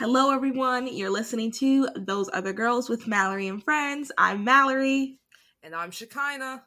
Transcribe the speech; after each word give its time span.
Hello, 0.00 0.30
everyone. 0.30 0.86
You're 0.86 1.10
listening 1.10 1.52
to 1.58 1.86
Those 1.94 2.30
Other 2.32 2.54
Girls 2.54 2.88
with 2.88 3.06
Mallory 3.06 3.48
and 3.48 3.62
Friends. 3.62 4.10
I'm 4.16 4.44
Mallory. 4.44 5.18
And 5.62 5.74
I'm 5.74 5.90
Shekinah. 5.90 6.62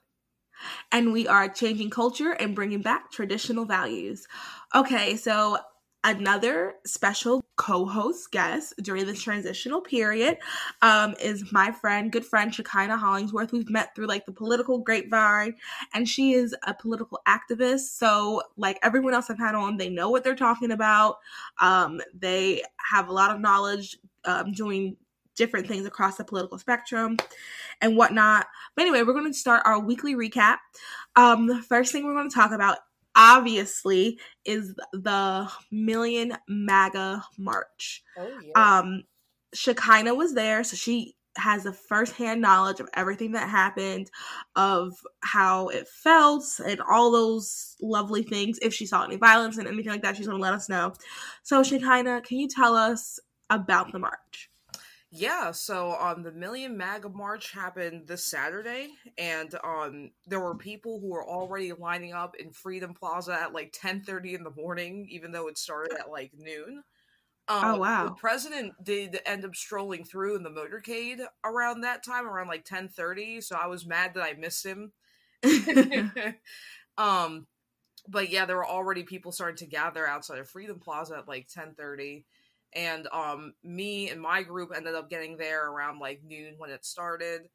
And 0.91 1.11
we 1.11 1.27
are 1.27 1.49
changing 1.49 1.89
culture 1.89 2.33
and 2.33 2.53
bringing 2.53 2.83
back 2.83 3.09
traditional 3.11 3.65
values. 3.65 4.27
Okay, 4.75 5.15
so 5.15 5.57
another 6.03 6.75
special 6.85 7.43
co-host 7.55 8.31
guest 8.31 8.73
during 8.81 9.05
this 9.05 9.21
transitional 9.21 9.79
period 9.79 10.37
um, 10.81 11.15
is 11.21 11.51
my 11.51 11.71
friend 11.71 12.11
good 12.11 12.25
friend 12.25 12.53
shekinah 12.53 12.97
hollingsworth. 12.97 13.51
We've 13.51 13.69
met 13.69 13.95
through 13.95 14.07
like 14.07 14.25
the 14.25 14.31
political 14.31 14.79
grapevine 14.79 15.55
and 15.93 16.07
she 16.07 16.33
is 16.33 16.55
a 16.67 16.73
political 16.73 17.19
activist. 17.27 17.97
So 17.97 18.41
like 18.57 18.79
everyone 18.83 19.13
else 19.13 19.29
i've 19.29 19.37
had 19.37 19.55
on 19.55 19.77
they 19.77 19.89
know 19.89 20.09
what 20.09 20.23
they're 20.23 20.35
talking 20.35 20.71
about. 20.71 21.17
Um, 21.61 22.01
they 22.13 22.63
have 22.91 23.07
a 23.07 23.13
lot 23.13 23.31
of 23.31 23.39
knowledge 23.39 23.97
um, 24.25 24.51
doing 24.51 24.97
different 25.35 25.67
things 25.67 25.85
across 25.85 26.17
the 26.17 26.23
political 26.23 26.59
spectrum 26.59 27.17
and 27.81 27.95
whatnot. 27.95 28.47
But 28.75 28.83
anyway 28.83 29.03
we're 29.03 29.13
going 29.13 29.31
to 29.31 29.37
start 29.37 29.63
our 29.65 29.79
weekly 29.79 30.15
recap. 30.15 30.57
Um, 31.15 31.47
the 31.47 31.61
first 31.61 31.91
thing 31.91 32.05
we're 32.05 32.15
going 32.15 32.29
to 32.29 32.35
talk 32.35 32.51
about 32.51 32.79
obviously 33.15 34.19
is 34.45 34.75
the 34.91 35.49
Million 35.71 36.37
MAGA 36.47 37.23
March. 37.37 38.03
Oh, 38.17 38.27
yeah. 38.43 38.79
Um, 38.79 39.03
Shekinah 39.53 40.15
was 40.15 40.33
there, 40.33 40.63
so 40.63 40.75
she 40.75 41.15
has 41.37 41.65
a 41.65 41.73
firsthand 41.73 42.41
knowledge 42.41 42.79
of 42.79 42.89
everything 42.93 43.31
that 43.31 43.49
happened, 43.49 44.09
of 44.55 44.93
how 45.21 45.67
it 45.69 45.87
felt, 45.87 46.43
and 46.65 46.79
all 46.81 47.11
those 47.11 47.75
lovely 47.81 48.23
things. 48.23 48.59
If 48.61 48.73
she 48.73 48.85
saw 48.85 49.03
any 49.03 49.15
violence 49.15 49.57
and 49.57 49.67
anything 49.67 49.91
like 49.91 50.01
that, 50.03 50.15
she's 50.15 50.27
going 50.27 50.37
to 50.37 50.41
let 50.41 50.53
us 50.53 50.69
know. 50.69 50.93
So, 51.43 51.63
Shekinah, 51.63 52.21
can 52.21 52.37
you 52.37 52.47
tell 52.47 52.75
us 52.75 53.19
about 53.49 53.91
the 53.91 53.99
march? 53.99 54.49
Yeah, 55.15 55.51
so 55.51 55.95
um 55.99 56.23
the 56.23 56.31
Million 56.31 56.75
MAGA 56.75 57.09
March 57.09 57.51
happened 57.51 58.07
this 58.07 58.25
Saturday 58.25 58.89
and 59.15 59.53
um 59.63 60.09
there 60.25 60.39
were 60.39 60.55
people 60.55 60.99
who 60.99 61.09
were 61.09 61.23
already 61.27 61.71
lining 61.71 62.13
up 62.13 62.35
in 62.35 62.51
Freedom 62.51 62.95
Plaza 62.95 63.33
at 63.33 63.53
like 63.53 63.71
10:30 63.73 64.33
in 64.33 64.43
the 64.43 64.49
morning 64.49 65.07
even 65.11 65.31
though 65.31 65.47
it 65.47 65.59
started 65.59 65.93
at 65.99 66.09
like 66.09 66.31
noon. 66.35 66.83
Oh, 67.61 67.73
um, 67.73 67.73
oh 67.73 67.77
wow. 67.79 68.05
The 68.05 68.11
president 68.11 68.73
did 68.83 69.19
end 69.25 69.45
up 69.45 69.55
strolling 69.55 70.05
through 70.05 70.35
in 70.37 70.43
the 70.43 70.49
motorcade 70.51 71.25
around 71.45 71.81
that 71.81 72.03
time 72.03 72.27
around 72.27 72.47
like 72.47 72.65
10:30, 72.65 73.41
so 73.41 73.55
I 73.57 73.67
was 73.67 73.85
mad 73.85 74.13
that 74.15 74.23
I 74.23 74.33
missed 74.33 74.65
him. 74.65 74.93
um 76.97 77.47
but 78.07 78.29
yeah, 78.29 78.45
there 78.45 78.57
were 78.57 78.67
already 78.67 79.03
people 79.03 79.31
starting 79.31 79.57
to 79.57 79.65
gather 79.65 80.05
outside 80.07 80.39
of 80.39 80.49
Freedom 80.49 80.79
Plaza 80.79 81.17
at 81.17 81.27
like 81.27 81.47
10:30 81.47 82.25
and 82.75 83.07
um 83.07 83.53
me 83.63 84.09
and 84.09 84.21
my 84.21 84.43
group 84.43 84.71
ended 84.75 84.95
up 84.95 85.09
getting 85.09 85.37
there 85.37 85.69
around 85.69 85.99
like 85.99 86.21
noon 86.23 86.55
when 86.57 86.69
it 86.69 86.85
started. 86.85 87.49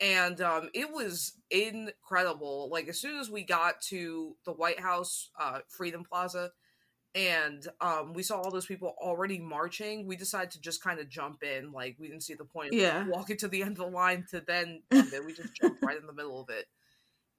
And 0.00 0.40
um 0.40 0.70
it 0.74 0.90
was 0.92 1.34
incredible. 1.50 2.68
Like 2.70 2.88
as 2.88 3.00
soon 3.00 3.18
as 3.18 3.30
we 3.30 3.44
got 3.44 3.80
to 3.88 4.36
the 4.44 4.52
white 4.52 4.80
house 4.80 5.30
uh 5.38 5.60
freedom 5.68 6.04
plaza 6.04 6.50
and 7.14 7.66
um 7.80 8.12
we 8.12 8.22
saw 8.22 8.38
all 8.40 8.50
those 8.50 8.66
people 8.66 8.94
already 9.00 9.38
marching 9.38 10.06
we 10.06 10.14
decided 10.14 10.50
to 10.50 10.60
just 10.60 10.82
kind 10.82 11.00
of 11.00 11.08
jump 11.08 11.42
in. 11.42 11.72
Like 11.72 11.96
we 11.98 12.08
didn't 12.08 12.22
see 12.22 12.34
the 12.34 12.44
point 12.44 12.72
yeah. 12.72 13.06
walking 13.08 13.36
to 13.38 13.48
the 13.48 13.62
end 13.62 13.72
of 13.72 13.78
the 13.78 13.86
line 13.86 14.24
to 14.30 14.40
then 14.46 14.82
we 14.90 15.32
just 15.32 15.54
jumped 15.54 15.82
right 15.82 15.98
in 15.98 16.06
the 16.06 16.12
middle 16.12 16.40
of 16.40 16.50
it. 16.50 16.66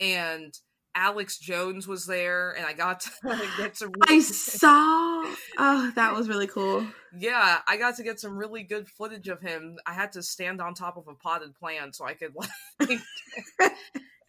And 0.01 0.57
Alex 0.95 1.37
Jones 1.37 1.87
was 1.87 2.05
there, 2.05 2.51
and 2.51 2.65
I 2.65 2.73
got 2.73 3.01
to 3.01 3.11
get 3.57 3.77
some. 3.77 3.91
Really 4.07 4.17
I 4.17 4.19
saw. 4.23 5.23
Oh, 5.57 5.91
that 5.95 6.13
was 6.13 6.27
really 6.27 6.47
cool. 6.47 6.85
Yeah, 7.17 7.59
I 7.67 7.77
got 7.77 7.95
to 7.97 8.03
get 8.03 8.19
some 8.19 8.37
really 8.37 8.63
good 8.63 8.87
footage 8.87 9.27
of 9.27 9.41
him. 9.41 9.77
I 9.85 9.93
had 9.93 10.11
to 10.13 10.23
stand 10.23 10.61
on 10.61 10.73
top 10.73 10.97
of 10.97 11.07
a 11.07 11.13
potted 11.13 11.55
plant 11.55 11.95
so 11.95 12.05
I 12.05 12.13
could 12.13 12.33
like 12.79 12.99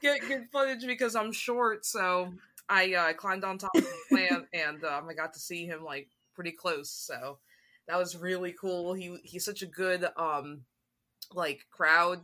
get 0.03 0.21
good 0.27 0.47
footage 0.53 0.87
because 0.87 1.17
I'm 1.17 1.33
short. 1.33 1.85
So 1.85 2.33
I 2.69 2.95
uh, 2.95 3.13
climbed 3.15 3.45
on 3.45 3.59
top 3.59 3.75
of 3.75 3.83
the 3.83 3.97
plant, 4.09 4.47
and 4.53 4.85
um, 4.85 5.09
I 5.09 5.15
got 5.15 5.35
to 5.35 5.41
see 5.41 5.67
him 5.67 5.85
like 5.85 6.09
pretty 6.35 6.53
close. 6.53 6.91
So 6.91 7.39
that 7.89 7.99
was 7.99 8.17
really 8.17 8.53
cool. 8.53 8.95
He 8.95 9.19
he's 9.25 9.45
such 9.45 9.63
a 9.63 9.67
good 9.67 10.07
um 10.17 10.63
like 11.35 11.67
crowd 11.71 12.21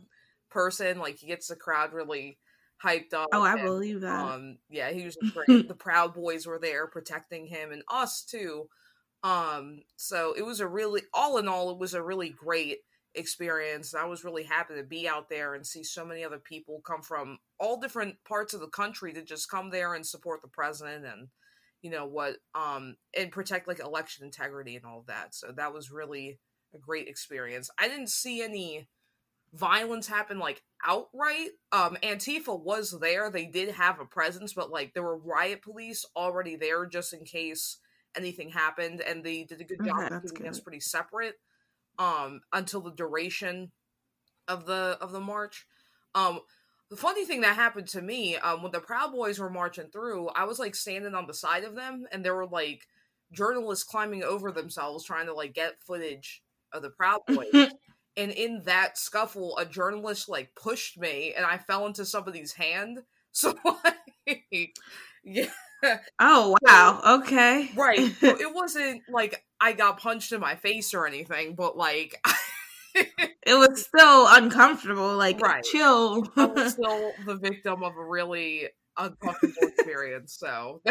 person. 0.49 0.99
Like 0.99 1.17
he 1.17 1.27
gets 1.27 1.47
the 1.47 1.55
crowd 1.55 1.93
really 1.93 2.37
hyped 2.83 3.13
up. 3.13 3.29
Oh, 3.33 3.43
I 3.43 3.53
and, 3.53 3.63
believe 3.63 4.01
that. 4.01 4.19
Um, 4.19 4.57
yeah, 4.69 4.91
he 4.91 5.03
was 5.03 5.17
great. 5.33 5.67
the 5.67 5.73
Proud 5.77 6.13
Boys 6.13 6.45
were 6.45 6.59
there 6.59 6.87
protecting 6.87 7.47
him 7.47 7.71
and 7.71 7.83
us 7.91 8.23
too. 8.23 8.69
Um, 9.23 9.81
so 9.95 10.33
it 10.37 10.43
was 10.43 10.59
a 10.59 10.67
really, 10.67 11.01
all 11.13 11.37
in 11.37 11.47
all, 11.47 11.71
it 11.71 11.79
was 11.79 11.93
a 11.93 12.03
really 12.03 12.29
great 12.29 12.79
experience. 13.15 13.93
I 13.93 14.05
was 14.05 14.23
really 14.23 14.43
happy 14.43 14.75
to 14.75 14.83
be 14.83 15.07
out 15.07 15.29
there 15.29 15.55
and 15.55 15.65
see 15.65 15.83
so 15.83 16.05
many 16.05 16.23
other 16.23 16.39
people 16.39 16.81
come 16.85 17.01
from 17.01 17.39
all 17.59 17.79
different 17.79 18.15
parts 18.27 18.53
of 18.53 18.61
the 18.61 18.67
country 18.67 19.13
to 19.13 19.23
just 19.23 19.49
come 19.49 19.69
there 19.69 19.95
and 19.95 20.05
support 20.05 20.41
the 20.41 20.47
president 20.47 21.05
and 21.05 21.29
you 21.81 21.91
know 21.91 22.05
what 22.05 22.37
um 22.55 22.95
and 23.15 23.31
protect 23.31 23.67
like 23.67 23.79
election 23.79 24.25
integrity 24.25 24.75
and 24.75 24.85
all 24.85 25.03
that. 25.07 25.33
So 25.33 25.51
that 25.55 25.73
was 25.73 25.91
really 25.91 26.39
a 26.73 26.77
great 26.77 27.07
experience. 27.07 27.69
I 27.79 27.87
didn't 27.87 28.09
see 28.09 28.41
any 28.41 28.87
violence 29.53 30.07
happened 30.07 30.39
like 30.39 30.63
outright. 30.85 31.49
Um, 31.71 31.97
Antifa 32.03 32.59
was 32.59 32.97
there; 32.99 33.29
they 33.29 33.45
did 33.45 33.69
have 33.75 33.99
a 33.99 34.05
presence, 34.05 34.53
but 34.53 34.71
like 34.71 34.93
there 34.93 35.03
were 35.03 35.17
riot 35.17 35.61
police 35.61 36.05
already 36.15 36.55
there 36.55 36.85
just 36.85 37.13
in 37.13 37.23
case 37.23 37.77
anything 38.15 38.49
happened, 38.49 39.01
and 39.01 39.23
they 39.23 39.43
did 39.43 39.61
a 39.61 39.65
good 39.65 39.83
job 39.83 40.11
okay, 40.11 40.27
keeping 40.27 40.47
us 40.47 40.59
pretty 40.59 40.79
separate. 40.79 41.35
Um, 41.99 42.41
until 42.53 42.81
the 42.81 42.91
duration 42.91 43.71
of 44.47 44.65
the 44.65 44.97
of 45.01 45.11
the 45.11 45.19
march. 45.19 45.65
Um, 46.15 46.39
the 46.89 46.95
funny 46.95 47.25
thing 47.25 47.41
that 47.41 47.55
happened 47.55 47.87
to 47.89 48.01
me, 48.01 48.37
um, 48.37 48.63
when 48.63 48.71
the 48.71 48.79
Proud 48.79 49.11
Boys 49.11 49.39
were 49.39 49.49
marching 49.49 49.89
through, 49.91 50.29
I 50.29 50.45
was 50.45 50.57
like 50.57 50.73
standing 50.73 51.15
on 51.15 51.27
the 51.27 51.33
side 51.33 51.63
of 51.63 51.75
them, 51.75 52.05
and 52.11 52.23
there 52.23 52.35
were 52.35 52.47
like 52.47 52.87
journalists 53.31 53.83
climbing 53.83 54.23
over 54.23 54.51
themselves 54.51 55.03
trying 55.03 55.25
to 55.25 55.33
like 55.33 55.53
get 55.53 55.81
footage 55.81 56.43
of 56.71 56.81
the 56.81 56.89
Proud 56.89 57.21
Boys 57.27 57.71
and 58.17 58.31
in 58.31 58.63
that 58.65 58.97
scuffle 58.97 59.57
a 59.57 59.65
journalist 59.65 60.27
like 60.27 60.53
pushed 60.55 60.97
me 60.97 61.33
and 61.37 61.45
i 61.45 61.57
fell 61.57 61.85
into 61.85 62.05
somebody's 62.05 62.53
hand. 62.53 62.99
So 63.33 63.53
like 64.25 64.73
yeah. 65.23 65.49
Oh 66.19 66.57
wow. 66.63 67.19
Okay. 67.19 67.69
Right. 67.75 67.99
It 68.23 68.55
wasn't 68.55 69.03
like 69.07 69.45
i 69.61 69.73
got 69.73 69.99
punched 69.99 70.31
in 70.31 70.41
my 70.41 70.55
face 70.55 70.95
or 70.95 71.05
anything 71.05 71.53
but 71.53 71.77
like 71.77 72.19
it 72.95 73.53
was 73.53 73.85
still 73.95 74.25
uncomfortable 74.27 75.15
like 75.15 75.39
right. 75.39 75.63
chill. 75.63 76.27
I 76.35 76.45
was 76.45 76.73
still 76.73 77.11
the 77.27 77.35
victim 77.35 77.83
of 77.83 77.95
a 77.95 78.03
really 78.03 78.69
uncomfortable 78.97 79.67
experience 79.67 80.33
so 80.39 80.81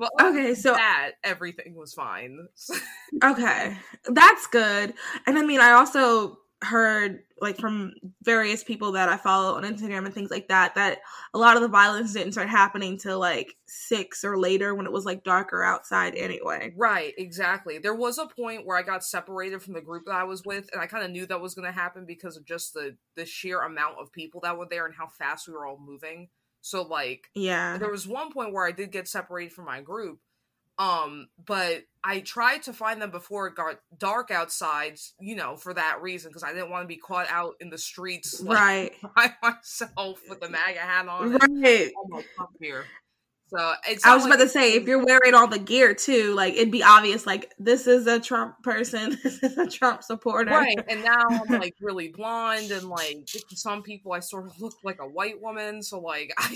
well, 0.00 0.10
okay, 0.20 0.54
so 0.54 0.72
that 0.72 1.12
everything 1.22 1.74
was 1.74 1.92
fine. 1.92 2.48
okay, 3.24 3.76
that's 4.06 4.46
good. 4.46 4.94
And 5.26 5.38
I 5.38 5.42
mean, 5.42 5.60
I 5.60 5.72
also 5.72 6.38
heard 6.62 7.20
like 7.40 7.58
from 7.58 7.92
various 8.22 8.62
people 8.62 8.92
that 8.92 9.08
I 9.08 9.16
follow 9.16 9.56
on 9.56 9.62
Instagram 9.62 10.04
and 10.04 10.12
things 10.12 10.30
like 10.30 10.48
that 10.48 10.74
that 10.74 10.98
a 11.32 11.38
lot 11.38 11.56
of 11.56 11.62
the 11.62 11.68
violence 11.68 12.12
didn't 12.12 12.32
start 12.32 12.48
happening 12.50 12.98
till 12.98 13.18
like 13.18 13.54
six 13.66 14.24
or 14.24 14.38
later 14.38 14.74
when 14.74 14.84
it 14.84 14.92
was 14.92 15.06
like 15.06 15.24
darker 15.24 15.62
outside 15.62 16.14
anyway. 16.14 16.72
Right, 16.76 17.14
exactly. 17.16 17.78
There 17.78 17.94
was 17.94 18.18
a 18.18 18.26
point 18.26 18.66
where 18.66 18.76
I 18.76 18.82
got 18.82 19.04
separated 19.04 19.62
from 19.62 19.72
the 19.74 19.80
group 19.80 20.04
that 20.06 20.14
I 20.14 20.24
was 20.24 20.44
with, 20.44 20.68
and 20.72 20.82
I 20.82 20.86
kind 20.86 21.04
of 21.04 21.10
knew 21.10 21.26
that 21.26 21.40
was 21.40 21.54
going 21.54 21.66
to 21.66 21.78
happen 21.78 22.04
because 22.06 22.36
of 22.36 22.44
just 22.44 22.74
the 22.74 22.96
the 23.16 23.26
sheer 23.26 23.62
amount 23.62 23.98
of 23.98 24.12
people 24.12 24.40
that 24.42 24.56
were 24.56 24.68
there 24.68 24.86
and 24.86 24.94
how 24.94 25.08
fast 25.08 25.46
we 25.46 25.54
were 25.54 25.66
all 25.66 25.78
moving. 25.78 26.28
So 26.60 26.82
like 26.82 27.28
yeah. 27.34 27.78
There 27.78 27.90
was 27.90 28.06
one 28.06 28.32
point 28.32 28.52
where 28.52 28.66
I 28.66 28.72
did 28.72 28.90
get 28.90 29.08
separated 29.08 29.52
from 29.52 29.66
my 29.66 29.80
group. 29.80 30.20
Um, 30.78 31.28
but 31.44 31.82
I 32.02 32.20
tried 32.20 32.62
to 32.62 32.72
find 32.72 33.02
them 33.02 33.10
before 33.10 33.46
it 33.48 33.54
got 33.54 33.80
dark 33.98 34.30
outside, 34.30 34.98
you 35.20 35.36
know, 35.36 35.56
for 35.56 35.74
that 35.74 36.00
reason, 36.00 36.30
because 36.30 36.42
I 36.42 36.54
didn't 36.54 36.70
want 36.70 36.84
to 36.84 36.88
be 36.88 36.96
caught 36.96 37.26
out 37.28 37.56
in 37.60 37.68
the 37.68 37.76
streets 37.76 38.40
like, 38.40 38.56
right 38.56 38.92
by 39.14 39.34
myself 39.42 40.22
with 40.26 40.40
the 40.40 40.48
MAGA 40.48 40.78
hat 40.78 41.06
on. 41.06 41.32
right 41.32 41.90
Trump 42.34 42.50
gear. 42.58 42.86
So 43.50 43.74
it's 43.88 44.06
I 44.06 44.14
was 44.14 44.24
like 44.24 44.34
about 44.34 44.44
to 44.44 44.48
say, 44.48 44.74
if 44.74 44.86
you're 44.86 45.04
wearing 45.04 45.34
all 45.34 45.48
the 45.48 45.58
gear 45.58 45.92
too, 45.92 46.34
like 46.34 46.54
it'd 46.54 46.70
be 46.70 46.84
obvious, 46.84 47.26
like 47.26 47.52
this 47.58 47.88
is 47.88 48.06
a 48.06 48.20
Trump 48.20 48.62
person, 48.62 49.18
this 49.24 49.42
is 49.42 49.58
a 49.58 49.66
Trump 49.66 50.04
supporter. 50.04 50.52
right, 50.52 50.78
and 50.88 51.02
now 51.02 51.24
I'm 51.28 51.48
like 51.60 51.74
really 51.80 52.08
blonde, 52.08 52.70
and 52.70 52.88
like 52.88 53.28
some 53.54 53.82
people 53.82 54.12
I 54.12 54.20
sort 54.20 54.46
of 54.46 54.60
look 54.60 54.74
like 54.84 55.00
a 55.00 55.08
white 55.08 55.40
woman. 55.40 55.82
So 55.82 55.98
like 55.98 56.32
I, 56.38 56.54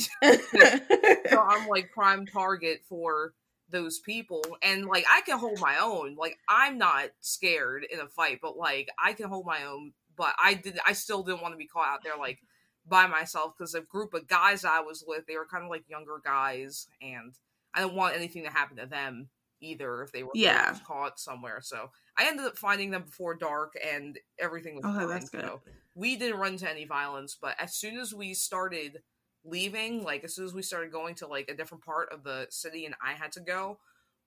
so 1.30 1.40
I'm 1.40 1.66
like 1.68 1.90
prime 1.92 2.26
target 2.26 2.82
for 2.88 3.34
those 3.70 3.98
people, 3.98 4.42
and 4.62 4.86
like 4.86 5.04
I 5.10 5.22
can 5.22 5.38
hold 5.38 5.58
my 5.60 5.78
own. 5.82 6.14
Like 6.14 6.38
I'm 6.48 6.78
not 6.78 7.08
scared 7.20 7.84
in 7.92 7.98
a 7.98 8.06
fight, 8.06 8.38
but 8.40 8.56
like 8.56 8.88
I 9.02 9.14
can 9.14 9.28
hold 9.28 9.46
my 9.46 9.64
own. 9.64 9.92
But 10.16 10.34
I 10.40 10.54
did, 10.54 10.78
I 10.86 10.92
still 10.92 11.24
didn't 11.24 11.42
want 11.42 11.54
to 11.54 11.58
be 11.58 11.66
caught 11.66 11.88
out 11.88 12.04
there 12.04 12.16
like 12.16 12.38
by 12.86 13.06
myself 13.06 13.54
because 13.56 13.74
a 13.74 13.80
group 13.80 14.14
of 14.14 14.28
guys 14.28 14.64
I 14.64 14.80
was 14.80 15.04
with, 15.06 15.26
they 15.26 15.36
were 15.36 15.46
kind 15.46 15.64
of 15.64 15.70
like 15.70 15.88
younger 15.88 16.20
guys, 16.24 16.86
and 17.00 17.34
I 17.74 17.80
didn't 17.80 17.94
want 17.94 18.16
anything 18.16 18.44
to 18.44 18.50
happen 18.50 18.76
to 18.76 18.86
them 18.86 19.28
either 19.60 20.02
if 20.02 20.12
they 20.12 20.22
were 20.22 20.32
Yeah. 20.34 20.76
caught 20.86 21.18
somewhere. 21.18 21.60
So 21.62 21.90
I 22.18 22.26
ended 22.26 22.46
up 22.46 22.58
finding 22.58 22.90
them 22.90 23.02
before 23.02 23.34
dark, 23.34 23.72
and 23.82 24.18
everything 24.38 24.76
was 24.76 24.84
Okay, 24.84 24.98
fine. 24.98 25.08
that's 25.08 25.30
good. 25.30 25.44
So 25.44 25.60
we 25.94 26.16
didn't 26.16 26.38
run 26.40 26.52
into 26.52 26.70
any 26.70 26.84
violence, 26.84 27.36
but 27.40 27.56
as 27.58 27.74
soon 27.74 27.98
as 27.98 28.12
we 28.14 28.34
started 28.34 29.02
leaving, 29.44 30.02
like 30.02 30.24
as 30.24 30.34
soon 30.34 30.44
as 30.44 30.54
we 30.54 30.62
started 30.62 30.92
going 30.92 31.14
to 31.16 31.26
like 31.26 31.48
a 31.48 31.54
different 31.56 31.84
part 31.84 32.10
of 32.12 32.24
the 32.24 32.46
city, 32.50 32.84
and 32.86 32.94
I 33.04 33.12
had 33.12 33.32
to 33.32 33.40
go. 33.40 33.78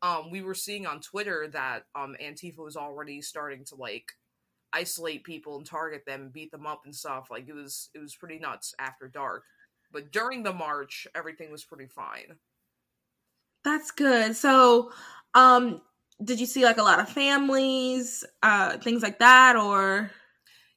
Um, 0.01 0.29
we 0.29 0.41
were 0.41 0.53
seeing 0.53 0.85
on 0.85 1.01
Twitter 1.01 1.47
that 1.53 1.85
um 1.95 2.15
Antifa 2.21 2.59
was 2.59 2.77
already 2.77 3.21
starting 3.21 3.65
to 3.65 3.75
like 3.75 4.13
isolate 4.73 5.23
people 5.23 5.57
and 5.57 5.65
target 5.65 6.05
them 6.05 6.21
and 6.23 6.33
beat 6.33 6.51
them 6.51 6.65
up 6.65 6.81
and 6.85 6.95
stuff. 6.95 7.29
Like 7.31 7.47
it 7.47 7.53
was 7.53 7.89
it 7.93 7.99
was 7.99 8.15
pretty 8.15 8.39
nuts 8.39 8.73
after 8.79 9.07
dark. 9.07 9.45
But 9.91 10.11
during 10.11 10.43
the 10.43 10.53
march, 10.53 11.07
everything 11.15 11.51
was 11.51 11.63
pretty 11.63 11.87
fine. 11.87 12.39
That's 13.63 13.91
good. 13.91 14.35
So, 14.35 14.91
um, 15.33 15.81
did 16.23 16.39
you 16.39 16.45
see 16.45 16.63
like 16.63 16.77
a 16.77 16.83
lot 16.83 16.99
of 16.99 17.09
families, 17.09 18.23
uh, 18.41 18.77
things 18.79 19.03
like 19.03 19.19
that, 19.19 19.55
or 19.55 20.11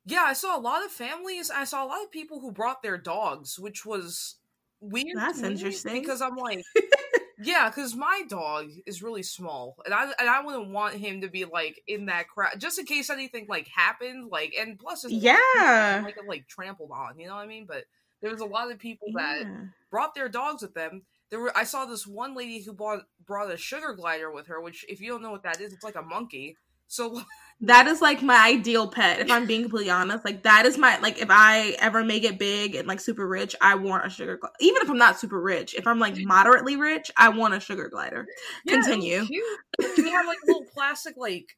Yeah, 0.05 0.23
I 0.23 0.33
saw 0.33 0.57
a 0.57 0.61
lot 0.61 0.85
of 0.85 0.91
families. 0.91 1.51
I 1.51 1.65
saw 1.65 1.85
a 1.85 1.89
lot 1.89 2.03
of 2.03 2.11
people 2.11 2.41
who 2.41 2.53
brought 2.53 2.83
their 2.83 2.99
dogs, 2.99 3.59
which 3.59 3.85
was 3.85 4.37
weird. 4.81 5.07
That's 5.15 5.43
interesting. 5.43 6.01
because 6.01 6.23
I'm 6.23 6.37
like, 6.37 6.65
yeah, 7.43 7.69
because 7.69 7.95
my 7.95 8.23
dog 8.29 8.71
is 8.87 9.03
really 9.03 9.23
small, 9.23 9.77
and 9.85 9.95
I 9.95 10.05
and 10.19 10.29
I 10.29 10.43
wouldn't 10.45 10.71
want 10.71 10.95
him 10.95 11.21
to 11.23 11.29
be 11.29 11.45
like 11.45 11.81
in 11.87 12.07
that 12.07 12.29
crowd 12.29 12.59
just 12.59 12.79
in 12.79 12.87
case 12.87 13.11
anything 13.11 13.47
like 13.49 13.69
happened. 13.69 14.29
Like, 14.31 14.55
and 14.59 14.79
plus, 14.79 15.05
it's 15.05 15.13
Yeah. 15.13 16.03
like 16.05 16.17
like 16.27 16.47
trampled 16.49 16.91
on. 16.93 17.19
You 17.19 17.27
know 17.29 17.35
what 17.37 17.43
I 17.43 17.47
mean? 17.47 17.67
But 17.67 17.85
there 18.21 18.31
was 18.31 18.41
a 18.41 18.47
lot 18.47 18.71
of 18.71 18.79
people 18.79 19.09
that 19.15 19.41
Yeah. 19.41 19.65
brought 19.91 20.15
their 20.15 20.29
dogs 20.29 20.63
with 20.63 20.75
them. 20.75 21.03
There 21.31 21.41
were 21.41 21.57
I 21.57 21.65
saw 21.65 21.85
this 21.85 22.07
one 22.07 22.35
lady 22.35 22.61
who 22.61 22.73
bought 22.73 23.07
brought 23.25 23.51
a 23.51 23.57
sugar 23.57 23.93
glider 23.95 24.31
with 24.31 24.49
her, 24.49 24.61
which 24.61 24.85
if 24.89 25.01
you 25.01 25.09
don't 25.11 25.23
know 25.23 25.31
what 25.31 25.45
that 25.45 25.61
is, 25.61 25.73
it's 25.73 25.85
like 25.85 25.97
a 25.97 26.03
monkey. 26.03 26.57
So 26.91 27.23
That 27.63 27.87
is 27.89 28.01
like 28.01 28.23
my 28.23 28.49
ideal 28.49 28.89
pet, 28.89 29.21
if 29.21 29.31
I'm 29.31 29.47
being 29.47 29.63
completely 29.63 29.91
honest. 29.91 30.25
Like 30.25 30.45
that 30.45 30.65
is 30.65 30.79
my 30.79 30.99
like 31.01 31.21
if 31.21 31.29
I 31.31 31.77
ever 31.79 32.03
make 32.03 32.25
it 32.25 32.39
big 32.39 32.75
and 32.75 32.89
like 32.89 33.01
super 33.01 33.29
rich, 33.29 33.55
I 33.61 33.75
want 33.75 34.07
a 34.07 34.09
sugar 34.09 34.39
glider. 34.39 34.55
Even 34.61 34.81
if 34.81 34.89
I'm 34.89 34.97
not 34.97 35.19
super 35.19 35.39
rich, 35.39 35.75
if 35.75 35.87
I'm 35.87 35.99
like 35.99 36.17
moderately 36.17 36.77
rich, 36.77 37.11
I 37.19 37.29
want 37.29 37.53
a 37.53 37.61
sugar 37.61 37.91
glider. 37.91 38.27
Yeah, 38.65 38.81
Continue. 38.81 39.27
Cute. 39.27 39.95
She 39.95 40.09
had 40.09 40.27
like 40.27 40.39
a 40.43 40.47
little 40.47 40.65
plastic 40.73 41.19
like 41.19 41.55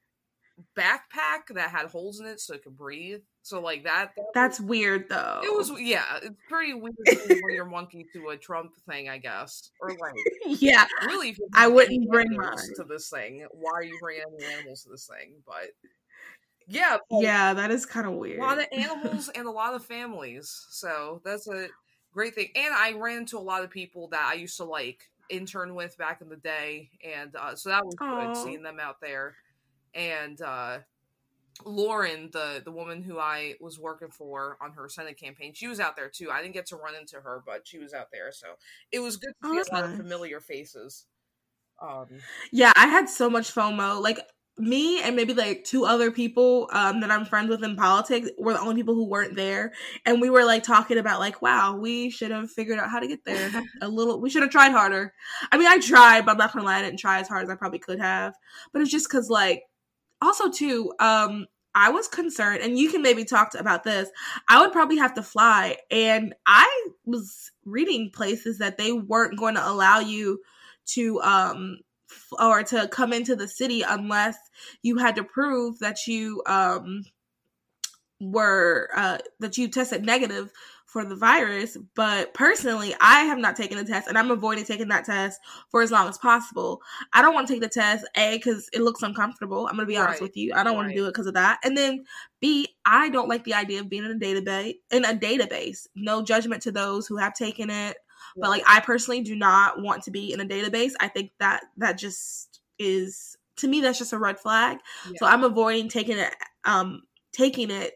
backpack 0.77 1.55
that 1.55 1.71
had 1.71 1.87
holes 1.87 2.21
in 2.21 2.27
it 2.27 2.41
so 2.41 2.55
it 2.55 2.63
could 2.65 2.77
breathe. 2.77 3.21
So 3.43 3.61
like 3.61 3.85
that. 3.85 4.13
that 4.17 4.25
That's 4.35 4.61
weird 4.61 5.09
though. 5.09 5.41
it 5.43 5.55
was 5.57 5.71
yeah. 5.81 6.05
It's 6.23 6.37
pretty 6.49 6.75
weird 6.75 6.95
to 7.05 7.41
bring 7.43 7.55
your 7.57 7.65
monkey 7.67 8.07
to 8.13 8.29
a 8.29 8.37
Trump 8.37 8.73
thing, 8.89 9.09
I 9.09 9.19
guess. 9.19 9.71
Or 9.81 9.91
like 9.91 10.15
yeah. 10.61 10.87
really, 11.07 11.31
if 11.31 11.39
I 11.55 11.67
wouldn't 11.69 12.09
bring 12.09 12.29
animals 12.29 12.69
mine. 12.69 12.77
to 12.77 12.85
this 12.85 13.09
thing. 13.11 13.47
Why 13.53 13.71
are 13.75 13.83
you 13.85 13.99
bringing 14.01 14.23
any 14.41 14.55
animals 14.55 14.85
to 14.85 14.91
this 14.91 15.07
thing? 15.07 15.35
But 15.47 15.71
yeah, 16.69 16.99
like, 17.11 17.25
Yeah, 17.25 17.55
that 17.55 17.71
is 17.71 17.85
kind 17.85 18.07
of 18.07 18.15
weird. 18.15 18.39
a 18.39 18.43
lot 18.43 18.59
of 18.59 18.67
animals 18.73 19.29
and 19.35 19.47
a 19.47 19.51
lot 19.51 19.75
of 19.75 19.85
families. 19.85 20.67
So 20.71 21.21
that's 21.25 21.49
a 21.49 21.67
great 22.13 22.35
thing. 22.35 22.49
And 22.55 22.73
I 22.75 22.93
ran 22.93 23.19
into 23.19 23.39
a 23.39 23.41
lot 23.41 23.65
of 23.65 23.71
people 23.71 24.09
that 24.09 24.25
I 24.33 24.35
used 24.35 24.57
to 24.59 24.65
like 24.65 25.01
intern 25.29 25.75
with 25.75 25.97
back 25.99 26.21
in 26.21 26.29
the 26.29 26.37
day, 26.37 26.91
and 27.05 27.35
uh, 27.35 27.55
so 27.57 27.71
that 27.71 27.85
was 27.85 27.95
Aw. 28.01 28.27
good 28.27 28.37
seeing 28.37 28.63
them 28.63 28.79
out 28.81 29.01
there. 29.01 29.35
And 29.95 30.41
uh, 30.41 30.79
Lauren, 31.65 32.31
the 32.33 32.63
the 32.65 32.73
woman 32.73 33.03
who 33.03 33.19
I 33.19 33.55
was 33.61 33.79
working 33.79 34.11
for 34.11 34.57
on 34.61 34.73
her 34.73 34.89
Senate 34.89 35.19
campaign, 35.19 35.53
she 35.55 35.69
was 35.69 35.81
out 35.81 35.97
there 35.97 36.09
too. 36.09 36.31
I 36.31 36.43
didn't 36.43 36.55
get 36.55 36.67
to 36.67 36.77
run 36.77 36.95
into 36.95 37.17
her, 37.17 37.43
but 37.45 37.67
she 37.67 37.79
was 37.79 37.93
out 37.93 38.09
there, 38.13 38.33
so 38.33 38.49
it 38.91 39.01
was 39.01 39.17
good 39.17 39.35
to 39.43 39.49
see 39.49 39.71
a 39.71 39.75
lot 39.75 39.85
of 39.85 39.97
familiar 39.97 40.41
faces. 40.41 41.07
Um, 41.81 42.07
Yeah, 42.53 42.73
I 42.77 42.87
had 42.87 43.09
so 43.09 43.29
much 43.29 43.53
FOMO. 43.55 44.01
Like 44.01 44.21
me 44.59 45.01
and 45.03 45.17
maybe 45.17 45.33
like 45.33 45.65
two 45.65 45.85
other 45.87 46.11
people 46.11 46.69
um, 46.73 47.01
that 47.01 47.11
I'm 47.11 47.25
friends 47.25 47.49
with 47.49 47.65
in 47.65 47.75
politics 47.75 48.29
were 48.39 48.53
the 48.53 48.61
only 48.61 48.75
people 48.75 48.95
who 48.95 49.07
weren't 49.07 49.35
there, 49.35 49.73
and 50.05 50.21
we 50.21 50.31
were 50.31 50.45
like 50.45 50.63
talking 50.63 50.99
about 50.99 51.21
like, 51.21 51.43
wow, 51.43 51.77
we 51.77 52.11
should 52.11 52.31
have 52.31 52.51
figured 52.51 52.79
out 52.79 52.91
how 52.91 53.01
to 53.01 53.09
get 53.09 53.25
there 53.25 53.51
a 53.83 53.89
little. 53.89 54.21
We 54.21 54.31
should 54.31 54.43
have 54.43 54.51
tried 54.51 54.73
harder. 54.73 55.13
I 55.51 55.59
mean, 55.59 55.69
I 55.69 55.79
tried, 55.79 56.25
but 56.25 56.33
I'm 56.33 56.39
not 56.39 56.53
gonna 56.53 56.65
lie, 56.65 56.79
I 56.79 56.83
didn't 56.83 56.99
try 56.99 57.21
as 57.21 57.29
hard 57.29 57.45
as 57.45 57.51
I 57.51 57.57
probably 57.57 57.79
could 57.79 58.01
have. 58.01 58.35
But 58.73 58.83
it's 58.83 58.91
just 58.91 59.09
because 59.09 59.31
like, 59.31 59.63
also 60.23 60.51
too, 60.51 60.93
um, 61.01 61.47
I 61.75 61.91
was 61.91 62.07
concerned, 62.07 62.61
and 62.63 62.79
you 62.79 62.91
can 62.91 63.03
maybe 63.03 63.25
talk 63.25 63.53
to, 63.53 63.59
about 63.59 63.85
this. 63.85 64.11
I 64.49 64.61
would 64.61 64.73
probably 64.73 64.99
have 64.99 65.15
to 65.15 65.23
fly, 65.23 65.79
and 65.91 66.35
I 66.47 66.89
was 67.05 67.51
reading 67.65 68.11
places 68.11 68.59
that 68.59 68.79
they 68.79 68.93
weren't 68.93 69.39
going 69.39 69.55
to 69.55 69.69
allow 69.69 70.01
you 70.01 70.41
to 70.85 71.21
um 71.23 71.79
f- 72.11 72.41
or 72.41 72.63
to 72.65 72.89
come 72.89 73.13
into 73.13 73.37
the 73.37 73.49
city 73.49 73.83
unless 73.83 74.37
you 74.83 74.99
had 74.99 75.17
to 75.17 75.25
prove 75.25 75.79
that 75.79 76.07
you 76.07 76.43
um 76.47 77.05
were 78.21 78.89
uh 78.95 79.19
that 79.41 79.57
you 79.59 79.69
tested 79.69 80.05
negative 80.05 80.53
for 80.93 81.07
the 81.07 81.17
virus 81.17 81.79
but 81.95 82.35
personally 82.35 82.95
i 83.01 83.21
have 83.21 83.39
not 83.39 83.57
taken 83.57 83.79
the 83.79 83.85
test 83.85 84.09
and 84.09 84.19
i'm 84.19 84.31
avoiding 84.31 84.63
taking 84.63 84.89
that 84.89 85.07
test 85.07 85.41
for 85.71 85.81
as 85.81 85.91
long 85.91 86.07
as 86.07 86.19
possible. 86.19 86.83
I 87.15 87.23
don't 87.23 87.33
want 87.33 87.47
to 87.47 87.55
take 87.55 87.63
the 87.63 87.69
test 87.69 88.05
a 88.15 88.37
because 88.37 88.69
it 88.75 88.83
looks 88.83 89.03
uncomfortable 89.03 89.67
i'm 89.67 89.77
gonna 89.77 89.87
be 89.87 89.97
honest 89.97 90.21
with 90.21 90.37
you. 90.37 90.53
I 90.55 90.63
don't 90.63 90.77
want 90.77 90.91
to 90.91 90.95
do 90.95 91.07
it 91.07 91.09
because 91.09 91.27
of 91.27 91.33
that. 91.35 91.61
And 91.65 91.75
then 91.79 92.05
b 92.41 92.69
i 92.85 93.09
don't 93.09 93.29
like 93.29 93.45
the 93.45 93.55
idea 93.55 93.81
of 93.81 93.89
being 93.89 94.05
in 94.05 94.11
a 94.11 94.15
database 94.15 94.75
in 94.91 95.07
a 95.07 95.15
database. 95.15 95.87
No 95.95 96.23
judgment 96.23 96.63
to 96.65 96.73
those 96.73 97.07
who 97.07 97.17
have 97.17 97.33
taken 97.33 97.71
it 97.71 97.97
but 98.37 98.51
like 98.51 98.63
i 98.69 98.79
personally 98.81 99.23
do 99.23 99.35
not 99.35 99.81
want 99.81 100.03
to 100.03 100.11
be 100.11 100.31
in 100.31 100.41
a 100.41 100.45
database. 100.45 100.93
I 101.01 101.09
think 101.09 101.33
that 101.39 101.63
that 101.79 101.97
just 101.97 102.61
is 102.79 103.39
to 103.57 103.67
me 103.67 103.81
that's 103.81 103.99
just 103.99 104.13
a 104.13 104.19
red 104.19 104.39
flag. 104.39 104.77
So 105.17 105.25
i'm 105.25 105.43
avoiding 105.43 105.89
taking 105.89 106.19
it 106.19 106.35
um 106.67 107.05
taking 107.33 107.71
it 107.71 107.95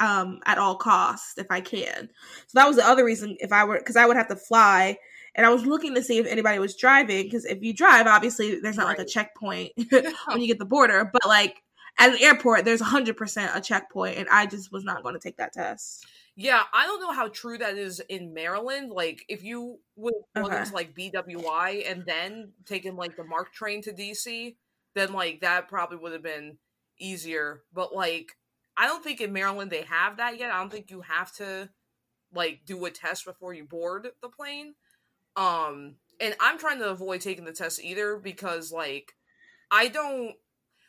um 0.00 0.40
at 0.46 0.58
all 0.58 0.76
costs 0.76 1.38
if 1.38 1.46
i 1.50 1.60
can 1.60 2.08
so 2.46 2.58
that 2.58 2.66
was 2.66 2.76
the 2.76 2.86
other 2.86 3.04
reason 3.04 3.36
if 3.40 3.52
i 3.52 3.64
were 3.64 3.78
because 3.78 3.96
i 3.96 4.06
would 4.06 4.16
have 4.16 4.28
to 4.28 4.36
fly 4.36 4.96
and 5.34 5.46
i 5.46 5.50
was 5.50 5.64
looking 5.66 5.94
to 5.94 6.02
see 6.02 6.18
if 6.18 6.26
anybody 6.26 6.58
was 6.58 6.76
driving 6.76 7.24
because 7.24 7.44
if 7.44 7.62
you 7.62 7.72
drive 7.72 8.06
obviously 8.06 8.60
there's 8.60 8.76
not 8.76 8.86
like 8.86 8.98
a 8.98 9.04
checkpoint 9.04 9.72
when 10.28 10.40
you 10.40 10.46
get 10.48 10.58
the 10.58 10.64
border 10.64 11.08
but 11.12 11.26
like 11.26 11.62
at 11.98 12.10
an 12.10 12.18
airport 12.20 12.64
there's 12.64 12.80
100% 12.82 13.56
a 13.56 13.60
checkpoint 13.60 14.16
and 14.16 14.28
i 14.30 14.46
just 14.46 14.72
was 14.72 14.84
not 14.84 15.02
going 15.02 15.14
to 15.14 15.20
take 15.20 15.36
that 15.36 15.52
test 15.52 16.06
Yeah, 16.36 16.62
I 16.72 16.86
don't 16.86 17.00
know 17.00 17.12
how 17.12 17.28
true 17.28 17.58
that 17.58 17.76
is 17.76 18.00
in 18.08 18.32
Maryland. 18.32 18.90
Like, 18.90 19.24
if 19.28 19.42
you 19.42 19.78
would 19.96 20.14
Okay. 20.36 20.56
into 20.56 20.72
like 20.72 20.94
BWI 20.94 21.90
and 21.90 22.04
then 22.06 22.52
taking 22.64 22.96
like 22.96 23.16
the 23.16 23.24
MARC 23.24 23.52
train 23.52 23.82
to 23.82 23.92
DC, 23.92 24.56
then 24.94 25.12
like 25.12 25.40
that 25.40 25.68
probably 25.68 25.98
would 25.98 26.12
have 26.12 26.22
been 26.22 26.58
easier. 26.98 27.62
But 27.72 27.94
like, 27.94 28.36
I 28.80 28.86
don't 28.86 29.04
think 29.04 29.20
in 29.20 29.34
Maryland 29.34 29.70
they 29.70 29.82
have 29.82 30.16
that 30.16 30.38
yet. 30.38 30.50
I 30.50 30.58
don't 30.58 30.72
think 30.72 30.90
you 30.90 31.02
have 31.02 31.30
to 31.34 31.68
like 32.32 32.62
do 32.64 32.82
a 32.86 32.90
test 32.90 33.26
before 33.26 33.52
you 33.52 33.64
board 33.64 34.08
the 34.22 34.28
plane. 34.30 34.74
Um, 35.36 35.96
and 36.18 36.34
I'm 36.40 36.58
trying 36.58 36.78
to 36.78 36.88
avoid 36.88 37.20
taking 37.20 37.44
the 37.44 37.52
test 37.52 37.84
either 37.84 38.16
because 38.16 38.72
like 38.72 39.12
I 39.70 39.88
don't 39.88 40.32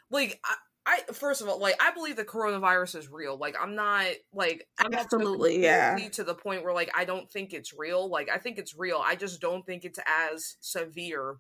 like 0.09 0.39
I, 0.45 0.55
I 0.85 1.11
first 1.11 1.41
of 1.41 1.49
all 1.49 1.59
like 1.59 1.75
I 1.83 1.91
believe 1.91 2.15
the 2.15 2.23
coronavirus 2.23 2.95
is 2.95 3.11
real. 3.11 3.35
Like 3.35 3.57
I'm 3.61 3.75
not 3.75 4.07
like 4.33 4.69
I'm 4.79 4.91
not 4.91 5.01
Absolutely, 5.01 5.61
yeah. 5.61 5.97
to 6.13 6.23
the 6.23 6.33
point 6.33 6.63
where 6.63 6.73
like 6.73 6.91
I 6.95 7.03
don't 7.03 7.29
think 7.29 7.53
it's 7.53 7.73
real. 7.77 8.09
Like 8.09 8.29
I 8.29 8.37
think 8.37 8.57
it's 8.57 8.73
real. 8.73 9.03
I 9.03 9.15
just 9.15 9.41
don't 9.41 9.65
think 9.65 9.83
it's 9.83 9.99
as 10.07 10.55
severe 10.61 11.39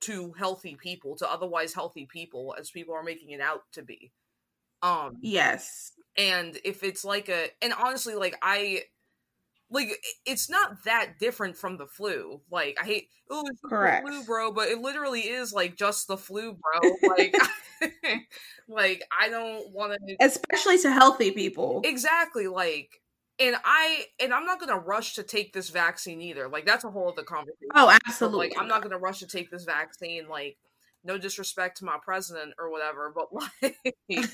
to 0.00 0.32
healthy 0.32 0.74
people, 0.74 1.14
to 1.16 1.30
otherwise 1.30 1.72
healthy 1.72 2.04
people 2.04 2.56
as 2.58 2.72
people 2.72 2.94
are 2.94 3.04
making 3.04 3.30
it 3.30 3.40
out 3.40 3.62
to 3.74 3.82
be. 3.82 4.10
Um 4.84 5.16
yes 5.20 5.92
and 6.16 6.56
if 6.64 6.84
it's 6.84 7.04
like 7.04 7.28
a 7.28 7.48
and 7.60 7.72
honestly 7.72 8.14
like 8.14 8.36
i 8.40 8.82
like 9.70 9.88
it's 10.24 10.48
not 10.48 10.84
that 10.84 11.18
different 11.18 11.56
from 11.56 11.76
the 11.76 11.86
flu. 11.86 12.40
Like 12.50 12.78
I 12.80 12.84
hate 12.84 13.08
oh 13.30 13.42
it's 13.50 13.60
Correct. 13.64 14.06
the 14.06 14.12
flu, 14.12 14.24
bro, 14.24 14.52
but 14.52 14.68
it 14.68 14.78
literally 14.78 15.20
is 15.20 15.52
like 15.52 15.76
just 15.76 16.06
the 16.06 16.16
flu, 16.16 16.52
bro. 16.52 16.90
Like 17.16 17.34
like 18.68 19.02
I 19.18 19.28
don't 19.28 19.70
want 19.72 19.98
to 20.06 20.16
especially 20.20 20.78
to 20.78 20.92
healthy 20.92 21.32
people. 21.32 21.82
exactly 21.84 22.46
like 22.46 23.00
and 23.40 23.56
I 23.64 24.04
and 24.20 24.32
I'm 24.32 24.46
not 24.46 24.60
gonna 24.60 24.78
rush 24.78 25.14
to 25.14 25.22
take 25.22 25.52
this 25.52 25.70
vaccine 25.70 26.20
either. 26.20 26.48
Like 26.48 26.66
that's 26.66 26.84
a 26.84 26.90
whole 26.90 27.08
other 27.08 27.24
conversation. 27.24 27.68
Oh, 27.74 27.86
But, 27.86 28.00
absolutely. 28.06 28.50
Like 28.50 28.58
I'm 28.60 28.68
not 28.68 28.82
gonna 28.82 28.98
rush 28.98 29.18
to 29.20 29.26
take 29.26 29.50
this 29.50 29.64
vaccine. 29.64 30.28
Like 30.28 30.56
no 31.02 31.18
disrespect 31.18 31.78
to 31.78 31.84
my 31.84 31.98
president 32.02 32.54
or 32.58 32.70
whatever, 32.70 33.12
but 33.14 33.28
like, 33.62 34.30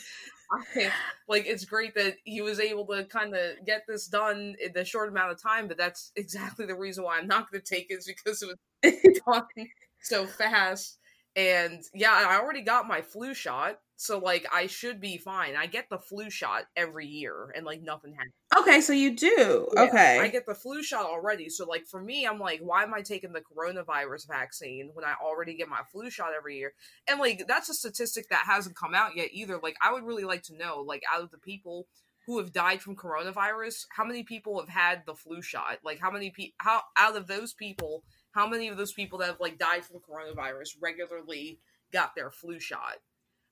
I, 0.52 0.90
like 1.28 1.46
it's 1.46 1.64
great 1.64 1.94
that 1.94 2.16
he 2.24 2.40
was 2.40 2.60
able 2.60 2.86
to 2.86 3.04
kind 3.04 3.34
of 3.34 3.64
get 3.66 3.84
this 3.86 4.06
done 4.06 4.54
in 4.62 4.72
the 4.74 4.84
short 4.84 5.08
amount 5.08 5.32
of 5.32 5.42
time. 5.42 5.68
But 5.68 5.78
that's 5.78 6.12
exactly 6.16 6.66
the 6.66 6.76
reason 6.76 7.04
why 7.04 7.18
I'm 7.18 7.26
not 7.26 7.50
gonna 7.50 7.62
take 7.62 7.90
it 7.90 7.94
is 7.94 8.06
because 8.06 8.42
it 8.42 8.48
was 8.82 9.20
done 9.26 9.68
so 10.02 10.26
fast. 10.26 10.98
And 11.36 11.82
yeah, 11.94 12.12
I 12.12 12.38
already 12.40 12.62
got 12.62 12.88
my 12.88 13.02
flu 13.02 13.34
shot, 13.34 13.78
so 14.00 14.16
like 14.16 14.46
I 14.50 14.66
should 14.66 14.98
be 14.98 15.18
fine. 15.18 15.56
I 15.56 15.66
get 15.66 15.90
the 15.90 15.98
flu 15.98 16.30
shot 16.30 16.62
every 16.74 17.06
year, 17.06 17.52
and 17.54 17.66
like 17.66 17.82
nothing 17.82 18.14
happens. 18.14 18.32
Okay, 18.58 18.80
so 18.80 18.94
you 18.94 19.14
do. 19.14 19.68
Yeah, 19.74 19.82
okay. 19.82 20.18
I 20.18 20.28
get 20.28 20.46
the 20.46 20.54
flu 20.54 20.82
shot 20.82 21.04
already. 21.04 21.50
So 21.50 21.66
like 21.66 21.86
for 21.86 22.00
me, 22.00 22.26
I'm 22.26 22.38
like, 22.38 22.60
why 22.60 22.82
am 22.82 22.94
I 22.94 23.02
taking 23.02 23.34
the 23.34 23.42
coronavirus 23.42 24.26
vaccine 24.26 24.88
when 24.94 25.04
I 25.04 25.16
already 25.22 25.54
get 25.54 25.68
my 25.68 25.82
flu 25.92 26.08
shot 26.08 26.30
every 26.34 26.56
year? 26.56 26.72
And 27.10 27.20
like 27.20 27.46
that's 27.46 27.68
a 27.68 27.74
statistic 27.74 28.30
that 28.30 28.44
hasn't 28.46 28.74
come 28.74 28.94
out 28.94 29.16
yet 29.16 29.28
either. 29.32 29.60
Like 29.62 29.76
I 29.82 29.92
would 29.92 30.04
really 30.04 30.24
like 30.24 30.44
to 30.44 30.56
know, 30.56 30.80
like 30.80 31.02
out 31.14 31.22
of 31.22 31.30
the 31.30 31.36
people 31.36 31.86
who 32.24 32.38
have 32.38 32.54
died 32.54 32.80
from 32.80 32.96
coronavirus, 32.96 33.84
how 33.94 34.06
many 34.06 34.22
people 34.22 34.58
have 34.60 34.70
had 34.70 35.02
the 35.04 35.14
flu 35.14 35.42
shot? 35.42 35.80
Like 35.84 36.00
how 36.00 36.10
many 36.10 36.30
people 36.30 36.54
how 36.56 36.84
out 36.96 37.18
of 37.18 37.26
those 37.26 37.52
people, 37.52 38.02
how 38.32 38.48
many 38.48 38.68
of 38.68 38.78
those 38.78 38.94
people 38.94 39.18
that 39.18 39.28
have 39.28 39.40
like 39.40 39.58
died 39.58 39.84
from 39.84 39.98
coronavirus 39.98 40.76
regularly 40.80 41.58
got 41.92 42.14
their 42.14 42.30
flu 42.30 42.58
shot? 42.58 42.96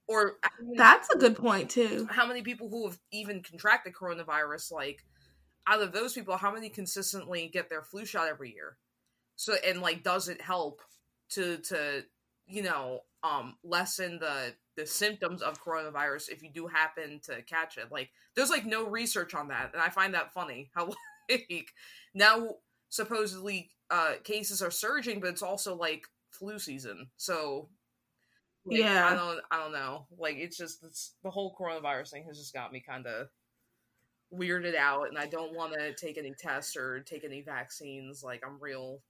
Or 0.09 0.37
That's 0.75 1.11
a 1.11 1.19
good 1.19 1.37
point 1.37 1.71
too. 1.71 2.09
how 2.11 2.27
many 2.27 2.43
people 2.43 2.69
who 2.69 2.87
have 2.87 2.99
even 3.12 3.43
contracted 3.43 3.93
coronavirus 3.93 4.73
like 4.73 5.05
out 5.67 5.83
of 5.83 5.93
those 5.93 6.15
people 6.15 6.37
how 6.37 6.53
many 6.53 6.71
consistently 6.71 7.49
get 7.53 7.69
their 7.69 7.83
flu 7.83 8.05
shot 8.05 8.29
every 8.29 8.53
year? 8.53 8.77
So 9.37 9.55
and 9.65 9.81
like 9.81 10.03
does 10.03 10.29
it 10.29 10.41
help 10.41 10.81
to 11.31 11.59
to 11.59 12.05
you 12.47 12.62
know 12.62 13.00
um 13.23 13.57
lessen 13.62 14.19
the 14.19 14.55
the 14.77 14.87
symptoms 14.87 15.43
of 15.43 15.62
coronavirus 15.62 16.31
if 16.31 16.43
you 16.43 16.50
do 16.53 16.67
happen 16.67 17.21
to 17.25 17.43
catch 17.43 17.77
it? 17.77 17.93
Like 17.93 18.11
there's 18.35 18.50
like 18.50 18.65
no 18.65 18.88
research 18.88 19.35
on 19.35 19.49
that 19.49 19.71
and 19.73 19.83
i 19.83 19.88
find 19.88 20.15
that 20.15 20.33
funny 20.33 20.71
how 20.75 20.91
like 21.29 21.69
now 22.15 22.55
supposedly 22.88 23.69
uh 23.91 24.12
cases 24.25 24.62
are 24.62 24.71
surging 24.71 25.21
but 25.21 25.29
it's 25.31 25.43
also 25.43 25.75
like 25.75 26.07
flu 26.31 26.59
season. 26.59 27.09
So 27.17 27.69
like, 28.68 28.78
Yeah. 28.80 29.08
I 29.08 29.14
don't 29.14 29.40
I 29.50 29.58
don't 29.58 29.72
know. 29.72 30.06
Like 30.18 30.37
it's 30.37 30.56
just 30.56 30.82
it's 30.84 31.14
the 31.22 31.30
whole 31.30 31.54
coronavirus 31.58 32.10
thing 32.10 32.25
has 32.26 32.38
just 32.38 32.54
got 32.54 32.72
me 32.72 32.80
kind 32.87 33.06
of 33.06 33.28
weirded 34.34 34.76
out 34.76 35.08
and 35.08 35.18
I 35.18 35.26
don't 35.26 35.54
want 35.54 35.72
to 35.75 35.94
take 35.94 36.18
any 36.18 36.34
tests 36.38 36.76
or 36.76 37.00
take 37.00 37.25
any 37.25 37.42
vaccines. 37.42 38.22
Like 38.22 38.42
I'm 38.46 38.58
real 38.60 39.00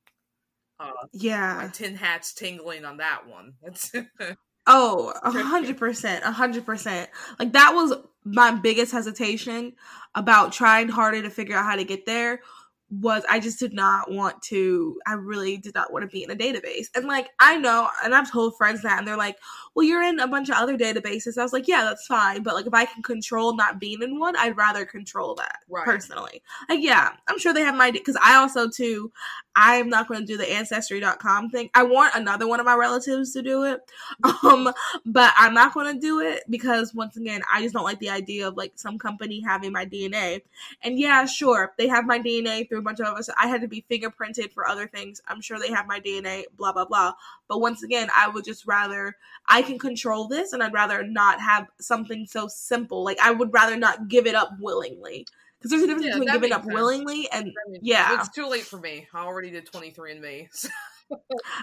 uh 0.81 0.87
my 0.87 1.09
Yeah. 1.13 1.71
tin 1.73 1.97
hat's 1.97 2.33
tingling 2.35 2.85
on 2.85 2.99
that 2.99 3.27
one. 3.29 3.55
Oh, 4.71 5.15
a 5.23 5.31
hundred 5.31 5.79
percent, 5.79 6.25
a 6.25 6.31
hundred 6.31 6.67
percent. 6.67 7.09
Like 7.39 7.53
that 7.55 7.73
was 7.75 7.95
my 8.25 8.51
biggest 8.51 8.93
hesitation 8.93 9.73
about 10.15 10.53
trying 10.53 10.89
harder 10.91 11.23
to 11.23 11.31
figure 11.31 11.57
out 11.57 11.65
how 11.65 11.77
to 11.77 11.85
get 11.85 12.05
there. 12.05 12.43
Was 12.91 13.23
I 13.29 13.39
just 13.39 13.59
did 13.59 13.75
not 13.75 14.11
want 14.11 14.41
to. 14.45 14.99
I 15.07 15.13
really 15.13 15.59
did 15.59 15.75
not 15.75 15.93
want 15.93 16.05
to 16.05 16.07
be 16.09 16.23
in 16.25 16.31
a 16.31 16.35
database. 16.35 16.87
And 16.95 17.07
like 17.07 17.29
I 17.39 17.57
know, 17.59 17.89
and 18.03 18.15
I've 18.15 18.31
told 18.31 18.57
friends 18.57 18.81
that, 18.83 18.99
and 18.99 19.07
they're 19.07 19.17
like, 19.17 19.37
"Well, 19.75 19.85
you're 19.85 20.03
in 20.03 20.19
a 20.21 20.27
bunch 20.27 20.49
of 20.49 20.55
other 20.57 20.79
databases." 20.79 21.37
I 21.37 21.43
was 21.43 21.53
like, 21.53 21.69
"Yeah, 21.69 21.85
that's 21.85 22.07
fine." 22.07 22.43
But 22.43 22.55
like, 22.55 22.67
if 22.67 22.73
I 22.73 22.87
can 22.87 23.03
control 23.03 23.55
not 23.55 23.79
being 23.79 24.01
in 24.03 24.19
one, 24.19 24.37
I'd 24.37 24.57
rather 24.57 24.87
control 24.87 25.35
that 25.35 25.59
Right. 25.69 25.85
personally. 25.85 26.43
Like, 26.71 26.81
yeah, 26.83 27.11
I'm 27.29 27.39
sure 27.39 27.53
they 27.53 27.61
have 27.61 27.75
my 27.75 27.91
because 27.91 28.17
I 28.23 28.37
also 28.37 28.69
too. 28.71 29.13
I'm 29.61 29.89
not 29.89 30.07
going 30.07 30.21
to 30.21 30.27
do 30.27 30.37
the 30.37 30.49
ancestry.com 30.51 31.51
thing. 31.51 31.69
I 31.75 31.83
want 31.83 32.15
another 32.15 32.47
one 32.47 32.61
of 32.61 32.67
my 32.67 32.75
relatives 32.77 33.33
to 33.33 33.43
do 33.43 33.65
it. 33.65 33.81
Um, 34.45 34.73
but 35.05 35.33
I'm 35.37 35.53
not 35.53 35.75
going 35.75 35.93
to 35.93 36.01
do 36.01 36.21
it 36.21 36.45
because 36.49 36.95
once 36.95 37.17
again, 37.17 37.43
I 37.53 37.61
just 37.61 37.75
don't 37.75 37.83
like 37.85 37.99
the 37.99 38.11
idea 38.11 38.47
of 38.47 38.57
like 38.57 38.73
some 38.77 38.99
company 38.99 39.41
having 39.41 39.73
my 39.73 39.85
DNA. 39.85 40.43
And 40.83 40.99
yeah, 40.99 41.27
sure, 41.27 41.73
they 41.77 41.89
have 41.89 42.07
my 42.07 42.21
DNA 42.21 42.69
through 42.69 42.78
a 42.79 42.83
bunch 42.83 43.01
of 43.01 43.25
stuff. 43.25 43.37
I 43.39 43.47
had 43.49 43.61
to 43.63 43.69
be 43.69 43.85
fingerprinted 43.91 44.53
for 44.53 44.67
other 44.67 44.87
things. 44.87 45.21
I'm 45.29 45.41
sure 45.41 45.59
they 45.59 45.71
have 45.71 45.87
my 45.87 46.01
DNA, 46.01 46.45
blah 46.57 46.73
blah 46.73 46.85
blah. 46.85 47.15
But 47.49 47.61
once 47.61 47.83
again, 47.83 48.09
I 48.17 48.29
would 48.29 48.45
just 48.45 48.67
rather 48.67 49.17
I 49.49 49.63
can 49.63 49.79
control 49.79 50.29
this, 50.29 50.53
and 50.53 50.63
I'd 50.63 50.73
rather 50.73 51.03
not 51.07 51.41
have 51.41 51.69
something 51.81 52.27
so 52.27 52.49
simple. 52.49 53.05
Like 53.05 53.19
I 53.21 53.31
would 53.31 53.53
rather 53.53 53.77
not 53.77 54.09
give 54.09 54.27
it 54.27 54.35
up 54.35 54.51
willingly. 54.61 55.27
Because 55.59 55.71
there's 55.73 55.83
a 55.83 55.87
difference 55.89 56.07
Yeah, 56.07 56.13
between 56.19 56.33
giving 56.33 56.53
up 56.53 56.63
sense. 56.63 56.73
willingly 56.75 57.29
and 57.33 57.53
Yeah. 57.83 58.21
It's 58.21 58.29
too 58.29 58.47
late 58.47 58.63
for 58.63 58.79
me. 58.79 59.09
I 59.13 59.25
already 59.25 59.51
did 59.51 59.67
23andMe. 59.67 60.49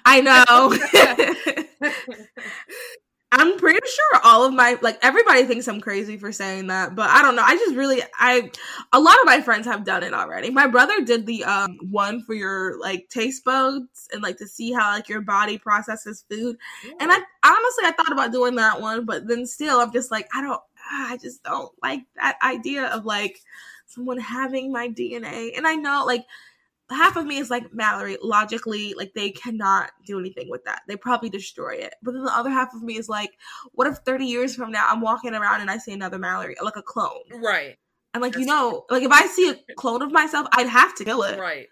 I 0.06 0.22
know. 0.22 0.76
I'm 3.32 3.58
pretty 3.58 3.80
sure 3.86 4.22
all 4.24 4.46
of 4.46 4.54
my 4.54 4.78
like 4.82 4.98
everybody 5.02 5.44
thinks 5.44 5.68
I'm 5.68 5.82
crazy 5.82 6.18
for 6.18 6.32
saying 6.32 6.68
that, 6.68 6.96
but 6.96 7.10
I 7.10 7.22
don't 7.22 7.36
know. 7.36 7.44
I 7.44 7.56
just 7.58 7.76
really 7.76 8.02
I 8.18 8.50
a 8.94 9.00
lot 9.00 9.20
of 9.20 9.26
my 9.26 9.42
friends 9.42 9.66
have 9.66 9.84
done 9.84 10.04
it 10.04 10.14
already. 10.14 10.52
My 10.52 10.68
brother 10.68 11.02
did 11.04 11.26
the 11.26 11.44
um 11.44 11.78
one 11.90 12.24
for 12.24 12.34
your 12.34 12.80
like 12.80 13.10
taste 13.10 13.44
buds 13.44 14.08
and 14.14 14.22
like 14.22 14.38
to 14.38 14.48
see 14.48 14.72
how 14.72 14.92
like 14.92 15.10
your 15.10 15.22
body 15.22 15.58
processes 15.58 16.24
food. 16.30 16.56
And 17.00 17.12
I 17.12 17.16
honestly 17.44 17.84
I 17.86 17.94
thought 17.98 18.14
about 18.14 18.32
doing 18.32 18.56
that 18.56 18.80
one, 18.80 19.06
but 19.06 19.28
then 19.28 19.46
still 19.46 19.80
I'm 19.80 19.92
just 19.92 20.12
like 20.12 20.28
I 20.34 20.42
don't 20.42 20.62
I 20.92 21.18
just 21.18 21.44
don't 21.44 21.72
like 21.82 22.02
that 22.16 22.38
idea 22.44 22.86
of 22.86 23.06
like 23.06 23.42
someone 23.88 24.20
having 24.20 24.72
my 24.72 24.88
DNA. 24.88 25.58
And 25.58 25.68
I 25.68 25.76
know 25.76 26.06
like 26.06 26.26
half 26.90 27.16
of 27.16 27.26
me 27.26 27.38
is 27.38 27.50
like 27.50 27.74
Mallory, 27.74 28.18
logically, 28.22 28.94
like 28.96 29.14
they 29.14 29.32
cannot 29.32 29.92
do 30.06 30.20
anything 30.20 30.50
with 30.50 30.64
that. 30.66 30.82
They 30.88 30.96
probably 30.96 31.30
destroy 31.30 31.74
it. 31.76 31.94
But 32.04 32.14
then 32.14 32.24
the 32.24 32.38
other 32.38 32.50
half 32.50 32.74
of 32.74 32.84
me 32.84 32.98
is 32.98 33.10
like, 33.10 33.32
what 33.74 33.88
if 33.88 33.98
30 34.06 34.26
years 34.26 34.56
from 34.56 34.72
now 34.72 34.88
I'm 34.90 35.02
walking 35.02 35.34
around 35.34 35.62
and 35.62 35.72
I 35.72 35.78
see 35.78 35.94
another 35.94 36.20
Mallory, 36.20 36.56
like 36.62 36.76
a 36.78 36.82
clone? 36.82 37.24
right. 37.42 37.78
And 38.14 38.22
like, 38.22 38.38
you 38.38 38.46
know, 38.46 38.86
like 38.90 39.04
if 39.04 39.12
I 39.12 39.28
see 39.28 39.50
a 39.50 39.74
clone 39.76 40.02
of 40.02 40.10
myself, 40.12 40.48
I'd 40.54 40.68
have 40.68 40.96
to 40.96 41.04
kill 41.04 41.24
it. 41.24 41.38
Right. 41.38 41.68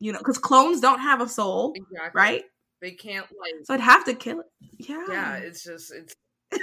You 0.00 0.10
know, 0.12 0.18
because 0.18 0.38
clones 0.38 0.80
don't 0.80 0.98
have 0.98 1.20
a 1.20 1.28
soul, 1.28 1.72
Exactly. 1.76 2.20
right? 2.20 2.42
They 2.80 2.90
can't 2.90 3.26
like 3.40 3.64
So 3.64 3.74
I'd 3.74 3.80
have 3.80 4.04
to 4.06 4.14
kill 4.14 4.40
it. 4.40 4.46
Yeah. 4.78 5.04
yeah 5.08 5.36
it's 5.36 5.62
just 5.62 5.92
it's 5.92 6.14
and 6.52 6.60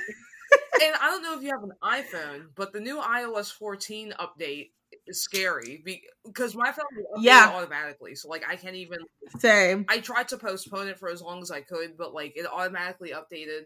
i 1.01 1.10
don't 1.10 1.24
know 1.24 1.36
if 1.38 1.41
you 1.43 1.50
have 1.50 1.63
an 1.63 1.72
iphone 1.84 2.48
but 2.55 2.72
the 2.74 2.79
new 2.79 2.98
ios 3.00 3.51
14 3.51 4.13
update 4.20 4.72
scary 5.10 5.84
because 6.25 6.55
my 6.55 6.72
phone 6.72 6.86
Yeah. 7.17 7.51
automatically 7.53 8.15
so 8.15 8.29
like 8.29 8.43
i 8.48 8.55
can't 8.55 8.75
even 8.75 9.00
Same. 9.39 9.86
i 9.89 10.00
tried 10.00 10.27
to 10.29 10.38
postpone 10.38 10.88
it 10.88 11.00
for 11.00 11.10
as 11.10 11.22
long 11.22 11.41
as 11.41 11.51
i 11.51 11.62
could 11.62 11.98
but 11.98 12.13
like 12.13 12.34
it 12.36 12.46
automatically 12.46 13.12
updated 13.12 13.65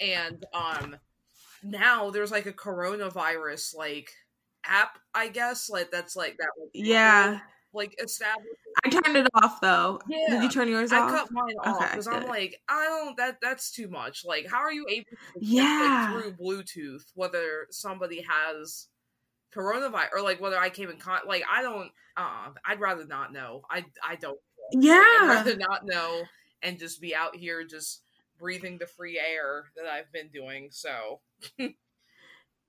and 0.00 0.44
um 0.54 0.96
now 1.62 2.10
there's 2.10 2.30
like 2.30 2.46
a 2.46 2.52
coronavirus 2.52 3.76
like 3.76 4.10
app 4.64 4.98
i 5.14 5.28
guess 5.28 5.68
like 5.70 5.90
that's 5.90 6.16
like 6.16 6.36
that 6.38 6.48
like, 6.58 6.70
Yeah. 6.72 7.40
like 7.72 7.94
established 8.02 8.48
I 8.84 8.88
turned 8.88 9.16
it 9.16 9.26
off 9.34 9.60
though. 9.60 10.00
Did 10.08 10.42
you 10.44 10.48
turn 10.48 10.68
yours 10.68 10.92
I 10.92 11.00
off? 11.00 11.10
cut 11.10 11.28
mine 11.32 11.54
off 11.64 11.76
Okay, 11.82 11.88
because 11.90 12.06
I'm 12.06 12.26
like, 12.28 12.58
I 12.68 12.84
don't 12.86 13.16
that 13.18 13.38
that's 13.42 13.72
too 13.72 13.88
much. 13.88 14.24
Like, 14.24 14.46
how 14.48 14.58
are 14.58 14.72
you 14.72 14.86
able 14.88 15.06
Yeah. 15.40 16.12
like, 16.14 16.22
through 16.22 16.32
Bluetooth 16.34 17.02
whether 17.14 17.66
somebody 17.70 18.24
has 18.28 18.86
coronavirus 19.54 20.08
or 20.14 20.22
like 20.22 20.40
whether 20.40 20.58
I 20.58 20.70
came 20.70 20.90
in 20.90 20.98
con 20.98 21.20
like 21.26 21.42
I 21.50 21.62
don't 21.62 21.90
uh 22.16 22.50
I'd 22.64 22.80
rather 22.80 23.06
not 23.06 23.32
know. 23.32 23.62
I 23.70 23.84
I 24.06 24.16
don't 24.16 24.38
Yeah. 24.72 25.02
I'd 25.02 25.28
rather 25.28 25.56
not 25.56 25.84
know 25.84 26.22
and 26.62 26.78
just 26.78 27.00
be 27.00 27.14
out 27.14 27.36
here 27.36 27.64
just 27.64 28.02
breathing 28.38 28.78
the 28.78 28.86
free 28.86 29.18
air 29.18 29.66
that 29.76 29.86
I've 29.86 30.12
been 30.12 30.28
doing. 30.28 30.68
So 30.70 31.20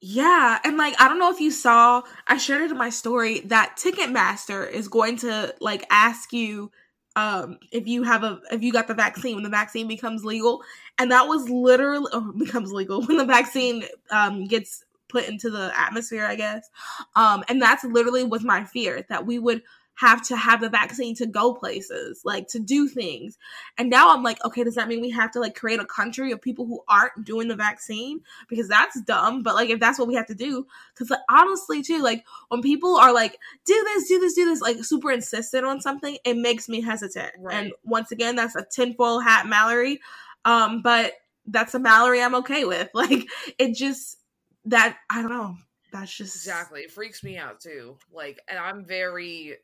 Yeah, 0.03 0.57
and 0.63 0.77
like 0.77 0.99
I 0.99 1.07
don't 1.07 1.19
know 1.19 1.31
if 1.31 1.39
you 1.39 1.51
saw, 1.51 2.01
I 2.25 2.37
shared 2.37 2.63
it 2.63 2.71
in 2.71 2.77
my 2.77 2.89
story 2.89 3.41
that 3.41 3.77
Ticketmaster 3.77 4.69
is 4.69 4.87
going 4.87 5.17
to 5.17 5.53
like 5.61 5.85
ask 5.91 6.33
you 6.33 6.71
um 7.15 7.59
if 7.71 7.87
you 7.87 8.03
have 8.03 8.23
a 8.23 8.39
if 8.51 8.63
you 8.63 8.71
got 8.71 8.87
the 8.87 8.93
vaccine 8.95 9.35
when 9.35 9.43
the 9.43 9.49
vaccine 9.49 9.87
becomes 9.87 10.25
legal, 10.25 10.63
and 10.97 11.11
that 11.11 11.27
was 11.27 11.47
literally 11.49 12.09
or 12.13 12.21
becomes 12.37 12.71
legal 12.71 13.05
when 13.05 13.17
the 13.17 13.25
vaccine 13.25 13.83
um 14.09 14.45
gets 14.45 14.83
put 15.11 15.27
into 15.27 15.49
the 15.49 15.71
atmosphere, 15.77 16.25
I 16.25 16.35
guess. 16.35 16.69
Um 17.15 17.43
and 17.47 17.61
that's 17.61 17.83
literally 17.83 18.23
was 18.23 18.43
my 18.43 18.63
fear 18.63 19.05
that 19.09 19.25
we 19.25 19.39
would 19.39 19.61
have 20.01 20.25
to 20.27 20.35
have 20.35 20.61
the 20.61 20.69
vaccine 20.69 21.13
to 21.15 21.27
go 21.27 21.53
places, 21.53 22.21
like 22.25 22.47
to 22.47 22.59
do 22.59 22.87
things. 22.87 23.37
And 23.77 23.89
now 23.89 24.11
I'm 24.13 24.23
like, 24.23 24.43
okay, 24.43 24.63
does 24.63 24.75
that 24.75 24.87
mean 24.87 24.99
we 24.99 25.11
have 25.11 25.31
to 25.31 25.39
like 25.39 25.53
create 25.53 25.79
a 25.79 25.85
country 25.85 26.31
of 26.31 26.41
people 26.41 26.65
who 26.65 26.81
aren't 26.87 27.23
doing 27.23 27.47
the 27.47 27.55
vaccine? 27.55 28.21
Because 28.49 28.67
that's 28.67 28.99
dumb. 29.01 29.43
But 29.43 29.53
like, 29.53 29.69
if 29.69 29.79
that's 29.79 29.99
what 29.99 30.07
we 30.07 30.15
have 30.15 30.25
to 30.27 30.35
do, 30.35 30.65
because 30.93 31.11
like, 31.11 31.19
honestly, 31.29 31.83
too, 31.83 32.01
like 32.01 32.25
when 32.47 32.61
people 32.61 32.97
are 32.97 33.13
like, 33.13 33.37
do 33.65 33.79
this, 33.93 34.07
do 34.07 34.19
this, 34.19 34.33
do 34.33 34.45
this, 34.45 34.61
like 34.61 34.83
super 34.83 35.11
insistent 35.11 35.65
on 35.65 35.81
something, 35.81 36.17
it 36.25 36.35
makes 36.35 36.67
me 36.67 36.81
hesitant. 36.81 37.33
Right. 37.37 37.55
And 37.55 37.73
once 37.83 38.11
again, 38.11 38.35
that's 38.35 38.55
a 38.55 38.65
tinfoil 38.65 39.19
hat 39.19 39.45
Mallory. 39.45 39.99
Um, 40.45 40.81
but 40.81 41.13
that's 41.45 41.75
a 41.75 41.79
Mallory 41.79 42.21
I'm 42.21 42.35
okay 42.35 42.65
with. 42.65 42.89
Like, 42.95 43.27
it 43.59 43.75
just, 43.75 44.17
that, 44.65 44.97
I 45.09 45.21
don't 45.21 45.31
know 45.31 45.57
that's 45.91 46.15
just 46.15 46.35
exactly 46.35 46.81
it 46.81 46.91
freaks 46.91 47.23
me 47.23 47.37
out 47.37 47.59
too 47.59 47.97
like 48.13 48.39
and 48.47 48.57
i'm 48.57 48.85
very 48.85 49.55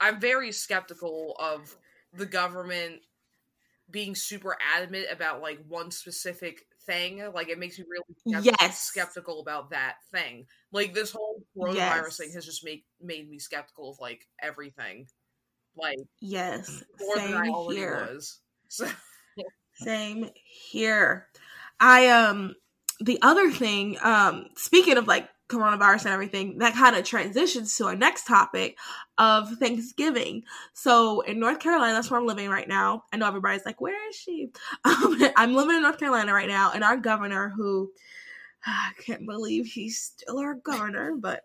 i'm 0.00 0.20
very 0.20 0.52
skeptical 0.52 1.34
of 1.38 1.74
the 2.12 2.26
government 2.26 3.00
being 3.90 4.14
super 4.14 4.56
adamant 4.76 5.06
about 5.10 5.40
like 5.40 5.58
one 5.68 5.90
specific 5.90 6.66
thing 6.84 7.22
like 7.34 7.48
it 7.48 7.58
makes 7.58 7.78
me 7.78 7.84
really 7.88 8.04
skeptical, 8.42 8.56
yes. 8.60 8.78
skeptical 8.80 9.40
about 9.40 9.70
that 9.70 9.94
thing 10.12 10.44
like 10.72 10.92
this 10.92 11.10
whole 11.10 11.42
coronavirus 11.56 11.76
yes. 11.76 12.16
thing 12.16 12.32
has 12.32 12.44
just 12.44 12.64
made 12.64 12.82
made 13.00 13.28
me 13.30 13.38
skeptical 13.38 13.90
of 13.90 14.00
like 14.00 14.26
everything 14.42 15.06
like 15.76 15.96
yes 16.20 16.82
more 17.00 17.16
Same 17.16 17.30
than 17.30 17.40
i 17.40 17.48
already 17.48 17.80
here. 17.80 18.08
was 18.12 18.40
so. 18.68 18.86
Same 19.74 20.28
here. 20.44 21.28
I 21.80 22.08
um 22.08 22.54
the 23.00 23.18
other 23.22 23.50
thing, 23.50 23.96
um, 24.02 24.46
speaking 24.56 24.96
of 24.96 25.06
like 25.06 25.28
coronavirus 25.48 26.06
and 26.06 26.14
everything, 26.14 26.58
that 26.58 26.74
kind 26.74 26.96
of 26.96 27.04
transitions 27.04 27.76
to 27.76 27.86
our 27.86 27.96
next 27.96 28.26
topic 28.26 28.78
of 29.18 29.50
Thanksgiving. 29.58 30.42
So 30.72 31.20
in 31.22 31.38
North 31.38 31.60
Carolina, 31.60 31.94
that's 31.94 32.10
where 32.10 32.18
I'm 32.18 32.26
living 32.26 32.48
right 32.48 32.68
now. 32.68 33.04
I 33.12 33.16
know 33.16 33.28
everybody's 33.28 33.66
like, 33.66 33.80
where 33.80 34.08
is 34.08 34.16
she? 34.16 34.50
Um, 34.84 35.18
I'm 35.36 35.54
living 35.54 35.76
in 35.76 35.82
North 35.82 35.98
Carolina 35.98 36.32
right 36.32 36.48
now, 36.48 36.72
and 36.74 36.82
our 36.82 36.96
governor, 36.96 37.52
who 37.54 37.90
I 38.66 38.92
can't 39.04 39.26
believe 39.26 39.66
he's 39.66 39.98
still 39.98 40.38
our 40.38 40.54
governor, 40.54 41.14
but 41.18 41.42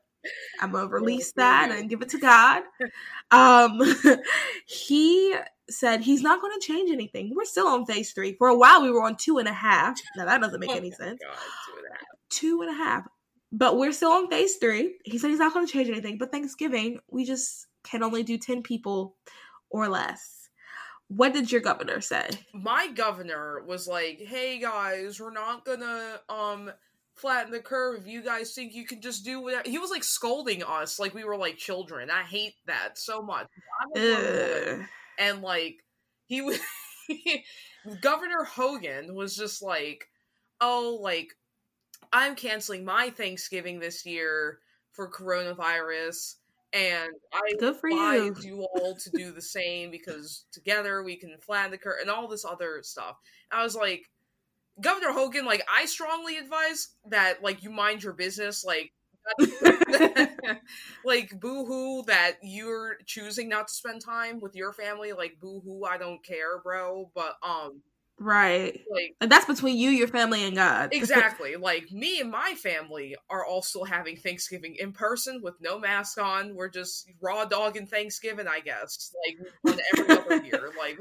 I'm 0.60 0.72
gonna 0.72 0.88
release 0.88 1.32
that 1.34 1.72
and 1.72 1.90
give 1.90 2.02
it 2.02 2.10
to 2.10 2.20
God. 2.20 2.64
Um, 3.30 3.82
he 4.66 5.36
said 5.70 6.02
he's 6.02 6.22
not 6.22 6.42
going 6.42 6.54
to 6.60 6.66
change 6.66 6.92
anything. 6.92 7.34
We're 7.36 7.46
still 7.46 7.68
on 7.68 7.86
phase 7.86 8.14
three. 8.14 8.34
For 8.34 8.48
a 8.48 8.58
while, 8.58 8.82
we 8.82 8.92
were 8.92 9.04
on 9.04 9.16
two 9.16 9.38
and 9.38 9.48
a 9.48 9.54
half. 9.54 10.00
Now 10.16 10.26
that 10.26 10.42
doesn't 10.42 10.60
make 10.60 10.70
oh 10.70 10.76
any 10.76 10.92
sense. 10.92 11.22
God, 11.22 11.38
two 11.66 11.78
and 11.78 11.86
a 11.86 11.94
half. 11.94 12.06
Two 12.30 12.62
and 12.62 12.72
a 12.72 12.74
half. 12.74 13.08
But 13.52 13.78
we're 13.78 13.92
still 13.92 14.12
on 14.12 14.30
phase 14.30 14.58
three. 14.58 14.96
He 15.06 15.18
said 15.18 15.30
he's 15.30 15.40
not 15.40 15.54
going 15.54 15.66
to 15.66 15.72
change 15.72 15.90
anything. 15.90 16.18
But 16.18 16.32
Thanksgiving, 16.32 17.00
we 17.10 17.26
just 17.26 17.68
can 17.84 18.04
only 18.04 18.24
do 18.24 18.38
10 18.38 18.64
people 18.64 19.16
or 19.70 19.88
less. 19.88 20.50
What 21.10 21.34
did 21.34 21.52
your 21.52 21.62
governor 21.62 22.02
say? 22.02 22.30
My 22.54 22.90
governor 22.94 23.64
was 23.66 23.88
like, 23.88 24.20
hey 24.20 24.60
guys, 24.60 25.20
we're 25.20 25.32
not 25.32 25.64
going 25.64 25.80
to 25.80 26.20
um 26.30 26.72
flatten 27.16 27.52
the 27.52 27.60
curve 27.60 28.08
you 28.08 28.22
guys 28.22 28.54
think 28.54 28.76
you 28.76 28.86
can 28.86 29.02
just 29.02 29.26
do 29.26 29.42
whatever. 29.42 29.68
He 29.68 29.80
was 29.80 29.90
like 29.90 30.04
scolding 30.04 30.64
us 30.64 31.00
like 31.00 31.14
we 31.14 31.24
were 31.24 31.38
like 31.38 31.58
children. 31.58 32.12
I 32.12 32.24
hate 32.24 32.56
that 32.68 32.98
so 32.98 33.22
much. 33.22 33.48
And 35.18 35.42
like, 35.42 35.84
he 36.26 36.42
was. 36.42 36.60
Governor 38.02 38.44
Hogan 38.44 39.16
was 39.16 39.36
just 39.36 39.62
like, 39.62 40.10
oh, 40.62 41.00
like 41.02 41.30
I'm 42.12 42.36
canceling 42.36 42.86
my 42.86 43.10
Thanksgiving 43.10 43.80
this 43.80 44.06
year 44.06 44.60
for 44.92 45.10
coronavirus. 45.10 46.36
And 46.74 47.12
I 47.34 47.54
Good 47.60 47.78
for 47.78 47.88
advise 47.88 48.44
you. 48.44 48.58
you 48.58 48.68
all 48.76 48.96
to 48.96 49.10
do 49.12 49.32
the 49.32 49.42
same 49.42 49.90
because 49.90 50.46
together 50.52 51.02
we 51.02 51.16
can 51.16 51.38
flatten 51.40 51.72
the 51.72 51.78
curve 51.78 52.00
and 52.02 52.10
all 52.10 52.28
this 52.28 52.46
other 52.46 52.82
stuff. 52.84 53.16
And 53.52 53.62
I 53.62 53.64
was 53.64 53.76
like, 53.76 54.10
Governor 54.82 55.12
Hogan, 55.12 55.46
like 55.46 55.66
I 55.74 55.86
strongly 55.86 56.38
advise 56.38 56.90
that 57.10 57.42
like 57.42 57.64
you 57.64 57.72
mind 57.72 58.04
your 58.04 58.14
business. 58.14 58.66
Like 58.66 58.92
like 61.06 61.40
boohoo 61.40 62.04
that 62.04 62.34
you're 62.42 62.98
choosing 63.06 63.50
not 63.50 63.68
to 63.68 63.74
spend 63.74 64.02
time 64.04 64.40
with 64.40 64.56
your 64.56 64.74
family 64.74 65.14
like 65.14 65.38
boohoo 65.40 65.84
i 65.84 65.98
don't 65.98 66.24
care 66.24 66.60
bro 66.64 67.10
but 67.14 67.36
um 67.44 67.82
Right. 68.20 68.84
Like 68.92 69.16
and 69.22 69.32
that's 69.32 69.46
between 69.46 69.78
you, 69.78 69.90
your 69.92 70.08
family, 70.08 70.44
and 70.44 70.56
God. 70.56 70.90
exactly. 70.92 71.56
Like 71.68 71.92
me 71.92 72.20
and 72.20 72.32
my 72.32 72.56
family 72.56 73.16
are 73.30 73.46
also 73.46 73.84
having 73.84 74.16
Thanksgiving 74.18 74.76
in 74.80 74.92
person 74.92 75.42
with 75.42 75.56
no 75.60 75.80
mask 75.80 76.20
on. 76.20 76.56
We're 76.56 76.70
just 76.70 77.10
raw 77.22 77.46
dogging 77.46 77.88
Thanksgiving, 77.88 78.48
I 78.48 78.62
guess. 78.62 79.14
Like 79.28 79.78
every 79.98 80.18
other 80.18 80.44
year. 80.46 80.72
Like 80.78 81.00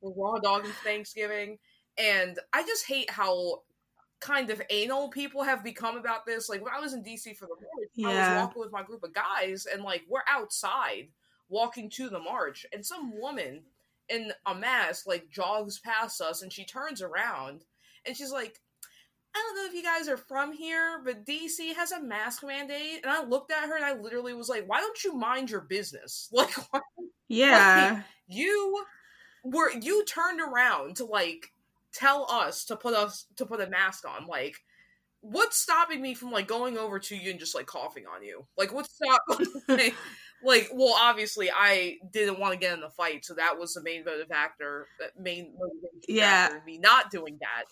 we're 0.00 0.12
raw 0.14 0.38
dogging 0.38 0.72
Thanksgiving. 0.84 1.58
And 1.98 2.38
I 2.52 2.62
just 2.64 2.86
hate 2.86 3.10
how 3.10 3.62
kind 4.22 4.50
of 4.50 4.62
anal 4.70 5.08
people 5.08 5.42
have 5.42 5.64
become 5.64 5.96
about 5.96 6.24
this. 6.24 6.48
Like 6.48 6.64
when 6.64 6.72
I 6.72 6.80
was 6.80 6.94
in 6.94 7.02
DC 7.02 7.36
for 7.36 7.46
the 7.46 7.56
march, 7.56 7.90
yeah. 7.94 8.08
I 8.08 8.34
was 8.36 8.46
walking 8.46 8.62
with 8.62 8.72
my 8.72 8.82
group 8.82 9.02
of 9.02 9.12
guys 9.12 9.66
and 9.66 9.82
like 9.82 10.02
we're 10.08 10.20
outside 10.28 11.08
walking 11.48 11.90
to 11.90 12.08
the 12.08 12.20
march 12.20 12.64
and 12.72 12.86
some 12.86 13.18
woman 13.20 13.62
in 14.08 14.32
a 14.46 14.54
mask 14.54 15.06
like 15.06 15.28
jogs 15.28 15.80
past 15.80 16.20
us 16.20 16.42
and 16.42 16.52
she 16.52 16.64
turns 16.64 17.02
around 17.02 17.64
and 18.06 18.16
she's 18.16 18.32
like 18.32 18.58
I 19.34 19.38
don't 19.38 19.56
know 19.56 19.66
if 19.66 19.74
you 19.74 19.82
guys 19.82 20.08
are 20.08 20.18
from 20.18 20.52
here, 20.52 21.00
but 21.02 21.24
DC 21.24 21.74
has 21.74 21.90
a 21.92 22.02
mask 22.02 22.44
mandate. 22.44 23.00
And 23.02 23.10
I 23.10 23.24
looked 23.24 23.50
at 23.50 23.66
her 23.66 23.76
and 23.76 23.84
I 23.84 23.94
literally 23.94 24.34
was 24.34 24.50
like, 24.50 24.68
why 24.68 24.80
don't 24.80 25.02
you 25.04 25.14
mind 25.14 25.50
your 25.50 25.62
business? 25.62 26.28
Like, 26.34 26.54
yeah. 27.28 27.94
Like, 27.94 28.04
you 28.26 28.84
were, 29.42 29.70
you 29.70 30.04
turned 30.04 30.42
around 30.42 30.96
to 30.96 31.06
like 31.06 31.50
tell 31.92 32.30
us 32.30 32.64
to 32.66 32.76
put 32.76 32.94
us, 32.94 33.26
to 33.36 33.46
put 33.46 33.60
a 33.60 33.68
mask 33.68 34.04
on. 34.08 34.26
Like, 34.26 34.56
what's 35.20 35.58
stopping 35.58 36.02
me 36.02 36.14
from 36.14 36.30
like 36.30 36.48
going 36.48 36.78
over 36.78 36.98
to 36.98 37.16
you 37.16 37.30
and 37.30 37.40
just 37.40 37.54
like 37.54 37.66
coughing 37.66 38.04
on 38.06 38.24
you? 38.24 38.46
Like, 38.56 38.72
what's 38.72 38.94
stopping? 38.94 39.92
like 40.42 40.68
well 40.72 40.94
obviously 40.98 41.50
i 41.50 41.96
didn't 42.12 42.38
want 42.38 42.52
to 42.52 42.58
get 42.58 42.74
in 42.74 42.80
the 42.80 42.90
fight 42.90 43.24
so 43.24 43.34
that 43.34 43.58
was 43.58 43.74
the 43.74 43.82
main 43.82 44.04
motive 44.04 44.28
factor 44.28 44.86
uh, 45.02 45.06
main 45.18 45.52
motivation 45.58 46.00
yeah 46.08 46.48
factor, 46.48 46.62
me 46.66 46.78
not 46.78 47.10
doing 47.10 47.38
that 47.40 47.64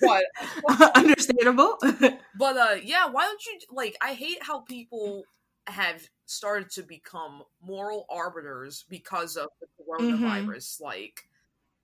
but 0.00 0.94
understandable 0.96 1.76
but 2.38 2.56
uh 2.56 2.76
yeah 2.82 3.06
why 3.06 3.24
don't 3.24 3.44
you 3.46 3.58
like 3.70 3.96
i 4.02 4.12
hate 4.14 4.38
how 4.40 4.60
people 4.60 5.24
have 5.66 6.08
started 6.26 6.70
to 6.70 6.82
become 6.82 7.42
moral 7.60 8.06
arbiters 8.08 8.84
because 8.88 9.36
of 9.36 9.48
the 9.60 9.66
mm-hmm. 9.66 10.24
coronavirus 10.24 10.76
mm-hmm. 10.76 10.84
like 10.84 11.28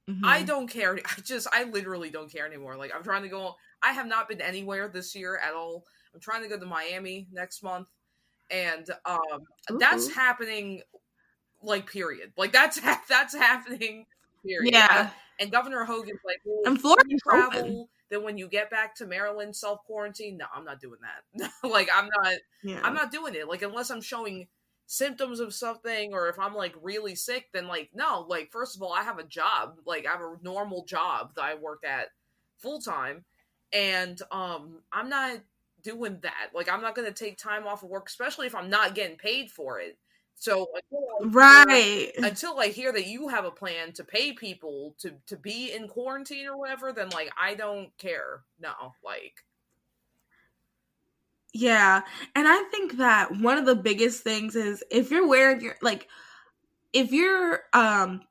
mm-hmm. 0.08 0.24
i 0.24 0.42
don't 0.42 0.68
care 0.68 0.98
i 1.04 1.20
just 1.22 1.46
i 1.52 1.64
literally 1.64 2.10
don't 2.10 2.32
care 2.32 2.46
anymore 2.46 2.76
like 2.76 2.92
i'm 2.94 3.02
trying 3.02 3.22
to 3.22 3.28
go 3.28 3.54
i 3.82 3.92
have 3.92 4.06
not 4.06 4.28
been 4.28 4.40
anywhere 4.40 4.88
this 4.88 5.14
year 5.14 5.38
at 5.38 5.54
all 5.54 5.84
i'm 6.14 6.20
trying 6.20 6.42
to 6.42 6.48
go 6.48 6.58
to 6.58 6.66
miami 6.66 7.26
next 7.32 7.62
month 7.62 7.86
and 8.52 8.88
um, 9.06 9.78
that's 9.78 10.12
happening. 10.12 10.82
Like 11.62 11.90
period. 11.90 12.32
Like 12.36 12.52
that's 12.52 12.78
ha- 12.78 13.02
that's 13.08 13.34
happening. 13.34 14.06
Period. 14.44 14.72
Yeah. 14.72 15.00
And, 15.00 15.10
and 15.40 15.52
Governor 15.52 15.84
Hogan's 15.84 16.20
like, 16.24 16.40
well, 16.44 16.62
and 16.66 16.80
Florida 16.80 17.16
travel. 17.22 17.58
Open. 17.58 17.86
Then 18.10 18.22
when 18.22 18.36
you 18.36 18.46
get 18.46 18.70
back 18.70 18.94
to 18.96 19.06
Maryland, 19.06 19.56
self 19.56 19.80
quarantine. 19.86 20.36
No, 20.36 20.44
I'm 20.54 20.64
not 20.64 20.80
doing 20.80 20.98
that. 21.02 21.50
like 21.68 21.88
I'm 21.94 22.08
not. 22.22 22.34
Yeah. 22.62 22.80
I'm 22.82 22.94
not 22.94 23.10
doing 23.10 23.34
it. 23.34 23.48
Like 23.48 23.62
unless 23.62 23.90
I'm 23.90 24.02
showing 24.02 24.48
symptoms 24.92 25.40
of 25.40 25.55
something 25.55 26.12
or 26.12 26.28
if 26.28 26.38
I'm 26.38 26.55
like 26.55 26.74
really 26.83 27.14
sick, 27.14 27.48
then 27.55 27.66
like 27.66 27.88
no. 27.94 28.26
Like 28.28 28.52
first 28.52 28.76
of 28.76 28.83
all, 28.83 28.92
I 28.92 29.02
have 29.02 29.18
a 29.18 29.24
job. 29.24 29.78
Like 29.87 30.07
I 30.07 30.12
have 30.12 30.20
a 30.20 30.37
normal 30.42 30.85
job 30.85 31.35
that 31.35 31.44
I 31.44 31.55
work 31.55 31.83
at 31.83 32.09
full 32.59 32.78
time, 32.78 33.24
and 33.72 34.20
um, 34.31 34.81
I'm 34.92 35.09
not 35.09 35.38
doing 35.83 36.18
that. 36.22 36.50
Like 36.55 36.70
I'm 36.70 36.83
not 36.83 36.94
going 36.94 37.09
to 37.09 37.14
take 37.14 37.38
time 37.38 37.66
off 37.66 37.83
of 37.83 37.88
work, 37.88 38.07
especially 38.07 38.46
if 38.46 38.55
I'm 38.55 38.68
not 38.68 38.94
getting 38.94 39.16
paid 39.16 39.50
for 39.50 39.81
it. 39.81 39.96
So 40.35 40.68
until 40.74 41.31
right 41.31 42.11
until 42.18 42.61
I 42.61 42.66
hear 42.66 42.92
that 42.92 43.07
you 43.07 43.28
have 43.28 43.46
a 43.46 43.50
plan 43.50 43.92
to 43.92 44.05
pay 44.05 44.33
people 44.33 44.94
to 44.98 45.12
to 45.26 45.37
be 45.38 45.72
in 45.72 45.88
quarantine 45.88 46.46
or 46.46 46.59
whatever, 46.59 46.92
then 46.92 47.09
like 47.11 47.31
I 47.40 47.55
don't 47.55 47.96
care. 47.96 48.42
No, 48.61 48.92
like 49.02 49.44
yeah, 51.52 52.02
and 52.34 52.48
I 52.48 52.62
think 52.70 52.96
that 52.98 53.30
one 53.38 53.58
of 53.58 53.66
the 53.66 53.76
biggest 53.76 54.22
things 54.22 54.56
is 54.56 54.82
if 54.90 55.10
you're 55.10 55.26
wearing 55.28 55.60
your 55.60 55.76
like 55.82 56.08
if 56.92 57.12
you're 57.12 57.62
um 57.72 58.22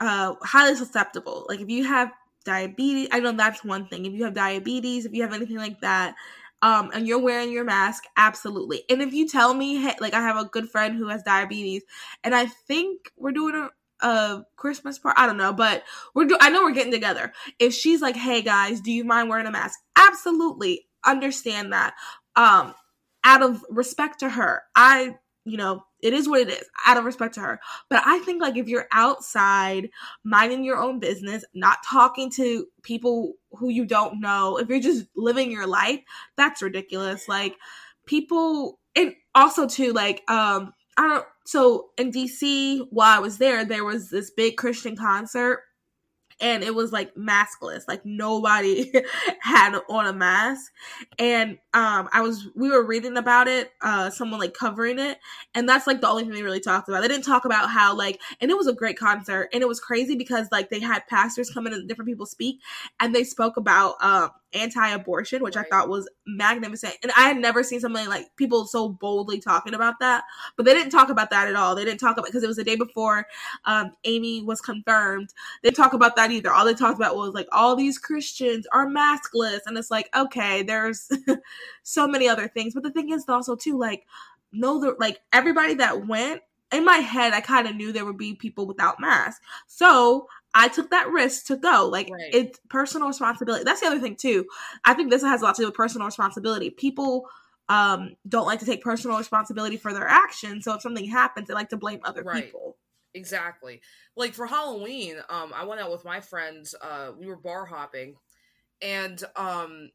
uh 0.00 0.34
highly 0.42 0.76
susceptible, 0.76 1.46
like 1.48 1.60
if 1.60 1.68
you 1.68 1.84
have 1.84 2.12
diabetes, 2.44 3.08
I 3.12 3.20
know 3.20 3.32
that's 3.32 3.64
one 3.64 3.86
thing. 3.86 4.06
If 4.06 4.12
you 4.14 4.24
have 4.24 4.34
diabetes, 4.34 5.04
if 5.04 5.12
you 5.12 5.22
have 5.22 5.32
anything 5.32 5.56
like 5.56 5.80
that, 5.80 6.14
um, 6.62 6.90
and 6.94 7.06
you're 7.06 7.18
wearing 7.22 7.52
your 7.52 7.64
mask, 7.64 8.04
absolutely. 8.16 8.84
And 8.88 9.02
if 9.02 9.12
you 9.12 9.28
tell 9.28 9.54
me, 9.54 9.76
hey, 9.82 9.94
like 10.00 10.14
I 10.14 10.20
have 10.20 10.36
a 10.36 10.44
good 10.44 10.68
friend 10.70 10.96
who 10.96 11.08
has 11.08 11.22
diabetes, 11.22 11.82
and 12.24 12.34
I 12.34 12.46
think 12.46 13.12
we're 13.16 13.32
doing 13.32 13.54
a, 14.02 14.06
a 14.06 14.46
Christmas 14.56 14.98
party, 14.98 15.20
I 15.20 15.26
don't 15.26 15.36
know, 15.36 15.52
but 15.52 15.84
we're 16.14 16.26
do- 16.26 16.38
I 16.40 16.50
know 16.50 16.62
we're 16.62 16.72
getting 16.72 16.92
together. 16.92 17.32
If 17.58 17.74
she's 17.74 18.00
like, 18.00 18.16
hey 18.16 18.42
guys, 18.42 18.80
do 18.80 18.92
you 18.92 19.04
mind 19.04 19.28
wearing 19.28 19.46
a 19.46 19.50
mask? 19.50 19.78
Absolutely, 19.96 20.86
understand 21.04 21.72
that. 21.72 21.94
Um, 22.36 22.74
out 23.24 23.42
of 23.42 23.64
respect 23.70 24.20
to 24.20 24.30
her, 24.30 24.62
I 24.74 25.16
you 25.44 25.56
know, 25.56 25.84
it 26.00 26.12
is 26.12 26.28
what 26.28 26.40
it 26.40 26.48
is 26.48 26.68
out 26.86 26.96
of 26.96 27.04
respect 27.04 27.34
to 27.34 27.40
her. 27.40 27.60
But 27.90 28.02
I 28.04 28.20
think 28.20 28.40
like 28.40 28.56
if 28.56 28.68
you're 28.68 28.86
outside 28.92 29.90
minding 30.24 30.64
your 30.64 30.76
own 30.76 31.00
business, 31.00 31.44
not 31.52 31.78
talking 31.88 32.30
to 32.32 32.66
people 32.82 33.34
who 33.50 33.68
you 33.68 33.84
don't 33.84 34.20
know, 34.20 34.58
if 34.58 34.68
you're 34.68 34.80
just 34.80 35.06
living 35.16 35.50
your 35.50 35.66
life, 35.66 36.00
that's 36.36 36.62
ridiculous. 36.62 37.28
Like 37.28 37.56
people 38.06 38.78
and 38.94 39.14
also 39.34 39.66
too 39.66 39.92
like 39.92 40.22
um 40.30 40.72
I 40.96 41.08
don't 41.08 41.26
so 41.44 41.90
in 41.98 42.12
DC 42.12 42.86
while 42.90 43.16
I 43.16 43.20
was 43.20 43.38
there, 43.38 43.64
there 43.64 43.84
was 43.84 44.10
this 44.10 44.30
big 44.30 44.56
Christian 44.56 44.96
concert 44.96 45.62
and 46.42 46.62
it 46.62 46.74
was 46.74 46.92
like 46.92 47.14
maskless. 47.14 47.84
Like 47.88 48.04
nobody 48.04 48.92
had 49.40 49.80
on 49.88 50.06
a 50.06 50.12
mask. 50.12 50.72
And 51.18 51.52
um 51.74 52.08
i 52.12 52.20
was 52.20 52.48
we 52.54 52.68
were 52.70 52.84
reading 52.84 53.16
about 53.16 53.48
it 53.48 53.72
uh 53.80 54.10
someone 54.10 54.40
like 54.40 54.52
covering 54.54 54.98
it. 54.98 55.18
And 55.54 55.68
that's 55.68 55.86
like 55.86 56.00
the 56.00 56.08
only 56.08 56.24
thing 56.24 56.32
they 56.32 56.42
really 56.42 56.60
talked 56.60 56.88
about. 56.88 57.00
They 57.02 57.08
didn't 57.08 57.24
talk 57.24 57.44
about 57.44 57.70
how 57.70 57.96
like 57.96 58.20
and 58.40 58.50
it 58.50 58.56
was 58.56 58.66
a 58.66 58.72
great 58.74 58.98
concert. 58.98 59.48
And 59.52 59.62
it 59.62 59.68
was 59.68 59.80
crazy 59.80 60.16
because 60.16 60.48
like 60.52 60.68
they 60.68 60.80
had 60.80 61.06
pastors 61.08 61.50
come 61.50 61.66
in 61.66 61.72
and 61.72 61.88
different 61.88 62.08
people 62.08 62.26
speak. 62.26 62.60
And 63.00 63.14
they 63.14 63.24
spoke 63.24 63.56
about 63.56 63.94
um 64.02 64.30
anti-abortion, 64.54 65.42
which 65.42 65.56
right. 65.56 65.66
I 65.66 65.68
thought 65.68 65.88
was 65.88 66.08
magnificent. 66.26 66.96
And 67.02 67.12
I 67.16 67.28
had 67.28 67.38
never 67.38 67.62
seen 67.62 67.80
something 67.80 68.08
like 68.08 68.34
people 68.36 68.66
so 68.66 68.88
boldly 68.88 69.40
talking 69.40 69.74
about 69.74 69.94
that. 70.00 70.24
But 70.56 70.66
they 70.66 70.74
didn't 70.74 70.90
talk 70.90 71.08
about 71.08 71.30
that 71.30 71.48
at 71.48 71.56
all. 71.56 71.74
They 71.74 71.84
didn't 71.84 72.00
talk 72.00 72.16
about 72.16 72.26
because 72.26 72.42
it 72.42 72.48
was 72.48 72.56
the 72.56 72.64
day 72.64 72.76
before 72.76 73.26
um, 73.64 73.92
Amy 74.04 74.42
was 74.42 74.60
confirmed. 74.60 75.32
They 75.62 75.68
didn't 75.68 75.82
talk 75.82 75.92
about 75.92 76.16
that 76.16 76.30
either. 76.30 76.52
All 76.52 76.64
they 76.64 76.74
talked 76.74 76.98
about 76.98 77.16
was 77.16 77.34
like 77.34 77.48
all 77.52 77.76
these 77.76 77.98
Christians 77.98 78.66
are 78.72 78.86
maskless, 78.86 79.60
and 79.66 79.76
it's 79.76 79.90
like 79.90 80.08
okay, 80.14 80.62
there's 80.62 81.10
so 81.82 82.06
many 82.06 82.28
other 82.28 82.48
things. 82.48 82.74
But 82.74 82.82
the 82.82 82.90
thing 82.90 83.10
is 83.10 83.24
also 83.28 83.56
too 83.56 83.78
like 83.78 84.06
know 84.52 84.80
the 84.80 84.96
like 84.98 85.20
everybody 85.32 85.74
that 85.74 86.06
went 86.06 86.42
in 86.72 86.84
my 86.84 86.96
head, 86.96 87.34
I 87.34 87.40
kind 87.40 87.68
of 87.68 87.76
knew 87.76 87.92
there 87.92 88.06
would 88.06 88.16
be 88.16 88.34
people 88.34 88.66
without 88.66 88.98
masks. 88.98 89.40
So 89.66 90.26
I 90.54 90.68
took 90.68 90.90
that 90.90 91.08
risk 91.08 91.46
to 91.46 91.56
go. 91.56 91.88
Like 91.90 92.10
right. 92.10 92.30
it's 92.32 92.60
personal 92.68 93.08
responsibility. 93.08 93.64
That's 93.64 93.80
the 93.80 93.86
other 93.86 94.00
thing 94.00 94.16
too. 94.16 94.46
I 94.84 94.94
think 94.94 95.10
this 95.10 95.22
has 95.22 95.42
a 95.42 95.44
lot 95.44 95.56
to 95.56 95.62
do 95.62 95.66
with 95.66 95.74
personal 95.74 96.06
responsibility. 96.06 96.70
People 96.70 97.28
um 97.68 98.16
don't 98.28 98.46
like 98.46 98.58
to 98.58 98.66
take 98.66 98.82
personal 98.82 99.16
responsibility 99.18 99.76
for 99.76 99.92
their 99.92 100.06
actions. 100.06 100.64
So 100.64 100.74
if 100.74 100.82
something 100.82 101.08
happens, 101.08 101.48
they 101.48 101.54
like 101.54 101.70
to 101.70 101.76
blame 101.76 102.00
other 102.04 102.22
right. 102.22 102.44
people. 102.44 102.76
Exactly. 103.14 103.80
Like 104.16 104.34
for 104.34 104.46
Halloween, 104.46 105.16
um, 105.28 105.52
I 105.54 105.64
went 105.64 105.80
out 105.80 105.90
with 105.90 106.04
my 106.04 106.20
friends. 106.20 106.74
Uh, 106.80 107.12
we 107.18 107.26
were 107.26 107.36
bar 107.36 107.66
hopping, 107.66 108.16
and 108.80 109.22
um, 109.36 109.90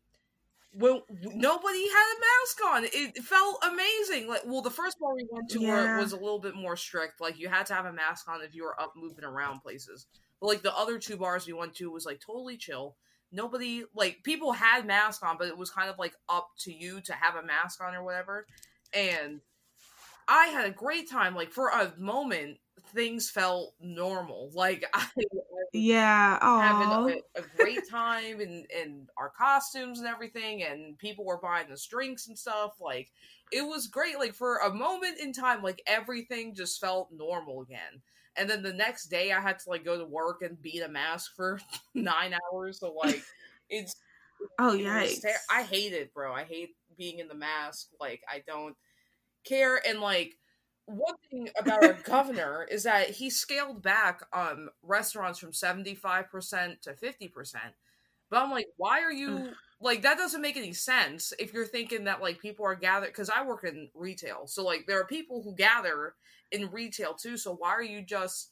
well, 0.73 1.03
nobody 1.09 1.87
had 1.89 2.15
a 2.15 2.19
mask 2.19 2.59
on. 2.65 2.83
It 2.93 3.23
felt 3.23 3.63
amazing. 3.63 4.27
Like, 4.27 4.41
well, 4.45 4.61
the 4.61 4.69
first 4.69 4.99
bar 4.99 5.15
we 5.15 5.27
went 5.31 5.49
to 5.49 5.61
yeah. 5.61 5.97
was 5.97 6.11
a 6.11 6.17
little 6.17 6.39
bit 6.39 6.55
more 6.55 6.75
strict. 6.75 7.19
Like, 7.19 7.39
you 7.39 7.49
had 7.49 7.65
to 7.67 7.73
have 7.73 7.85
a 7.85 7.93
mask 7.93 8.27
on 8.27 8.43
if 8.43 8.53
you 8.53 8.63
were 8.63 8.79
up 8.79 8.93
moving 8.95 9.25
around 9.25 9.61
places. 9.61 10.05
But 10.39 10.47
like 10.47 10.62
the 10.62 10.76
other 10.76 11.00
two 11.00 11.17
bars 11.17 11.47
we 11.47 11.54
went 11.54 11.76
to 11.76 11.91
was 11.91 12.06
like 12.06 12.19
totally 12.19 12.58
chill. 12.58 12.95
Nobody 13.32 13.84
like 13.95 14.23
people 14.23 14.54
had 14.54 14.86
masks 14.86 15.23
on, 15.23 15.38
but 15.38 15.47
it 15.47 15.58
was 15.58 15.69
kind 15.69 15.89
of 15.89 16.00
like 16.00 16.13
up 16.30 16.50
to 16.60 16.73
you 16.73 17.02
to 17.02 17.13
have 17.13 17.36
a 17.36 17.45
mask 17.45 17.84
on 17.84 17.95
or 17.95 18.04
whatever. 18.04 18.45
And 18.93 19.41
I 20.28 20.47
had 20.47 20.65
a 20.65 20.71
great 20.71 21.10
time. 21.10 21.36
Like 21.36 21.52
for 21.52 21.69
a 21.69 21.93
moment, 21.97 22.58
things 22.93 23.30
felt 23.30 23.73
normal. 23.80 24.52
Like 24.54 24.86
I, 24.93 25.08
yeah, 25.73 26.38
having 26.41 27.21
a, 27.36 27.39
a, 27.39 27.43
great 27.58 27.89
time 27.89 28.39
and 28.39 28.65
in 28.71 29.08
our 29.17 29.30
costumes 29.30 30.00
and 30.00 30.08
everything, 30.08 30.63
and 30.63 30.97
people 30.97 31.26
were 31.26 31.39
buying 31.41 31.71
us 31.71 31.86
drinks 31.86 32.28
and 32.28 32.38
stuff. 32.38 32.73
Like 32.80 33.10
it 33.52 33.62
was 33.62 33.88
great. 33.88 34.19
Like 34.19 34.34
for 34.34 34.58
a 34.58 34.73
moment 34.73 35.19
in 35.19 35.34
time, 35.34 35.63
like 35.63 35.82
everything 35.88 36.56
just 36.56 36.80
felt 36.80 37.10
normal 37.12 37.62
again 37.62 38.02
and 38.38 38.50
then 38.50 38.62
the 38.62 38.73
next 38.73 39.06
day 39.06 39.32
I 39.32 39.41
had 39.41 39.60
to 39.60 39.69
like 39.69 39.84
go 39.84 39.97
to 39.97 40.06
work 40.06 40.41
and 40.41 40.62
be 40.62 40.78
in 40.78 40.84
a 40.84 40.89
mask 40.89 41.36
for 41.36 41.60
nine 41.93 42.36
hours. 42.54 42.80
So 42.80 42.93
like 42.93 43.23
it's 43.69 43.95
oh 44.60 44.73
yeah, 44.73 45.08
I 45.52 45.63
hate 45.63 45.93
it, 45.93 46.13
bro. 46.13 46.34
I 46.34 46.43
hate 46.43 46.76
being 46.97 47.19
in 47.19 47.28
the 47.28 47.36
mask. 47.36 47.88
Like 48.00 48.21
I 48.30 48.43
don't 48.47 48.76
care. 49.43 49.82
And 49.88 50.00
like 50.00 50.38
one 50.86 51.15
thing 51.30 51.50
about 51.60 51.84
our 51.84 51.93
governor 52.04 52.67
is 52.69 52.84
that 52.84 53.10
he 53.10 53.30
scaled 53.30 53.82
back 53.82 54.21
um 54.34 54.69
restaurants 54.84 55.39
from 55.39 55.54
seventy 55.54 55.95
five 55.95 56.30
percent 56.30 56.82
to 56.84 56.93
fifty 56.93 57.28
percent. 57.28 57.73
But 58.29 58.43
I'm 58.43 58.51
like, 58.51 58.67
why 58.77 59.01
are 59.01 59.11
you 59.11 59.53
like 59.79 60.01
that 60.01 60.17
doesn't 60.17 60.41
make 60.41 60.57
any 60.57 60.73
sense 60.73 61.33
if 61.37 61.53
you're 61.53 61.65
thinking 61.65 62.05
that 62.05 62.21
like 62.21 62.41
people 62.41 62.65
are 62.65 62.75
gathered 62.75 63.07
because 63.07 63.29
I 63.29 63.45
work 63.45 63.63
in 63.63 63.89
retail. 63.93 64.47
So 64.47 64.63
like 64.63 64.85
there 64.87 64.99
are 64.99 65.05
people 65.05 65.41
who 65.43 65.55
gather 65.55 66.15
in 66.51 66.71
retail 66.71 67.13
too. 67.13 67.37
So 67.37 67.55
why 67.55 67.69
are 67.69 67.83
you 67.83 68.01
just 68.01 68.51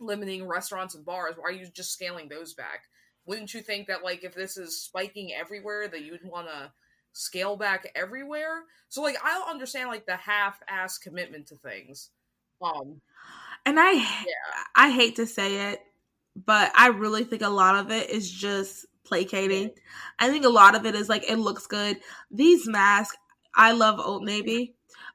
limiting 0.00 0.46
restaurants 0.46 0.94
and 0.94 1.04
bars? 1.04 1.34
Why 1.36 1.50
are 1.50 1.52
you 1.52 1.68
just 1.74 1.92
scaling 1.92 2.28
those 2.28 2.54
back? 2.54 2.82
Wouldn't 3.26 3.54
you 3.54 3.60
think 3.60 3.86
that 3.86 4.02
like 4.02 4.24
if 4.24 4.34
this 4.34 4.56
is 4.56 4.82
spiking 4.82 5.32
everywhere 5.32 5.86
that 5.88 6.02
you'd 6.02 6.24
want 6.24 6.48
to 6.48 6.72
scale 7.12 7.56
back 7.56 7.90
everywhere? 7.94 8.62
So 8.88 9.02
like 9.02 9.16
I 9.22 9.34
don't 9.34 9.50
understand 9.50 9.90
like 9.90 10.06
the 10.06 10.16
half-ass 10.16 10.98
commitment 10.98 11.46
to 11.48 11.56
things. 11.56 12.10
Um 12.60 13.00
and 13.64 13.78
I 13.78 13.92
yeah. 13.92 14.64
I 14.74 14.90
hate 14.90 15.16
to 15.16 15.26
say 15.26 15.70
it, 15.72 15.80
but 16.34 16.72
I 16.74 16.88
really 16.88 17.22
think 17.22 17.42
a 17.42 17.48
lot 17.48 17.76
of 17.76 17.92
it 17.92 18.10
is 18.10 18.28
just 18.28 18.86
placating. 19.08 19.70
I 20.18 20.28
think 20.28 20.44
a 20.44 20.50
lot 20.50 20.74
of 20.74 20.86
it 20.86 20.94
is 20.94 21.08
like 21.08 21.28
it 21.28 21.36
looks 21.36 21.66
good. 21.66 21.98
These 22.30 22.68
masks, 22.68 23.16
I 23.54 23.72
love 23.72 23.98
Old 23.98 24.24
Navy. 24.24 24.74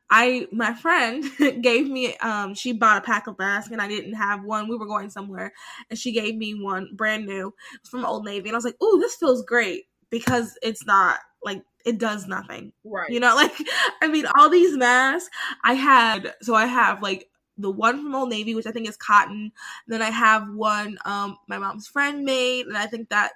I 0.10 0.48
my 0.52 0.74
friend 0.74 1.24
gave 1.62 1.90
me 1.90 2.16
um 2.18 2.54
she 2.54 2.74
bought 2.74 2.98
a 2.98 3.02
pack 3.02 3.28
of 3.28 3.40
masks 3.40 3.72
and 3.72 3.82
I 3.82 3.88
didn't 3.88 4.14
have 4.14 4.44
one. 4.44 4.68
We 4.68 4.78
were 4.78 4.86
going 4.86 5.10
somewhere 5.10 5.54
and 5.90 5.98
she 5.98 6.12
gave 6.12 6.36
me 6.36 6.54
one 6.54 6.90
brand 6.94 7.26
new 7.26 7.54
from 7.90 8.06
Old 8.06 8.26
Navy 8.26 8.50
and 8.50 8.56
I 8.56 8.58
was 8.58 8.66
like, 8.66 8.82
"Ooh, 8.82 9.00
this 9.00 9.16
feels 9.16 9.44
great." 9.44 9.86
Because 10.10 10.56
it's 10.62 10.86
not 10.86 11.20
like 11.44 11.64
it 11.86 11.98
does 11.98 12.28
nothing. 12.28 12.72
Right. 12.84 13.10
You 13.10 13.20
know, 13.20 13.36
like 13.36 13.54
I 14.02 14.08
mean 14.08 14.26
all 14.38 14.50
these 14.50 14.78
masks 14.78 15.30
I 15.64 15.74
had 15.74 16.34
so 16.42 16.54
I 16.54 16.66
have 16.66 17.02
like 17.02 17.30
the 17.58 17.72
one 17.72 17.98
from 18.02 18.16
Old 18.16 18.30
Navy, 18.30 18.56
which 18.56 18.68
I 18.68 18.72
think 18.72 18.88
is 18.88 18.98
cotton. 18.98 19.52
Then 19.88 20.02
I 20.02 20.10
have 20.10 20.50
one 20.54 20.98
um 21.06 21.38
my 21.48 21.58
mom's 21.58 21.88
friend 21.88 22.24
made, 22.24 22.68
and 22.68 22.78
I 22.78 22.88
think 22.88 23.10
that's 23.10 23.34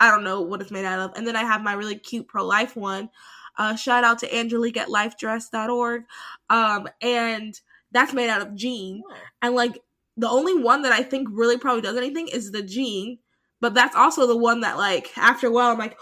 I 0.00 0.10
don't 0.10 0.24
know 0.24 0.42
what 0.42 0.60
it's 0.60 0.70
made 0.70 0.84
out 0.84 0.98
of. 0.98 1.16
And 1.16 1.26
then 1.26 1.36
I 1.36 1.42
have 1.42 1.62
my 1.62 1.72
really 1.72 1.96
cute 1.96 2.28
pro 2.28 2.44
life 2.44 2.76
one, 2.76 3.10
uh, 3.56 3.76
shout 3.76 4.04
out 4.04 4.18
to 4.20 4.36
Angelique 4.36 4.76
at 4.76 4.88
lifedress.org. 4.88 6.04
Um, 6.50 6.88
and 7.00 7.60
that's 7.92 8.12
made 8.12 8.28
out 8.28 8.42
of 8.42 8.54
jean. 8.54 9.02
And 9.42 9.54
like 9.54 9.80
the 10.16 10.28
only 10.28 10.60
one 10.60 10.82
that 10.82 10.92
I 10.92 11.02
think 11.02 11.28
really 11.30 11.58
probably 11.58 11.82
does 11.82 11.96
anything 11.96 12.28
is 12.28 12.50
the 12.50 12.62
jean. 12.62 13.18
But 13.60 13.74
that's 13.74 13.96
also 13.96 14.26
the 14.26 14.36
one 14.36 14.60
that 14.60 14.76
like 14.76 15.16
after 15.16 15.46
a 15.46 15.50
while 15.50 15.70
I'm 15.70 15.78
like, 15.78 15.96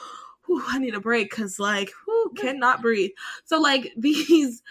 I 0.69 0.79
need 0.79 0.95
a 0.95 1.01
break 1.01 1.31
because 1.31 1.59
like, 1.59 1.93
who 2.07 2.33
cannot 2.37 2.83
breathe. 2.83 3.11
So 3.45 3.61
like 3.61 3.93
these 3.97 4.63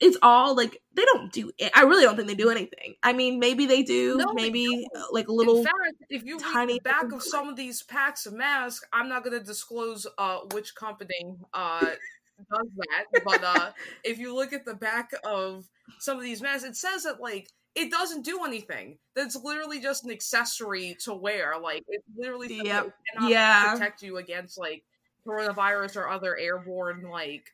it's 0.00 0.16
all 0.22 0.54
like 0.54 0.80
they 0.94 1.04
don't 1.04 1.32
do 1.32 1.50
it. 1.58 1.70
I 1.74 1.82
really 1.82 2.04
don't 2.04 2.16
think 2.16 2.28
they 2.28 2.34
do 2.34 2.50
anything. 2.50 2.94
I 3.02 3.12
mean, 3.12 3.38
maybe 3.38 3.66
they 3.66 3.82
do. 3.82 4.16
No, 4.16 4.32
maybe 4.32 4.86
uh, 4.96 5.02
like 5.12 5.28
a 5.28 5.32
little. 5.32 5.58
In 5.58 5.64
fact, 5.64 5.76
if 6.10 6.24
you 6.24 6.38
tiny 6.38 6.74
read 6.74 6.80
the 6.80 6.88
back 6.88 7.12
of 7.12 7.22
some 7.22 7.48
of 7.48 7.56
these 7.56 7.82
packs 7.82 8.26
of 8.26 8.34
masks, 8.34 8.86
I'm 8.92 9.08
not 9.08 9.24
going 9.24 9.38
to 9.38 9.44
disclose 9.44 10.06
uh, 10.18 10.40
which 10.52 10.74
company 10.74 11.36
uh, 11.54 11.80
does 11.80 12.68
that, 12.76 13.24
but 13.24 13.44
uh, 13.44 13.70
if 14.04 14.18
you 14.18 14.34
look 14.34 14.52
at 14.52 14.64
the 14.64 14.74
back 14.74 15.10
of 15.24 15.66
some 15.98 16.16
of 16.16 16.22
these 16.22 16.42
masks, 16.42 16.64
it 16.64 16.76
says 16.76 17.04
that 17.04 17.20
like 17.20 17.48
it 17.74 17.90
doesn't 17.90 18.24
do 18.24 18.44
anything. 18.44 18.98
That's 19.14 19.36
literally 19.36 19.80
just 19.80 20.04
an 20.04 20.10
accessory 20.10 20.96
to 21.04 21.14
wear. 21.14 21.54
Like 21.60 21.84
it 21.88 22.02
literally 22.16 22.60
yep. 22.64 22.94
yeah 23.22 23.72
protect 23.72 24.02
you 24.02 24.16
against 24.16 24.58
like 24.58 24.82
coronavirus 25.26 25.96
or 25.96 26.08
other 26.08 26.36
airborne 26.36 27.02
like 27.10 27.52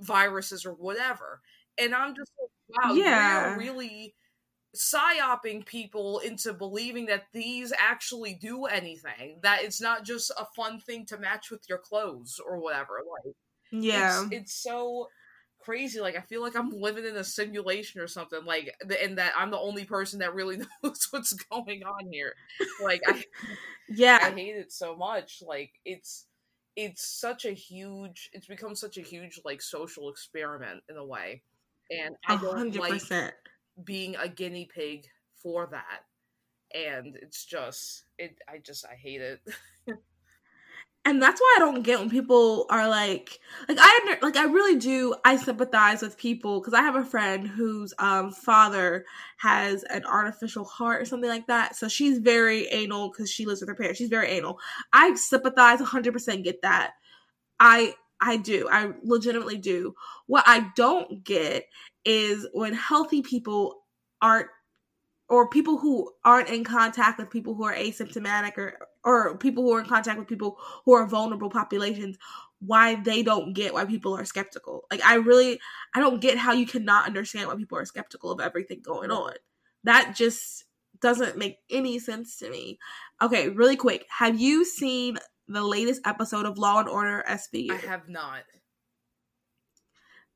viruses 0.00 0.66
or 0.66 0.72
whatever. 0.72 1.40
And 1.78 1.94
I'm 1.94 2.14
just 2.14 2.32
like, 2.40 2.84
wow, 2.84 2.94
yeah. 2.94 3.56
really 3.56 4.14
psyoping 4.76 5.66
people 5.66 6.20
into 6.20 6.52
believing 6.52 7.06
that 7.06 7.24
these 7.32 7.72
actually 7.78 8.34
do 8.34 8.66
anything. 8.66 9.40
That 9.42 9.64
it's 9.64 9.80
not 9.80 10.04
just 10.04 10.30
a 10.38 10.46
fun 10.56 10.80
thing 10.80 11.06
to 11.06 11.18
match 11.18 11.50
with 11.50 11.62
your 11.68 11.78
clothes 11.78 12.40
or 12.44 12.60
whatever. 12.60 13.00
Like, 13.24 13.34
yeah, 13.72 14.24
it's, 14.24 14.32
it's 14.32 14.62
so 14.62 15.08
crazy. 15.60 16.00
Like 16.00 16.16
I 16.16 16.22
feel 16.22 16.42
like 16.42 16.56
I'm 16.56 16.70
living 16.70 17.04
in 17.04 17.16
a 17.16 17.24
simulation 17.24 18.00
or 18.00 18.06
something. 18.06 18.44
Like, 18.44 18.74
and 19.02 19.18
that 19.18 19.32
I'm 19.36 19.50
the 19.50 19.58
only 19.58 19.84
person 19.84 20.20
that 20.20 20.34
really 20.34 20.58
knows 20.82 21.08
what's 21.10 21.32
going 21.32 21.82
on 21.82 22.10
here. 22.10 22.34
Like, 22.82 23.02
I, 23.06 23.24
yeah, 23.88 24.18
I 24.22 24.30
hate 24.30 24.56
it 24.56 24.72
so 24.72 24.96
much. 24.96 25.42
Like, 25.46 25.72
it's 25.84 26.26
it's 26.76 27.04
such 27.20 27.44
a 27.44 27.52
huge 27.52 28.30
it's 28.32 28.46
become 28.46 28.74
such 28.74 28.96
a 28.96 29.02
huge 29.02 29.40
like 29.44 29.60
social 29.60 30.08
experiment 30.08 30.82
in 30.88 30.96
a 30.96 31.04
way 31.04 31.42
and 31.90 32.14
i 32.28 32.36
don't 32.36 32.72
100%. 32.72 33.10
like 33.10 33.34
being 33.84 34.16
a 34.16 34.28
guinea 34.28 34.68
pig 34.72 35.06
for 35.42 35.68
that 35.70 36.02
and 36.74 37.16
it's 37.20 37.44
just 37.44 38.04
it 38.18 38.38
i 38.48 38.58
just 38.58 38.84
i 38.86 38.94
hate 38.94 39.20
it 39.20 39.40
and 41.04 41.22
that's 41.22 41.40
why 41.40 41.54
I 41.56 41.60
don't 41.60 41.82
get 41.82 41.98
when 41.98 42.10
people 42.10 42.66
are 42.68 42.86
like, 42.86 43.40
like 43.68 43.78
I 43.80 44.00
under, 44.02 44.18
like 44.26 44.36
I 44.36 44.44
really 44.44 44.78
do. 44.78 45.14
I 45.24 45.36
sympathize 45.36 46.02
with 46.02 46.18
people 46.18 46.60
because 46.60 46.74
I 46.74 46.82
have 46.82 46.96
a 46.96 47.04
friend 47.04 47.48
whose 47.48 47.94
um 47.98 48.32
father 48.32 49.06
has 49.38 49.82
an 49.84 50.04
artificial 50.04 50.64
heart 50.64 51.00
or 51.00 51.04
something 51.06 51.30
like 51.30 51.46
that. 51.46 51.74
So 51.74 51.88
she's 51.88 52.18
very 52.18 52.66
anal 52.68 53.10
because 53.10 53.30
she 53.30 53.46
lives 53.46 53.60
with 53.60 53.68
her 53.68 53.74
parents. 53.74 53.98
She's 53.98 54.10
very 54.10 54.28
anal. 54.28 54.58
I 54.92 55.14
sympathize, 55.14 55.80
hundred 55.80 56.12
percent 56.12 56.44
get 56.44 56.60
that. 56.62 56.92
I 57.58 57.94
I 58.20 58.36
do. 58.36 58.68
I 58.70 58.92
legitimately 59.02 59.56
do. 59.56 59.94
What 60.26 60.44
I 60.46 60.70
don't 60.76 61.24
get 61.24 61.64
is 62.04 62.46
when 62.52 62.74
healthy 62.74 63.22
people 63.22 63.84
aren't 64.20 64.48
or 65.30 65.48
people 65.48 65.78
who 65.78 66.10
aren't 66.24 66.48
in 66.48 66.64
contact 66.64 67.18
with 67.18 67.30
people 67.30 67.54
who 67.54 67.62
are 67.62 67.74
asymptomatic 67.74 68.58
or 68.58 68.74
or 69.04 69.38
people 69.38 69.62
who 69.62 69.72
are 69.72 69.80
in 69.80 69.86
contact 69.86 70.18
with 70.18 70.28
people 70.28 70.58
who 70.84 70.92
are 70.92 71.06
vulnerable 71.06 71.48
populations 71.48 72.18
why 72.58 72.96
they 72.96 73.22
don't 73.22 73.54
get 73.54 73.72
why 73.72 73.86
people 73.86 74.14
are 74.14 74.24
skeptical. 74.26 74.84
Like 74.90 75.02
i 75.04 75.14
really 75.14 75.58
i 75.94 76.00
don't 76.00 76.20
get 76.20 76.36
how 76.36 76.52
you 76.52 76.66
cannot 76.66 77.06
understand 77.06 77.48
why 77.48 77.54
people 77.54 77.78
are 77.78 77.86
skeptical 77.86 78.30
of 78.30 78.40
everything 78.40 78.82
going 78.82 79.10
on. 79.10 79.32
That 79.84 80.14
just 80.14 80.64
doesn't 81.00 81.38
make 81.38 81.58
any 81.70 81.98
sense 81.98 82.36
to 82.38 82.50
me. 82.50 82.78
Okay 83.22 83.48
really 83.48 83.76
quick 83.76 84.06
have 84.10 84.38
you 84.38 84.64
seen 84.64 85.18
the 85.48 85.62
latest 85.62 86.02
episode 86.04 86.44
of 86.44 86.58
law 86.58 86.80
and 86.80 86.88
order 86.88 87.24
svu 87.26 87.70
i 87.70 87.76
have 87.76 88.08
not. 88.08 88.42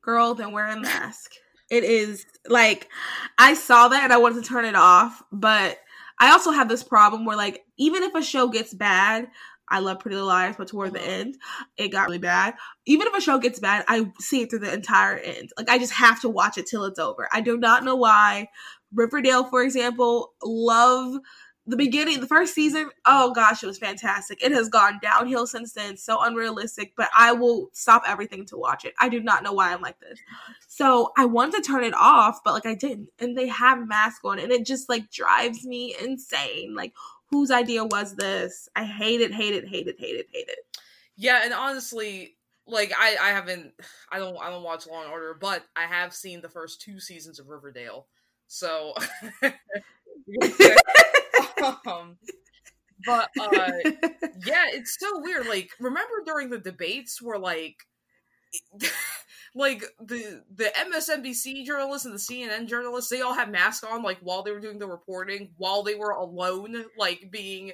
Girl 0.01 0.35
then 0.35 0.51
wear 0.51 0.67
a 0.67 0.79
mask 0.79 1.33
it 1.69 1.83
is 1.83 2.25
like 2.47 2.89
I 3.37 3.53
saw 3.53 3.87
that 3.87 4.03
and 4.03 4.13
I 4.13 4.17
wanted 4.17 4.43
to 4.43 4.49
turn 4.49 4.65
it 4.65 4.75
off, 4.75 5.21
but 5.31 5.77
I 6.19 6.31
also 6.31 6.51
have 6.51 6.69
this 6.69 6.83
problem 6.83 7.25
where 7.25 7.37
like 7.37 7.65
even 7.77 8.03
if 8.03 8.15
a 8.15 8.23
show 8.23 8.47
gets 8.47 8.73
bad, 8.73 9.27
I 9.67 9.79
love 9.79 9.99
Pretty 9.99 10.15
Little 10.15 10.29
Liars, 10.29 10.55
but 10.57 10.67
toward 10.67 10.93
the 10.93 10.99
uh-huh. 10.99 11.11
end, 11.11 11.37
it 11.77 11.89
got 11.89 12.05
really 12.05 12.19
bad. 12.19 12.53
Even 12.85 13.07
if 13.07 13.15
a 13.15 13.21
show 13.21 13.39
gets 13.39 13.59
bad, 13.59 13.83
I 13.87 14.11
see 14.19 14.41
it 14.41 14.49
through 14.49 14.59
the 14.59 14.73
entire 14.73 15.17
end. 15.17 15.49
Like 15.57 15.69
I 15.69 15.77
just 15.77 15.93
have 15.93 16.21
to 16.21 16.29
watch 16.29 16.57
it 16.57 16.67
till 16.67 16.85
it's 16.85 16.99
over. 16.99 17.27
I 17.33 17.41
do 17.41 17.57
not 17.57 17.83
know 17.83 17.95
why. 17.95 18.49
Riverdale, 18.93 19.43
for 19.43 19.63
example, 19.63 20.33
love 20.43 21.15
the 21.67 21.77
beginning, 21.77 22.19
the 22.19 22.27
first 22.27 22.53
season, 22.53 22.89
oh 23.05 23.33
gosh, 23.33 23.63
it 23.63 23.67
was 23.67 23.79
fantastic. 23.79 24.43
It 24.43 24.51
has 24.51 24.69
gone 24.69 24.99
downhill 25.01 25.47
since 25.47 25.73
then, 25.73 25.97
so 25.97 26.21
unrealistic, 26.21 26.93
but 26.95 27.09
I 27.17 27.31
will 27.31 27.69
stop 27.73 28.03
everything 28.07 28.45
to 28.47 28.57
watch 28.57 28.85
it. 28.85 28.93
I 28.99 29.09
do 29.09 29.19
not 29.19 29.43
know 29.43 29.53
why 29.53 29.73
I'm 29.73 29.81
like 29.81 29.99
this. 29.99 30.19
So 30.67 31.11
I 31.17 31.25
wanted 31.25 31.63
to 31.63 31.69
turn 31.69 31.83
it 31.83 31.95
off, 31.95 32.41
but 32.43 32.53
like 32.53 32.67
I 32.67 32.75
didn't. 32.75 33.09
And 33.19 33.37
they 33.37 33.47
have 33.47 33.87
masks 33.87 34.21
on, 34.23 34.39
and 34.39 34.51
it 34.51 34.65
just 34.65 34.89
like 34.89 35.09
drives 35.09 35.65
me 35.65 35.95
insane. 35.99 36.75
Like, 36.75 36.93
whose 37.31 37.49
idea 37.49 37.83
was 37.83 38.15
this? 38.15 38.69
I 38.75 38.83
hate 38.83 39.21
it, 39.21 39.33
hate 39.33 39.55
it, 39.55 39.67
hate 39.67 39.87
it, 39.87 39.95
hate 39.99 40.15
it, 40.15 40.27
hate 40.31 40.49
it. 40.49 40.59
Yeah, 41.17 41.41
and 41.43 41.53
honestly, 41.53 42.35
like 42.67 42.91
I, 42.97 43.17
I 43.21 43.29
haven't 43.29 43.73
I 44.11 44.19
don't 44.19 44.37
I 44.37 44.49
don't 44.49 44.63
watch 44.63 44.85
Law 44.87 45.01
and 45.01 45.11
Order, 45.11 45.33
but 45.33 45.63
I 45.75 45.83
have 45.83 46.13
seen 46.13 46.41
the 46.41 46.49
first 46.49 46.81
two 46.81 46.99
seasons 46.99 47.39
of 47.39 47.49
Riverdale. 47.49 48.05
So 48.47 48.93
um, 51.63 52.17
but 53.05 53.29
uh, 53.39 53.71
yeah, 54.45 54.65
it's 54.73 54.97
so 54.99 55.21
weird. 55.21 55.47
Like, 55.47 55.69
remember 55.79 56.23
during 56.25 56.49
the 56.49 56.57
debates 56.57 57.21
where 57.21 57.39
like, 57.39 57.77
like 59.55 59.83
the 59.99 60.43
the 60.53 60.71
MSNBC 60.75 61.65
journalists 61.65 62.05
and 62.05 62.15
the 62.15 62.19
CNN 62.19 62.67
journalists, 62.67 63.09
they 63.09 63.21
all 63.21 63.33
had 63.33 63.51
masks 63.51 63.83
on, 63.83 64.03
like 64.03 64.19
while 64.21 64.43
they 64.43 64.51
were 64.51 64.59
doing 64.59 64.79
the 64.79 64.87
reporting, 64.87 65.49
while 65.57 65.83
they 65.83 65.95
were 65.95 66.11
alone, 66.11 66.85
like 66.97 67.29
being 67.31 67.73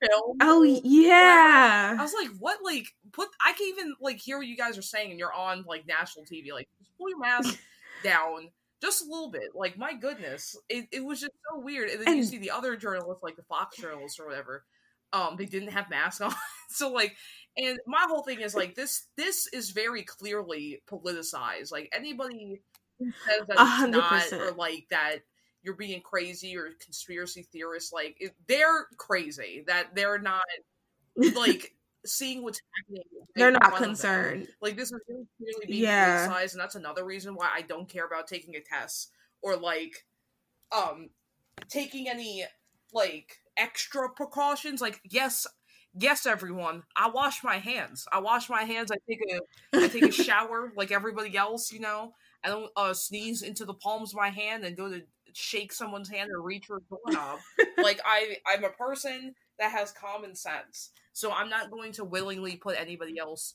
filmed. 0.00 0.40
Oh 0.42 0.62
yeah. 0.62 1.96
I 1.98 2.02
was 2.02 2.14
like, 2.14 2.30
what? 2.38 2.58
Like, 2.64 2.86
put. 3.12 3.28
I 3.44 3.52
can 3.52 3.66
even 3.68 3.94
like 4.00 4.18
hear 4.18 4.38
what 4.38 4.46
you 4.46 4.56
guys 4.56 4.78
are 4.78 4.82
saying, 4.82 5.10
and 5.10 5.18
you're 5.18 5.34
on 5.34 5.64
like 5.66 5.86
national 5.86 6.24
TV. 6.24 6.52
Like, 6.52 6.68
just 6.78 6.96
pull 6.96 7.08
your 7.08 7.18
mask 7.18 7.58
down 8.02 8.50
just 8.80 9.02
a 9.02 9.10
little 9.10 9.30
bit. 9.30 9.50
Like 9.54 9.78
my 9.78 9.94
goodness, 9.94 10.56
it, 10.68 10.86
it 10.92 11.04
was 11.04 11.20
just 11.20 11.32
so 11.50 11.60
weird. 11.60 11.90
And 11.90 12.00
then 12.00 12.08
and, 12.08 12.16
you 12.18 12.24
see 12.24 12.38
the 12.38 12.50
other 12.50 12.76
journalists, 12.76 13.22
like 13.22 13.36
the 13.36 13.42
Fox 13.42 13.76
journalists 13.76 14.18
or 14.20 14.26
whatever, 14.26 14.64
um, 15.12 15.36
they 15.36 15.46
didn't 15.46 15.72
have 15.72 15.90
masks 15.90 16.20
on. 16.20 16.34
so 16.68 16.90
like, 16.90 17.16
and 17.56 17.78
my 17.86 18.04
whole 18.08 18.22
thing 18.22 18.40
is 18.40 18.54
like 18.54 18.74
this. 18.74 19.06
This 19.16 19.46
is 19.52 19.70
very 19.70 20.02
clearly 20.02 20.82
politicized. 20.90 21.72
Like 21.72 21.90
anybody 21.92 22.60
who 22.98 23.10
says 23.26 23.46
that 23.48 23.52
it's 23.52 23.60
100%. 23.60 23.90
not 23.90 24.32
or 24.32 24.52
like 24.52 24.86
that 24.90 25.18
you're 25.62 25.74
being 25.74 26.00
crazy 26.00 26.56
or 26.56 26.70
conspiracy 26.80 27.46
theorists, 27.52 27.92
like 27.92 28.16
it, 28.20 28.34
they're 28.46 28.86
crazy. 28.96 29.64
That 29.66 29.94
they're 29.94 30.18
not 30.18 30.42
like 31.34 31.74
seeing 32.08 32.42
what's 32.42 32.60
happening. 32.76 33.04
They're 33.34 33.50
not 33.50 33.76
concerned. 33.76 34.48
Like 34.60 34.76
this 34.76 34.90
is 34.90 35.00
really 35.08 35.26
clearly 35.36 35.66
being 35.66 35.82
yeah. 35.84 36.26
criticized, 36.26 36.54
and 36.54 36.60
that's 36.60 36.74
another 36.74 37.04
reason 37.04 37.34
why 37.34 37.50
I 37.54 37.62
don't 37.62 37.88
care 37.88 38.06
about 38.06 38.26
taking 38.26 38.56
a 38.56 38.60
test 38.60 39.10
or 39.42 39.56
like 39.56 40.04
um 40.76 41.10
taking 41.68 42.08
any 42.08 42.44
like 42.92 43.36
extra 43.56 44.10
precautions. 44.10 44.80
Like 44.80 45.00
yes, 45.04 45.46
yes, 45.94 46.26
everyone, 46.26 46.84
I 46.96 47.10
wash 47.10 47.44
my 47.44 47.58
hands. 47.58 48.06
I 48.12 48.20
wash 48.20 48.48
my 48.48 48.62
hands. 48.64 48.90
I 48.90 48.96
take 49.08 49.20
a 49.30 49.84
I 49.84 49.88
take 49.88 50.04
a 50.04 50.12
shower 50.24 50.72
like 50.76 50.90
everybody 50.90 51.36
else. 51.36 51.72
You 51.72 51.80
know, 51.80 52.14
I 52.44 52.48
don't 52.48 52.70
uh, 52.76 52.94
sneeze 52.94 53.42
into 53.42 53.64
the 53.64 53.74
palms 53.74 54.12
of 54.12 54.18
my 54.18 54.30
hand 54.30 54.64
and 54.64 54.76
go 54.76 54.90
to 54.90 55.02
shake 55.32 55.72
someone's 55.72 56.08
hand 56.08 56.30
or 56.32 56.42
reach 56.42 56.66
for 56.66 56.78
a 56.78 56.80
doorknob. 56.88 57.38
like 57.78 58.00
I 58.04 58.36
I'm 58.46 58.64
a 58.64 58.70
person 58.70 59.34
that 59.58 59.72
has 59.72 59.92
common 59.92 60.34
sense. 60.34 60.90
So 61.18 61.32
I'm 61.32 61.48
not 61.48 61.72
going 61.72 61.90
to 61.94 62.04
willingly 62.04 62.54
put 62.54 62.78
anybody 62.78 63.18
else 63.18 63.54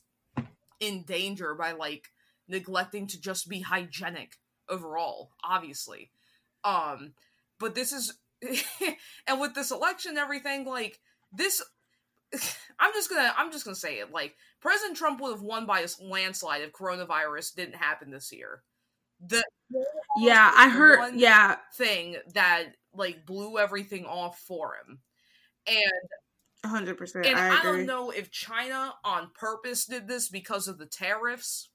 in 0.80 1.02
danger 1.04 1.54
by 1.54 1.72
like 1.72 2.10
neglecting 2.46 3.06
to 3.06 3.18
just 3.18 3.48
be 3.48 3.60
hygienic 3.60 4.36
overall, 4.68 5.30
obviously. 5.42 6.10
Um 6.62 7.14
but 7.58 7.74
this 7.74 7.90
is 7.90 8.18
and 9.26 9.40
with 9.40 9.54
this 9.54 9.70
election 9.70 10.10
and 10.10 10.18
everything 10.18 10.66
like 10.66 11.00
this 11.32 11.62
I'm 12.78 12.92
just 12.92 13.08
gonna 13.08 13.32
I'm 13.34 13.50
just 13.50 13.64
gonna 13.64 13.74
say 13.74 13.98
it 13.98 14.12
like 14.12 14.36
President 14.60 14.98
Trump 14.98 15.22
would 15.22 15.32
have 15.32 15.40
won 15.40 15.64
by 15.64 15.80
a 15.80 15.88
landslide 16.02 16.60
if 16.60 16.72
coronavirus 16.72 17.54
didn't 17.54 17.76
happen 17.76 18.10
this 18.10 18.30
year. 18.30 18.62
The 19.26 19.42
yeah, 20.18 20.52
I 20.54 20.68
heard 20.68 21.14
yeah 21.14 21.56
thing 21.74 22.16
that 22.34 22.74
like 22.92 23.24
blew 23.24 23.58
everything 23.58 24.04
off 24.04 24.38
for 24.40 24.74
him, 24.74 24.98
and 25.66 26.10
hundred 26.64 26.98
percent. 26.98 27.26
And 27.26 27.38
I, 27.38 27.60
I, 27.60 27.62
don't 27.62 27.86
know 27.86 28.10
if 28.10 28.30
China 28.30 28.94
on 29.04 29.30
purpose 29.34 29.86
did 29.86 30.08
this 30.08 30.28
because 30.28 30.68
of 30.68 30.78
the 30.78 30.86
tariffs 30.86 31.68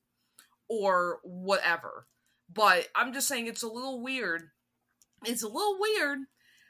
or 0.68 1.20
whatever. 1.24 2.08
But 2.52 2.88
I'm 2.96 3.14
just 3.14 3.28
saying 3.28 3.48
it's 3.48 3.64
a 3.64 3.68
little 3.68 4.02
weird. 4.02 4.44
It's 5.26 5.44
a 5.44 5.48
little 5.48 5.78
weird 5.80 6.20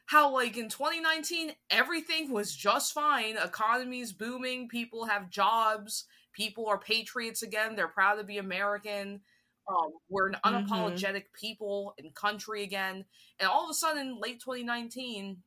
how 0.10 0.34
like 0.34 0.58
in 0.58 0.70
2019 0.70 1.52
everything 1.70 2.32
was 2.32 2.56
just 2.56 2.94
fine. 2.94 3.38
Economy's 3.38 4.12
booming, 4.12 4.68
people 4.68 5.06
have 5.06 5.30
jobs, 5.30 6.06
people 6.34 6.66
are 6.68 6.80
patriots 6.80 7.44
again, 7.44 7.76
they're 7.76 7.88
proud 7.88 8.16
to 8.16 8.24
be 8.24 8.40
American. 8.40 9.22
Um, 9.68 9.92
we're 10.10 10.30
an 10.30 10.38
mm-hmm. 10.44 10.56
unapologetic 10.56 11.04
mm-hmm. 11.04 11.40
people 11.40 11.94
and 12.00 12.14
country 12.16 12.64
again. 12.64 13.06
And 13.40 13.48
all 13.48 13.66
of 13.66 13.70
a 13.70 13.76
sudden, 13.76 14.18
late 14.20 14.40
2019, 14.40 15.38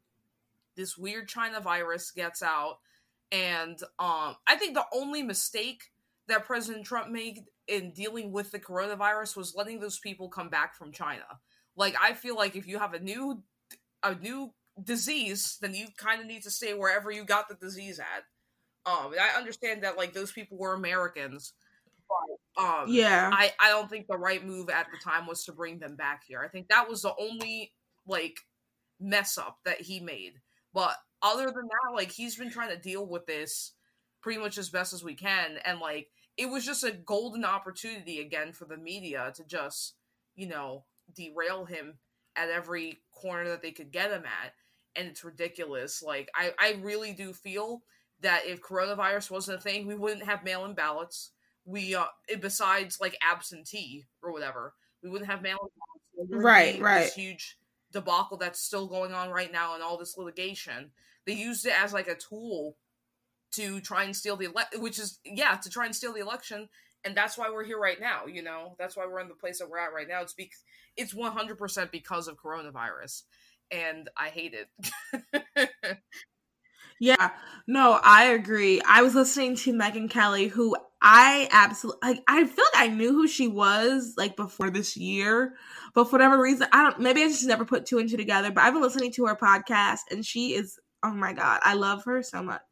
this 0.77 0.97
weird 0.97 1.29
China 1.29 1.61
virus 1.61 2.11
gets 2.11 2.43
out, 2.43 2.79
and 3.31 3.79
um, 3.99 4.37
I 4.47 4.57
think 4.57 4.75
the 4.75 4.87
only 4.93 5.23
mistake 5.23 5.85
that 6.29 6.45
President 6.45 6.85
Trump 6.85 7.11
made 7.11 7.41
in 7.69 7.93
dealing 7.93 8.33
with 8.33 8.51
the 8.51 8.61
coronavirus 8.61 9.37
was 9.37 9.55
letting 9.57 9.81
those 9.81 9.99
people 9.99 10.29
come 10.29 10.49
back 10.49 10.75
from 10.75 10.93
China. 10.93 11.25
Like 11.77 11.95
I 12.01 12.13
feel 12.13 12.37
like 12.37 12.57
if 12.57 12.67
you 12.67 12.79
have 12.79 12.95
a 12.95 13.01
new 13.01 13.43
a 14.03 14.15
new 14.15 14.53
disease, 14.83 15.59
then 15.61 15.75
you 15.75 15.87
kind 15.97 16.21
of 16.21 16.27
need 16.27 16.43
to 16.43 16.51
stay 16.51 16.75
wherever 16.75 17.11
you 17.11 17.25
got 17.25 17.49
the 17.49 17.55
disease 17.55 17.99
at. 17.99 18.25
Um, 18.85 19.15
I 19.21 19.39
understand 19.39 19.85
that 19.85 19.97
like 19.97 20.13
those 20.13 20.33
people 20.33 20.59
were 20.59 20.75
Americans, 20.75 21.53
but 22.09 22.63
um, 22.63 22.85
yeah, 22.89 23.31
I 23.33 23.53
I 23.61 23.69
don't 23.71 23.89
think 23.89 24.07
the 24.07 24.19
right 24.19 24.45
move 24.45 24.69
at 24.71 24.87
the 24.91 24.99
time 25.03 25.27
was 25.27 25.45
to 25.45 25.53
bring 25.53 25.79
them 25.79 25.97
back 25.97 26.25
here. 26.27 26.43
I 26.45 26.49
think 26.49 26.69
that 26.69 26.89
was 26.89 27.03
the 27.03 27.15
only 27.19 27.73
like 28.07 28.41
mess 29.01 29.39
up 29.39 29.59
that 29.65 29.81
he 29.81 30.01
made. 30.01 30.35
But 30.73 30.97
other 31.23 31.47
than 31.47 31.69
that, 31.69 31.95
like 31.95 32.11
he's 32.11 32.37
been 32.37 32.51
trying 32.51 32.71
to 32.71 32.77
deal 32.77 33.07
with 33.07 33.27
this 33.27 33.73
pretty 34.23 34.41
much 34.41 34.59
as 34.59 34.71
best 34.71 34.93
as 34.93 35.05
we 35.05 35.15
can. 35.15 35.59
And 35.65 35.81
like 35.81 36.09
it 36.37 36.47
was 36.47 36.65
just 36.65 36.85
a 36.85 36.93
golden 36.93 37.45
opportunity 37.45 38.21
again 38.21 38.53
for 38.53 38.65
the 38.65 38.77
media 38.77 39.33
to 39.37 39.45
just, 39.45 39.95
you 40.35 40.49
know, 40.49 40.85
derail 41.15 41.65
him 41.65 41.99
at 42.37 42.49
every 42.49 43.01
corner 43.13 43.49
that 43.51 43.63
they 43.63 43.73
could 43.73 43.93
get 43.93 44.11
him 44.11 44.25
at. 44.25 44.55
And 44.97 45.09
it's 45.09 45.25
ridiculous. 45.25 46.03
Like 46.03 46.31
I, 46.35 46.53
I 46.59 46.77
really 46.83 47.13
do 47.13 47.33
feel 47.33 47.83
that 48.21 48.47
if 48.47 48.63
coronavirus 48.63 49.31
wasn't 49.31 49.59
a 49.59 49.61
thing, 49.61 49.87
we 49.87 49.95
wouldn't 49.95 50.25
have 50.25 50.45
mail 50.45 50.65
in 50.65 50.75
ballots. 50.75 51.33
We 51.65 51.95
uh 51.95 52.07
besides 52.41 52.99
like 53.01 53.17
absentee 53.23 54.07
or 54.23 54.33
whatever, 54.33 54.75
we 55.03 55.11
wouldn't 55.11 55.31
have 55.31 55.43
mail 55.43 55.59
in 55.63 56.27
ballots. 56.29 56.45
Right, 56.45 56.81
right. 56.81 57.13
huge 57.13 57.59
debacle 57.93 58.37
that's 58.37 58.61
still 58.61 58.87
going 58.87 59.13
on 59.13 59.31
right 59.31 59.53
now 59.53 59.75
and 59.75 59.83
all 59.83 59.99
this 59.99 60.17
litigation. 60.17 60.91
They 61.27 61.35
used 61.35 61.67
it 61.67 61.81
as 61.81 61.93
like 61.93 62.09
a 62.09 62.17
tool 62.17 62.77
to 63.53 63.81
try 63.81 64.05
and 64.05 64.17
steal 64.17 64.37
the 64.37 64.47
ele- 64.47 64.81
which 64.81 64.99
is 64.99 65.19
yeah 65.25 65.57
to 65.57 65.71
try 65.71 65.85
and 65.85 65.95
steal 65.95 66.13
the 66.13 66.21
election 66.21 66.69
and 67.05 67.17
that's 67.17 67.37
why 67.37 67.51
we're 67.51 67.65
here 67.65 67.79
right 67.79 68.01
now 68.01 68.27
you 68.27 68.43
know? 68.43 68.75
That's 68.79 68.97
why 68.97 69.07
we're 69.07 69.21
in 69.21 69.29
the 69.29 69.35
place 69.35 69.59
that 69.59 69.69
we're 69.69 69.79
at 69.79 69.93
right 69.93 70.09
now. 70.09 70.23
It's 70.23 70.33
because 70.33 70.63
it's 70.97 71.15
100% 71.15 71.91
because 71.91 72.29
of 72.29 72.37
coronavirus 72.43 73.23
and 73.71 74.09
i 74.17 74.29
hate 74.29 74.55
it. 74.55 75.99
Yeah 77.01 77.31
no 77.67 77.99
i 78.03 78.25
agree. 78.25 78.81
I 78.87 79.03
was 79.03 79.15
listening 79.15 79.57
to 79.57 79.73
megyn 79.73 80.09
kelly 80.09 80.49
who 80.49 80.77
i 81.03 81.49
absolutely 81.51 81.99
like 82.09 82.23
i 82.29 82.45
feel 82.45 82.65
like 82.75 82.83
i 82.83 82.89
knew 82.89 83.13
who 83.13 83.29
she 83.29 83.49
was 83.49 84.15
like 84.17 84.37
before 84.37 84.71
this 84.71 84.97
year 84.97 85.55
but 85.95 86.05
for 86.05 86.13
whatever 86.13 86.41
reason 86.41 86.67
i 86.73 86.83
don't 86.83 87.01
maybe 87.01 87.23
i 87.23 87.29
just 87.29 87.45
never 87.45 87.65
put 87.65 87.85
two 87.85 87.99
and 87.99 88.09
two 88.09 88.17
together 88.17 88.51
but 88.51 88.63
i've 88.63 88.73
been 88.73 88.83
listening 88.83 89.13
to 89.13 89.27
her 89.27 89.37
podcast 89.37 90.01
and 90.11 90.25
she 90.25 90.55
is 90.55 90.79
oh 91.03 91.13
my 91.13 91.33
god 91.33 91.61
i 91.65 91.75
love 91.75 92.05
her 92.05 92.23
so 92.23 92.43
much. 92.43 92.63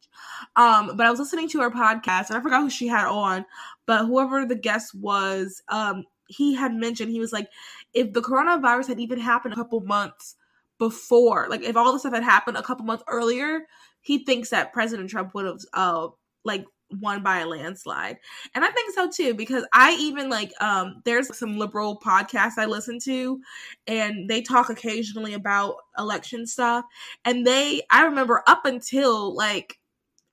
Um, 0.55 0.95
but 0.95 1.05
I 1.05 1.09
was 1.09 1.19
listening 1.19 1.49
to 1.49 1.61
her 1.61 1.71
podcast 1.71 2.29
and 2.29 2.37
I 2.37 2.41
forgot 2.41 2.61
who 2.61 2.69
she 2.69 2.87
had 2.87 3.07
on, 3.07 3.45
but 3.85 4.05
whoever 4.05 4.45
the 4.45 4.55
guest 4.55 4.93
was, 4.93 5.61
um, 5.69 6.03
he 6.27 6.53
had 6.55 6.73
mentioned 6.73 7.11
he 7.11 7.19
was 7.19 7.33
like, 7.33 7.49
if 7.93 8.13
the 8.13 8.21
coronavirus 8.21 8.87
had 8.87 8.99
even 8.99 9.19
happened 9.19 9.53
a 9.53 9.57
couple 9.57 9.79
months 9.81 10.35
before, 10.79 11.47
like 11.49 11.61
if 11.63 11.75
all 11.75 11.91
this 11.93 12.01
stuff 12.01 12.13
had 12.13 12.23
happened 12.23 12.57
a 12.57 12.63
couple 12.63 12.85
months 12.85 13.03
earlier, 13.07 13.61
he 14.01 14.23
thinks 14.23 14.49
that 14.49 14.73
President 14.73 15.09
Trump 15.09 15.33
would 15.33 15.45
have 15.45 15.59
uh 15.73 16.07
like 16.43 16.65
won 16.99 17.23
by 17.23 17.39
a 17.39 17.47
landslide. 17.47 18.17
And 18.53 18.63
I 18.63 18.69
think 18.71 18.93
so 18.93 19.09
too, 19.09 19.33
because 19.33 19.65
I 19.73 19.95
even 19.99 20.29
like 20.29 20.51
um 20.61 21.01
there's 21.05 21.35
some 21.37 21.57
liberal 21.57 21.99
podcasts 21.99 22.57
I 22.57 22.65
listen 22.65 22.99
to 23.05 23.39
and 23.87 24.29
they 24.29 24.41
talk 24.41 24.69
occasionally 24.69 25.33
about 25.33 25.75
election 25.97 26.45
stuff. 26.45 26.85
And 27.25 27.45
they 27.45 27.81
I 27.89 28.05
remember 28.05 28.43
up 28.47 28.65
until 28.65 29.35
like 29.35 29.77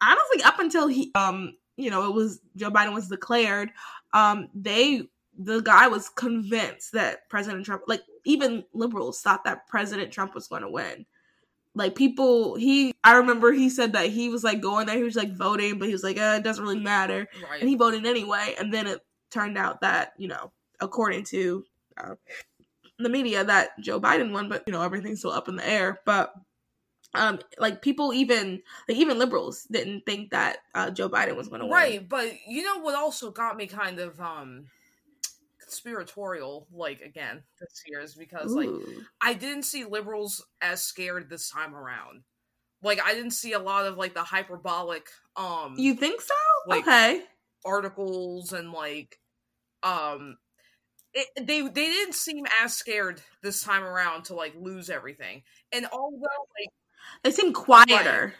honestly 0.00 0.42
up 0.44 0.58
until 0.58 0.88
he 0.88 1.10
um 1.14 1.54
you 1.76 1.90
know 1.90 2.08
it 2.08 2.14
was 2.14 2.40
Joe 2.56 2.70
Biden 2.70 2.94
was 2.94 3.08
declared 3.08 3.70
um 4.12 4.48
they 4.54 5.02
the 5.38 5.60
guy 5.60 5.86
was 5.86 6.08
convinced 6.08 6.92
that 6.92 7.28
President 7.28 7.64
Trump 7.64 7.82
like 7.86 8.02
even 8.24 8.64
liberals 8.72 9.20
thought 9.20 9.44
that 9.44 9.68
President 9.68 10.12
Trump 10.12 10.34
was 10.34 10.48
going 10.48 10.62
to 10.62 10.70
win 10.70 11.06
like 11.74 11.94
people 11.94 12.56
he 12.56 12.94
I 13.04 13.16
remember 13.16 13.52
he 13.52 13.70
said 13.70 13.92
that 13.92 14.06
he 14.06 14.28
was 14.28 14.44
like 14.44 14.60
going 14.60 14.86
there 14.86 14.96
he 14.96 15.02
was 15.02 15.16
like 15.16 15.34
voting 15.34 15.78
but 15.78 15.86
he 15.86 15.92
was 15.92 16.02
like 16.02 16.16
eh, 16.16 16.36
it 16.36 16.44
doesn't 16.44 16.62
really 16.62 16.80
matter 16.80 17.28
right. 17.50 17.60
and 17.60 17.68
he 17.68 17.76
voted 17.76 18.04
anyway 18.06 18.54
and 18.58 18.72
then 18.72 18.86
it 18.86 19.00
turned 19.30 19.58
out 19.58 19.80
that 19.82 20.12
you 20.18 20.28
know 20.28 20.52
according 20.80 21.24
to 21.24 21.64
uh, 21.96 22.14
the 22.98 23.08
media 23.08 23.44
that 23.44 23.70
Joe 23.80 24.00
Biden 24.00 24.32
won 24.32 24.48
but 24.48 24.64
you 24.66 24.72
know 24.72 24.82
everything's 24.82 25.20
still 25.20 25.32
up 25.32 25.48
in 25.48 25.56
the 25.56 25.68
air 25.68 26.00
but 26.04 26.34
um 27.14 27.38
like 27.58 27.80
people 27.80 28.12
even 28.12 28.62
like 28.88 28.98
even 28.98 29.18
liberals 29.18 29.66
didn't 29.70 30.04
think 30.04 30.30
that 30.30 30.58
uh 30.74 30.90
Joe 30.90 31.08
Biden 31.08 31.36
was 31.36 31.48
going 31.48 31.60
to 31.60 31.66
win. 31.66 31.74
Right, 31.74 32.08
but 32.08 32.32
you 32.46 32.62
know 32.62 32.78
what 32.78 32.94
also 32.94 33.30
got 33.30 33.56
me 33.56 33.66
kind 33.66 33.98
of 33.98 34.20
um 34.20 34.66
conspiratorial 35.68 36.66
like 36.72 37.00
again 37.02 37.42
this 37.60 37.82
year 37.86 38.00
is 38.00 38.14
because 38.14 38.52
Ooh. 38.52 38.56
like 38.56 38.70
I 39.20 39.34
didn't 39.34 39.64
see 39.64 39.84
liberals 39.84 40.44
as 40.60 40.82
scared 40.82 41.28
this 41.28 41.50
time 41.50 41.74
around. 41.74 42.22
Like 42.82 43.00
I 43.04 43.14
didn't 43.14 43.32
see 43.32 43.52
a 43.52 43.58
lot 43.58 43.86
of 43.86 43.96
like 43.96 44.14
the 44.14 44.22
hyperbolic 44.22 45.08
um 45.36 45.74
You 45.76 45.94
think 45.94 46.20
so? 46.20 46.34
Like, 46.66 46.82
okay. 46.82 47.22
articles 47.64 48.52
and 48.52 48.72
like 48.72 49.18
um 49.82 50.38
it, 51.12 51.26
they 51.36 51.60
they 51.60 51.68
didn't 51.68 52.14
seem 52.14 52.44
as 52.62 52.74
scared 52.74 53.20
this 53.42 53.62
time 53.62 53.84
around 53.84 54.24
to 54.24 54.34
like 54.34 54.54
lose 54.58 54.88
everything. 54.88 55.42
And 55.72 55.86
although 55.92 56.18
like 56.58 56.70
they 57.22 57.30
seem 57.30 57.52
quieter. 57.52 58.34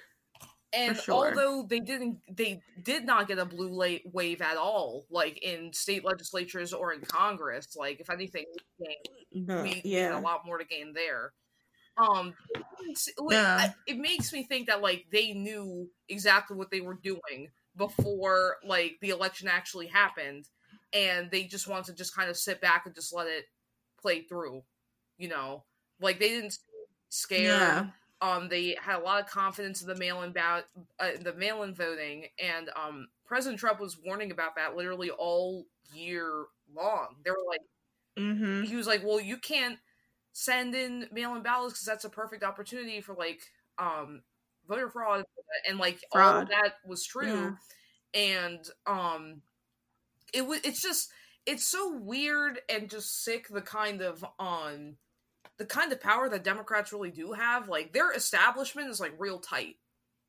And 0.72 0.96
sure. 0.98 1.14
although 1.14 1.64
they 1.68 1.80
didn't, 1.80 2.18
they 2.30 2.60
did 2.82 3.06
not 3.06 3.26
get 3.26 3.38
a 3.38 3.46
blue 3.46 3.70
late 3.70 4.02
wave 4.12 4.42
at 4.42 4.56
all, 4.58 5.06
like 5.10 5.42
in 5.42 5.72
state 5.72 6.04
legislatures 6.04 6.74
or 6.74 6.92
in 6.92 7.00
Congress. 7.00 7.74
Like, 7.74 8.00
if 8.00 8.10
anything, 8.10 8.44
we, 8.80 9.46
gained, 9.46 9.62
we 9.62 9.82
yeah. 9.84 10.18
a 10.18 10.20
lot 10.20 10.44
more 10.44 10.58
to 10.58 10.64
gain 10.64 10.92
there. 10.92 11.32
Um, 11.96 12.34
yeah. 13.28 13.72
it 13.86 13.98
makes 13.98 14.32
me 14.32 14.44
think 14.44 14.68
that 14.68 14.82
like 14.82 15.06
they 15.10 15.32
knew 15.32 15.88
exactly 16.08 16.56
what 16.56 16.70
they 16.70 16.80
were 16.80 16.98
doing 17.02 17.48
before 17.76 18.56
like 18.64 18.98
the 19.00 19.10
election 19.10 19.48
actually 19.48 19.88
happened, 19.88 20.44
and 20.92 21.28
they 21.30 21.44
just 21.44 21.66
wanted 21.66 21.86
to 21.86 21.94
just 21.94 22.14
kind 22.14 22.30
of 22.30 22.36
sit 22.36 22.60
back 22.60 22.82
and 22.86 22.94
just 22.94 23.12
let 23.12 23.26
it 23.26 23.46
play 24.00 24.22
through. 24.22 24.62
You 25.16 25.28
know, 25.28 25.64
like 26.00 26.20
they 26.20 26.28
didn't 26.28 26.56
scare. 27.08 27.42
Yeah 27.42 27.86
um, 28.20 28.48
they 28.48 28.76
had 28.80 28.98
a 28.98 29.02
lot 29.02 29.20
of 29.20 29.28
confidence 29.28 29.80
in 29.80 29.88
the 29.88 29.94
mail-in 29.94 30.32
ballot, 30.32 30.66
uh, 30.98 31.10
the 31.22 31.34
mail-in 31.34 31.74
voting, 31.74 32.26
and 32.42 32.70
um, 32.76 33.08
President 33.24 33.60
Trump 33.60 33.80
was 33.80 33.98
warning 34.04 34.32
about 34.32 34.56
that 34.56 34.76
literally 34.76 35.10
all 35.10 35.66
year 35.94 36.46
long. 36.74 37.16
They 37.24 37.30
were 37.30 37.36
like, 37.48 37.60
mm-hmm. 38.18 38.64
he 38.64 38.74
was 38.74 38.88
like, 38.88 39.04
"Well, 39.04 39.20
you 39.20 39.36
can't 39.36 39.78
send 40.32 40.74
in 40.74 41.06
mail-in 41.12 41.42
ballots 41.42 41.74
because 41.74 41.86
that's 41.86 42.04
a 42.04 42.10
perfect 42.10 42.42
opportunity 42.42 43.00
for 43.00 43.14
like 43.14 43.40
um, 43.78 44.22
voter 44.68 44.90
fraud," 44.90 45.24
and 45.68 45.78
like 45.78 46.00
fraud. 46.12 46.34
all 46.34 46.42
of 46.42 46.48
that 46.48 46.74
was 46.84 47.04
true, 47.04 47.56
yeah. 48.14 48.20
and 48.20 48.64
um, 48.86 49.42
it 50.34 50.44
was. 50.44 50.58
It's 50.64 50.82
just 50.82 51.08
it's 51.46 51.70
so 51.70 51.96
weird 51.96 52.58
and 52.68 52.90
just 52.90 53.22
sick. 53.22 53.46
The 53.48 53.62
kind 53.62 54.02
of 54.02 54.24
um 54.40 54.96
the 55.58 55.66
kind 55.66 55.92
of 55.92 56.00
power 56.00 56.28
that 56.28 56.44
Democrats 56.44 56.92
really 56.92 57.10
do 57.10 57.32
have, 57.32 57.68
like 57.68 57.92
their 57.92 58.12
establishment 58.12 58.88
is 58.88 59.00
like 59.00 59.14
real 59.18 59.40
tight. 59.40 59.76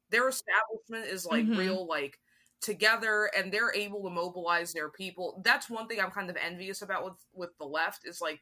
Their 0.09 0.27
establishment 0.27 1.05
is 1.05 1.25
like 1.25 1.45
mm-hmm. 1.45 1.59
real 1.59 1.87
like 1.87 2.19
together 2.61 3.29
and 3.37 3.51
they're 3.51 3.73
able 3.73 4.03
to 4.03 4.09
mobilize 4.09 4.73
their 4.73 4.89
people. 4.89 5.41
That's 5.45 5.69
one 5.69 5.87
thing 5.87 5.99
I'm 5.99 6.11
kind 6.11 6.29
of 6.29 6.37
envious 6.37 6.81
about 6.81 7.05
with 7.05 7.13
with 7.33 7.57
the 7.59 7.65
left 7.65 8.07
is 8.07 8.19
like 8.21 8.41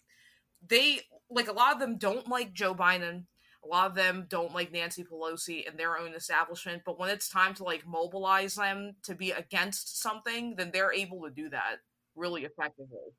they 0.65 1.02
like 1.30 1.50
a 1.50 1.54
lot 1.54 1.73
of 1.73 1.80
them 1.80 1.97
don't 1.97 2.28
like 2.28 2.54
Joe 2.54 2.73
Biden. 2.73 3.26
A 3.65 3.67
lot 3.67 3.88
of 3.88 3.95
them 3.95 4.28
don't 4.30 4.54
like 4.54 4.71
Nancy 4.71 5.04
Pelosi 5.04 5.67
and 5.67 5.78
their 5.78 5.97
own 5.97 6.13
establishment, 6.13 6.84
but 6.86 6.97
when 6.97 7.10
it's 7.10 7.28
time 7.28 7.54
to 7.56 7.63
like 7.63 7.86
mobilize 7.86 8.56
them 8.56 8.95
to 9.04 9.13
be 9.13 9.32
against 9.32 10.02
something, 10.02 10.56
then 10.56 10.71
they're 10.71 10.93
able 10.93 11.23
to 11.23 11.30
do 11.30 11.50
that 11.50 11.78
really 12.15 12.45
effectively. 12.45 13.12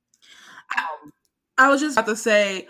Um, 0.77 1.13
I 1.59 1.69
was 1.69 1.81
just 1.81 1.99
about 1.99 2.07
to 2.07 2.17
say 2.17 2.67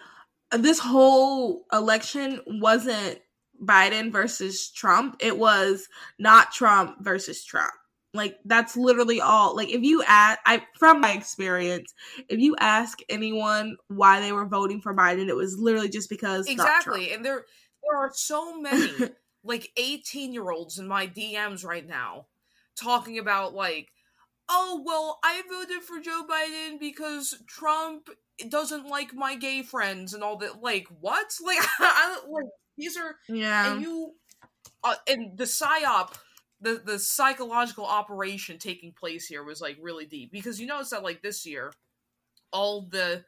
this 0.52 0.78
whole 0.78 1.64
election 1.72 2.40
wasn't 2.46 3.20
Biden 3.62 4.12
versus 4.12 4.70
Trump. 4.70 5.16
It 5.20 5.38
was 5.38 5.88
not 6.18 6.52
Trump 6.52 6.96
versus 7.00 7.44
Trump. 7.44 7.72
Like 8.14 8.38
that's 8.44 8.76
literally 8.76 9.20
all. 9.20 9.54
Like 9.54 9.68
if 9.68 9.82
you 9.82 10.02
ask, 10.06 10.38
I 10.46 10.62
from 10.78 11.00
my 11.00 11.12
experience, 11.12 11.92
if 12.28 12.38
you 12.38 12.56
ask 12.58 12.98
anyone 13.08 13.76
why 13.88 14.20
they 14.20 14.32
were 14.32 14.46
voting 14.46 14.80
for 14.80 14.94
Biden, 14.94 15.28
it 15.28 15.36
was 15.36 15.58
literally 15.58 15.90
just 15.90 16.08
because 16.08 16.46
exactly. 16.46 17.12
And 17.12 17.24
there 17.24 17.44
there 17.82 17.98
are 17.98 18.10
so 18.14 18.58
many 18.58 18.90
like 19.44 19.70
eighteen 19.76 20.32
year 20.32 20.50
olds 20.50 20.78
in 20.78 20.88
my 20.88 21.06
DMs 21.06 21.64
right 21.64 21.86
now 21.86 22.26
talking 22.76 23.18
about 23.18 23.54
like, 23.54 23.90
oh 24.48 24.82
well, 24.84 25.18
I 25.22 25.42
voted 25.48 25.82
for 25.82 26.00
Joe 26.00 26.22
Biden 26.28 26.80
because 26.80 27.34
Trump 27.46 28.08
doesn't 28.50 28.86
like 28.86 29.14
my 29.14 29.34
gay 29.36 29.62
friends 29.62 30.14
and 30.14 30.22
all 30.22 30.36
that. 30.38 30.62
Like 30.62 30.86
what? 31.00 31.32
Like 31.44 31.58
I 31.80 32.18
like 32.28 32.44
these 32.76 32.96
are 32.96 33.16
yeah. 33.28 33.72
And 33.72 33.82
you 33.82 34.14
uh, 34.84 34.94
and 35.08 35.36
the 35.36 35.44
psyop, 35.44 36.14
the 36.60 36.80
the 36.84 36.98
psychological 36.98 37.84
operation 37.84 38.58
taking 38.58 38.92
place 38.92 39.26
here 39.26 39.42
was 39.42 39.60
like 39.60 39.76
really 39.80 40.06
deep 40.06 40.30
because 40.32 40.60
you 40.60 40.66
notice 40.66 40.90
that 40.90 41.02
like 41.02 41.22
this 41.22 41.44
year, 41.46 41.72
all 42.52 42.82
the 42.82 43.24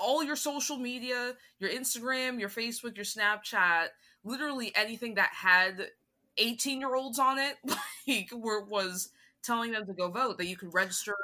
all 0.00 0.22
your 0.22 0.36
social 0.36 0.76
media, 0.76 1.34
your 1.58 1.70
Instagram, 1.70 2.40
your 2.40 2.48
Facebook, 2.48 2.96
your 2.96 3.04
Snapchat, 3.04 3.88
literally 4.24 4.72
anything 4.74 5.14
that 5.14 5.30
had 5.32 5.88
18 6.38 6.80
year 6.80 6.94
olds 6.94 7.18
on 7.18 7.38
it, 7.38 7.56
like 8.08 8.30
were 8.32 8.64
was 8.64 9.10
telling 9.42 9.72
them 9.72 9.86
to 9.86 9.92
go 9.92 10.08
vote 10.08 10.38
that 10.38 10.46
you 10.46 10.56
could 10.56 10.72
register 10.72 11.14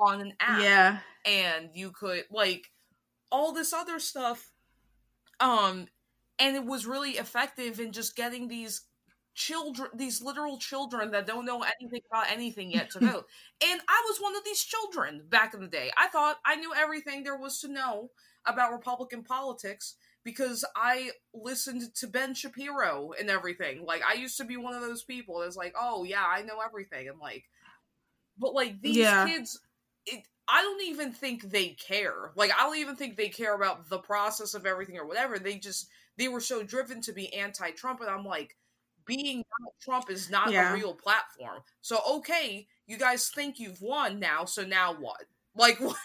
on 0.00 0.20
an 0.20 0.34
app. 0.40 0.62
Yeah. 0.62 0.98
And 1.24 1.70
you 1.74 1.90
could 1.90 2.24
like 2.30 2.70
all 3.30 3.52
this 3.52 3.72
other 3.72 3.98
stuff. 3.98 4.50
Um 5.38 5.86
and 6.38 6.56
it 6.56 6.64
was 6.64 6.86
really 6.86 7.12
effective 7.12 7.80
in 7.80 7.92
just 7.92 8.16
getting 8.16 8.48
these 8.48 8.82
children 9.34 9.90
these 9.94 10.20
literal 10.20 10.58
children 10.58 11.12
that 11.12 11.26
don't 11.26 11.46
know 11.46 11.62
anything 11.80 12.00
about 12.10 12.30
anything 12.30 12.70
yet 12.70 12.90
to 12.90 13.00
vote. 13.00 13.26
and 13.62 13.80
I 13.88 14.02
was 14.08 14.20
one 14.20 14.36
of 14.36 14.44
these 14.44 14.62
children 14.62 15.22
back 15.28 15.54
in 15.54 15.60
the 15.60 15.68
day. 15.68 15.90
I 15.96 16.08
thought 16.08 16.36
I 16.44 16.56
knew 16.56 16.72
everything 16.76 17.22
there 17.22 17.38
was 17.38 17.60
to 17.60 17.68
know 17.68 18.10
about 18.46 18.72
Republican 18.72 19.22
politics 19.22 19.96
because 20.24 20.64
I 20.76 21.10
listened 21.32 21.94
to 21.96 22.06
Ben 22.06 22.34
Shapiro 22.34 23.12
and 23.18 23.30
everything. 23.30 23.84
Like 23.84 24.02
I 24.02 24.14
used 24.14 24.36
to 24.38 24.44
be 24.44 24.56
one 24.56 24.74
of 24.74 24.82
those 24.82 25.04
people 25.04 25.40
that's 25.40 25.56
like, 25.56 25.74
"Oh 25.78 26.04
yeah, 26.04 26.24
I 26.26 26.42
know 26.42 26.58
everything." 26.64 27.08
And 27.08 27.18
like 27.18 27.44
but 28.38 28.54
like 28.54 28.80
these 28.80 28.96
yeah. 28.96 29.26
kids 29.26 29.60
it, 30.06 30.24
I 30.48 30.62
don't 30.62 30.82
even 30.84 31.12
think 31.12 31.50
they 31.50 31.68
care. 31.70 32.32
Like 32.36 32.50
I 32.56 32.62
don't 32.64 32.78
even 32.78 32.96
think 32.96 33.16
they 33.16 33.28
care 33.28 33.54
about 33.54 33.88
the 33.88 33.98
process 33.98 34.54
of 34.54 34.66
everything 34.66 34.96
or 34.98 35.06
whatever. 35.06 35.38
They 35.38 35.58
just 35.58 35.88
they 36.16 36.28
were 36.28 36.40
so 36.40 36.62
driven 36.62 37.00
to 37.02 37.12
be 37.12 37.32
anti-Trump 37.34 38.00
and 38.00 38.10
I'm 38.10 38.24
like 38.24 38.56
being 39.06 39.44
Trump 39.82 40.10
is 40.10 40.30
not 40.30 40.52
Yeah. 40.52 40.70
a 40.72 40.74
real 40.74 40.94
platform. 40.94 41.60
So 41.80 42.00
okay, 42.18 42.66
you 42.86 42.98
guys 42.98 43.28
think 43.28 43.58
you've 43.58 43.80
won 43.80 44.18
now, 44.20 44.44
so 44.44 44.62
now 44.64 44.94
what? 44.94 45.22
Like 45.54 45.78
what? 45.80 45.96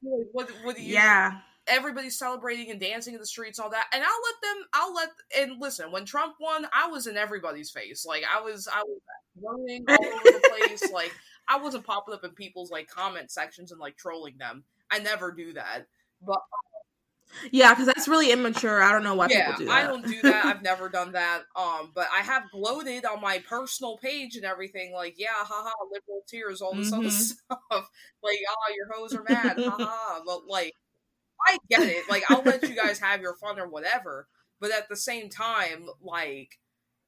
What? 0.00 0.50
What 0.62 0.76
do 0.76 0.82
you? 0.82 0.94
Yeah. 0.94 1.40
everybody's 1.66 2.18
celebrating 2.18 2.70
and 2.70 2.80
dancing 2.80 3.14
in 3.14 3.20
the 3.20 3.26
streets, 3.26 3.58
all 3.58 3.70
that. 3.70 3.86
And 3.92 4.02
I'll 4.02 4.08
let 4.08 4.34
them. 4.42 4.66
I'll 4.74 4.94
let. 4.94 5.08
And 5.38 5.60
listen, 5.60 5.90
when 5.90 6.04
Trump 6.04 6.36
won, 6.40 6.66
I 6.72 6.88
was 6.88 7.06
in 7.06 7.16
everybody's 7.16 7.70
face. 7.70 8.04
Like 8.06 8.24
I 8.32 8.40
was. 8.40 8.68
I 8.68 8.82
was 8.82 9.00
running 9.42 9.84
all 9.88 9.96
over 10.06 10.24
the 10.24 10.42
place. 10.68 10.90
Like 10.92 11.12
I 11.48 11.58
wasn't 11.58 11.84
popping 11.86 12.14
up 12.14 12.24
in 12.24 12.32
people's 12.32 12.70
like 12.70 12.88
comment 12.88 13.30
sections 13.30 13.72
and 13.72 13.80
like 13.80 13.96
trolling 13.96 14.38
them. 14.38 14.64
I 14.90 14.98
never 15.00 15.32
do 15.32 15.52
that. 15.54 15.86
But 16.22 16.40
Yeah, 17.52 17.72
because 17.72 17.86
that's 17.86 18.08
really 18.08 18.32
immature. 18.32 18.82
I 18.82 18.92
don't 18.92 19.04
know 19.04 19.14
why 19.14 19.28
yeah, 19.28 19.40
people 19.40 19.52
do 19.52 19.70
that. 19.70 19.74
I 19.74 19.82
don't 19.84 20.06
do 20.06 20.22
that. 20.22 20.46
I've 20.46 20.62
never 20.62 20.88
done 20.88 21.12
that. 21.12 21.42
Um, 21.56 21.90
but 21.94 22.06
I 22.14 22.20
have 22.22 22.50
gloated 22.52 23.04
on 23.04 23.20
my 23.20 23.40
personal 23.40 23.98
page 23.98 24.36
and 24.36 24.44
everything. 24.44 24.92
Like, 24.92 25.14
yeah, 25.18 25.28
haha, 25.34 25.70
liberal 25.90 26.22
tears, 26.28 26.62
all 26.62 26.76
this 26.76 26.92
other 26.92 27.08
Mhm. 27.08 27.10
stuff. 27.10 27.90
Like, 28.22 28.38
ah, 28.48 28.72
your 28.76 28.86
hoes 28.94 29.14
are 29.14 29.22
mad, 29.24 29.58
haha. 29.64 30.20
But 30.24 30.46
like, 30.46 30.72
I 31.48 31.58
get 31.70 31.86
it. 31.88 32.08
Like, 32.08 32.24
I'll 32.28 32.44
let 32.44 32.68
you 32.68 32.76
guys 32.76 33.00
have 33.00 33.22
your 33.22 33.36
fun 33.36 33.58
or 33.60 33.68
whatever. 33.68 34.28
But 34.60 34.72
at 34.72 34.88
the 34.88 34.96
same 34.96 35.30
time, 35.30 35.88
like, 36.02 36.58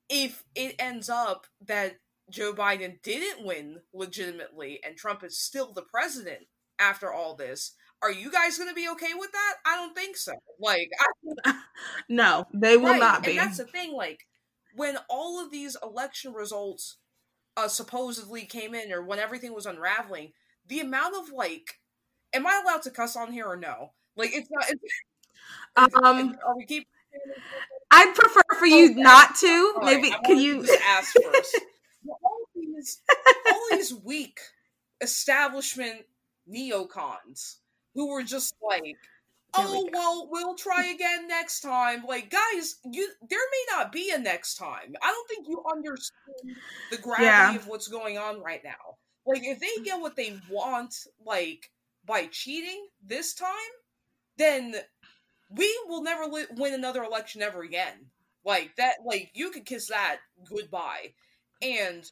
if 0.08 0.44
it 0.54 0.76
ends 0.78 1.08
up 1.10 1.46
that 1.66 1.96
Joe 2.30 2.52
Biden 2.52 3.02
didn't 3.02 3.44
win 3.44 3.80
legitimately 3.92 4.80
and 4.84 4.96
Trump 4.96 5.22
is 5.24 5.38
still 5.38 5.72
the 5.72 5.82
president 5.82 6.46
after 6.78 7.12
all 7.12 7.34
this, 7.34 7.74
are 8.02 8.10
you 8.10 8.30
guys 8.30 8.56
going 8.56 8.70
to 8.70 8.74
be 8.74 8.88
okay 8.88 9.12
with 9.14 9.30
that? 9.32 9.54
I 9.66 9.76
don't 9.76 9.94
think 9.94 10.16
so. 10.16 10.32
Like, 10.58 10.90
I 11.44 11.54
no, 12.08 12.46
they 12.52 12.76
will 12.76 12.88
right. 12.90 13.00
not 13.00 13.22
be. 13.22 13.30
And 13.30 13.38
that's 13.38 13.58
the 13.58 13.64
thing, 13.64 13.92
like 13.92 14.20
when 14.74 14.96
all 15.08 15.44
of 15.44 15.50
these 15.50 15.76
election 15.82 16.32
results 16.32 16.96
uh 17.56 17.68
supposedly 17.68 18.42
came 18.44 18.74
in 18.74 18.92
or 18.92 19.02
when 19.02 19.18
everything 19.18 19.54
was 19.54 19.66
unraveling, 19.66 20.32
the 20.66 20.80
amount 20.80 21.14
of 21.16 21.32
like 21.32 21.80
am 22.32 22.46
I 22.46 22.62
allowed 22.64 22.82
to 22.82 22.90
cuss 22.90 23.16
on 23.16 23.32
here 23.32 23.46
or 23.46 23.56
no? 23.56 23.92
Like 24.16 24.30
it's 24.32 24.48
not 24.50 24.64
it's, 24.70 25.94
um, 26.04 26.36
are 26.46 26.56
we 26.56 26.64
keep 26.66 26.86
I'd 27.90 28.14
prefer 28.14 28.42
for 28.58 28.66
you 28.66 28.90
Okay. 28.92 29.02
not 29.02 29.34
to. 29.36 29.72
All 29.76 29.82
right, 29.82 29.96
Maybe 29.96 30.12
I 30.14 30.18
can 30.24 30.38
you? 30.38 30.66
ask 30.86 31.12
first? 31.12 31.60
These 32.80 33.02
all 33.52 33.66
these 33.70 33.94
weak 33.94 34.40
establishment 35.00 36.02
neocons 36.48 37.56
who 37.94 38.08
were 38.10 38.22
just 38.22 38.54
like 38.62 38.96
There 39.56 39.66
we 39.66 39.72
oh 39.72 39.88
well 39.92 40.28
we'll 40.30 40.54
try 40.54 40.86
again 40.94 41.28
next 41.28 41.60
time. 41.60 42.04
Like 42.06 42.30
guys 42.30 42.76
you 42.84 43.08
there 43.28 43.38
may 43.38 43.76
not 43.76 43.92
be 43.92 44.10
a 44.14 44.18
next 44.18 44.54
time. 44.56 44.94
I 45.02 45.08
don't 45.10 45.28
think 45.28 45.46
you 45.48 45.62
understand 45.70 46.56
the 46.90 46.98
gravity 46.98 47.26
Yeah. 47.26 47.54
of 47.56 47.66
what's 47.66 47.88
going 47.88 48.18
on 48.18 48.42
right 48.42 48.62
now. 48.64 48.96
Like 49.26 49.42
if 49.44 49.60
they 49.60 49.82
get 49.84 50.00
what 50.00 50.16
they 50.16 50.38
want 50.50 50.94
like 51.24 51.70
by 52.06 52.26
cheating 52.26 52.86
this 53.06 53.34
time 53.34 53.48
then 54.36 54.74
we 55.50 55.68
will 55.88 56.02
never 56.02 56.24
li- 56.26 56.46
win 56.56 56.74
another 56.74 57.02
election 57.04 57.42
ever 57.42 57.62
again. 57.62 58.06
Like 58.44 58.74
that 58.76 58.96
like 59.04 59.30
you 59.34 59.50
could 59.50 59.66
kiss 59.66 59.88
that 59.88 60.18
goodbye. 60.48 61.12
And 61.62 62.10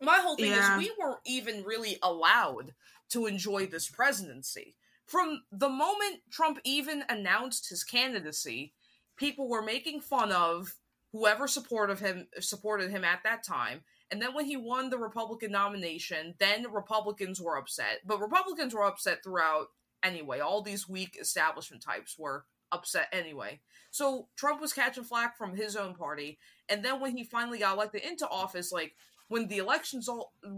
my 0.00 0.18
whole 0.18 0.36
thing 0.36 0.50
Yeah. 0.52 0.78
is 0.78 0.84
we 0.86 0.94
weren't 0.98 1.20
even 1.26 1.64
really 1.64 1.98
allowed 2.02 2.74
to 3.10 3.26
enjoy 3.26 3.66
this 3.66 3.88
presidency. 3.88 4.76
From 5.06 5.42
the 5.50 5.68
moment 5.68 6.22
trump 6.30 6.60
even 6.64 7.04
announced 7.08 7.68
his 7.68 7.84
candidacy 7.84 8.74
people 9.16 9.48
were 9.48 9.62
making 9.62 10.00
fun 10.00 10.30
of 10.30 10.76
whoever 11.12 11.48
supported 11.48 11.98
him 11.98 12.28
supported 12.40 12.90
him 12.90 13.04
at 13.04 13.22
that 13.24 13.42
time. 13.42 13.82
And 14.10 14.22
then 14.22 14.34
when 14.34 14.44
he 14.44 14.56
won 14.56 14.90
the 14.90 14.98
republican 14.98 15.52
nomination 15.52 16.34
then 16.38 16.70
republicans 16.70 17.40
were 17.40 17.56
upset. 17.56 18.00
But 18.04 18.20
republicans 18.20 18.74
were 18.74 18.84
upset 18.84 19.22
throughout 19.24 19.68
anyway. 20.02 20.40
All 20.40 20.62
these 20.62 20.88
weak 20.88 21.16
establishment 21.20 21.82
types 21.82 22.16
were 22.18 22.44
upset 22.70 23.08
anyway. 23.12 23.60
So 23.90 24.28
trump 24.36 24.60
was 24.60 24.74
catching 24.74 25.04
flack 25.04 25.36
from 25.38 25.56
his 25.56 25.74
own 25.74 25.94
party. 25.94 26.38
And 26.68 26.84
then 26.84 27.00
when 27.00 27.16
he 27.16 27.24
finally 27.24 27.58
got 27.58 27.74
elected 27.74 28.02
into 28.02 28.28
office 28.28 28.70
like 28.70 28.94
when 29.28 29.46
the 29.46 29.62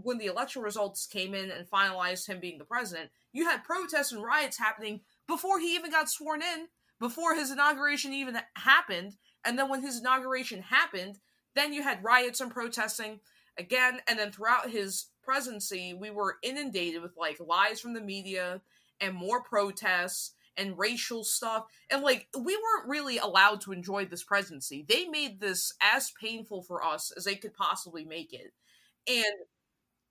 when 0.01 0.17
the 0.17 0.25
election 0.25 0.61
results 0.61 1.05
came 1.05 1.33
in 1.33 1.51
and 1.51 1.69
finalized 1.69 2.27
him 2.27 2.39
being 2.39 2.57
the 2.57 2.65
president 2.65 3.09
you 3.31 3.45
had 3.45 3.63
protests 3.63 4.11
and 4.11 4.23
riots 4.23 4.57
happening 4.57 5.01
before 5.27 5.59
he 5.59 5.75
even 5.75 5.91
got 5.91 6.09
sworn 6.09 6.41
in 6.41 6.67
before 6.99 7.33
his 7.33 7.49
inauguration 7.49 8.13
even 8.13 8.37
happened. 8.55 9.15
And 9.43 9.57
then 9.57 9.69
when 9.69 9.81
his 9.81 9.99
inauguration 9.99 10.61
happened 10.61 11.19
then 11.53 11.73
you 11.73 11.83
had 11.83 12.03
riots 12.03 12.39
and 12.39 12.49
protesting 12.49 13.19
again. 13.57 13.99
And 14.07 14.17
then 14.17 14.31
throughout 14.31 14.69
his 14.69 15.07
presidency 15.23 15.93
we 15.93 16.09
were 16.09 16.37
inundated 16.43 17.01
with 17.01 17.17
like 17.17 17.39
lies 17.39 17.79
from 17.79 17.93
the 17.93 18.01
media 18.01 18.61
and 18.99 19.15
more 19.15 19.43
protests 19.43 20.33
and 20.57 20.77
racial 20.77 21.23
stuff. 21.23 21.65
And 21.89 22.03
like 22.03 22.27
we 22.37 22.55
weren't 22.55 22.89
really 22.89 23.17
allowed 23.17 23.61
to 23.61 23.71
enjoy 23.71 24.05
this 24.05 24.23
presidency. 24.23 24.85
They 24.87 25.05
made 25.05 25.39
this 25.39 25.73
as 25.81 26.11
painful 26.19 26.63
for 26.63 26.83
us 26.83 27.11
as 27.15 27.23
they 27.23 27.35
could 27.35 27.53
possibly 27.53 28.05
make 28.05 28.33
it 28.33 28.53
and 29.07 29.25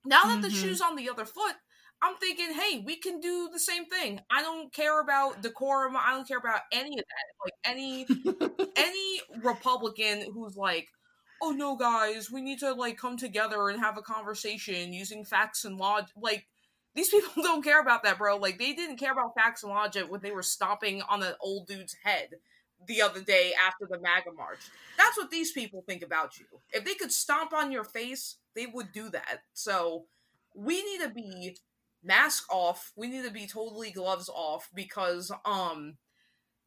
now 0.05 0.21
that 0.23 0.41
the 0.41 0.49
Mhm. 0.49 0.55
shoe's 0.55 0.81
on 0.81 0.95
the 0.95 1.09
other 1.09 1.25
foot 1.25 1.55
i'm 2.01 2.15
thinking 2.17 2.53
hey 2.53 2.79
we 2.85 2.95
can 2.97 3.19
do 3.19 3.49
the 3.51 3.59
same 3.59 3.85
thing 3.85 4.19
i 4.29 4.41
don't 4.41 4.73
care 4.73 4.99
about 5.01 5.41
decorum 5.41 5.95
i 5.97 6.11
don't 6.11 6.27
care 6.27 6.37
about 6.39 6.61
any 6.71 6.97
of 6.99 7.05
that 7.05 7.45
like 7.45 7.53
any 7.65 8.07
any 8.75 9.21
Republican 9.43 10.31
who's 10.33 10.55
like, 10.55 10.89
oh 11.41 11.51
no, 11.51 11.75
guys, 11.75 12.31
we 12.31 12.41
need 12.41 12.59
to 12.59 12.73
like 12.73 12.97
come 12.97 13.17
together 13.17 13.69
and 13.69 13.79
have 13.79 13.97
a 13.97 14.01
conversation 14.01 14.93
using 14.93 15.25
facts 15.25 15.65
and 15.65 15.77
logic. 15.77 16.11
Like, 16.19 16.47
these 16.95 17.09
people 17.09 17.31
don't 17.43 17.63
care 17.63 17.81
about 17.81 18.03
that, 18.03 18.17
bro. 18.17 18.37
Like, 18.37 18.59
they 18.59 18.73
didn't 18.73 18.97
care 18.97 19.11
about 19.11 19.35
facts 19.35 19.63
and 19.63 19.71
logic 19.71 20.09
when 20.09 20.21
they 20.21 20.31
were 20.31 20.43
stomping 20.43 21.01
on 21.03 21.23
an 21.23 21.33
old 21.41 21.67
dude's 21.67 21.95
head 22.03 22.29
the 22.87 23.01
other 23.01 23.21
day 23.21 23.53
after 23.67 23.87
the 23.89 23.99
MAGA 23.99 24.31
march. 24.35 24.71
That's 24.97 25.17
what 25.17 25.29
these 25.31 25.51
people 25.51 25.83
think 25.87 26.01
about 26.03 26.37
you. 26.39 26.45
If 26.71 26.83
they 26.85 26.95
could 26.95 27.11
stomp 27.11 27.53
on 27.53 27.71
your 27.71 27.83
face, 27.83 28.37
they 28.55 28.67
would 28.67 28.91
do 28.91 29.09
that. 29.09 29.43
So, 29.53 30.05
we 30.55 30.83
need 30.83 31.01
to 31.01 31.09
be 31.09 31.57
mask 32.03 32.45
off. 32.51 32.91
We 32.95 33.07
need 33.07 33.23
to 33.25 33.31
be 33.31 33.47
totally 33.47 33.91
gloves 33.91 34.29
off 34.29 34.69
because, 34.73 35.31
um, 35.45 35.97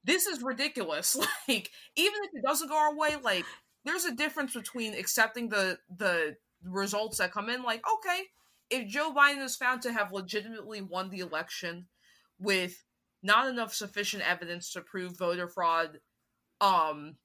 this 0.05 0.27
is 0.27 0.43
ridiculous. 0.43 1.17
Like, 1.49 1.71
even 1.97 2.21
if 2.25 2.31
it 2.35 2.45
doesn't 2.47 2.69
go 2.69 2.77
our 2.77 2.97
way, 2.97 3.17
like, 3.23 3.45
there's 3.85 4.05
a 4.05 4.15
difference 4.15 4.55
between 4.55 4.95
accepting 4.95 5.49
the 5.51 5.79
the 5.95 6.37
results 6.63 7.19
that 7.19 7.33
come 7.33 7.51
in. 7.51 7.63
Like, 7.63 7.83
okay, 7.99 8.23
if 8.71 8.89
Joe 8.89 9.13
Biden 9.15 9.45
is 9.45 9.57
found 9.57 9.83
to 9.83 9.93
have 9.93 10.13
legitimately 10.13 10.81
won 10.81 11.11
the 11.11 11.21
election 11.21 11.87
with 12.39 12.83
not 13.23 13.49
enough 13.49 13.75
sufficient 13.75 14.23
evidence 14.29 14.73
to 14.73 14.81
prove 14.81 15.19
voter 15.19 15.49
fraud, 15.49 16.01
um, 16.61 17.17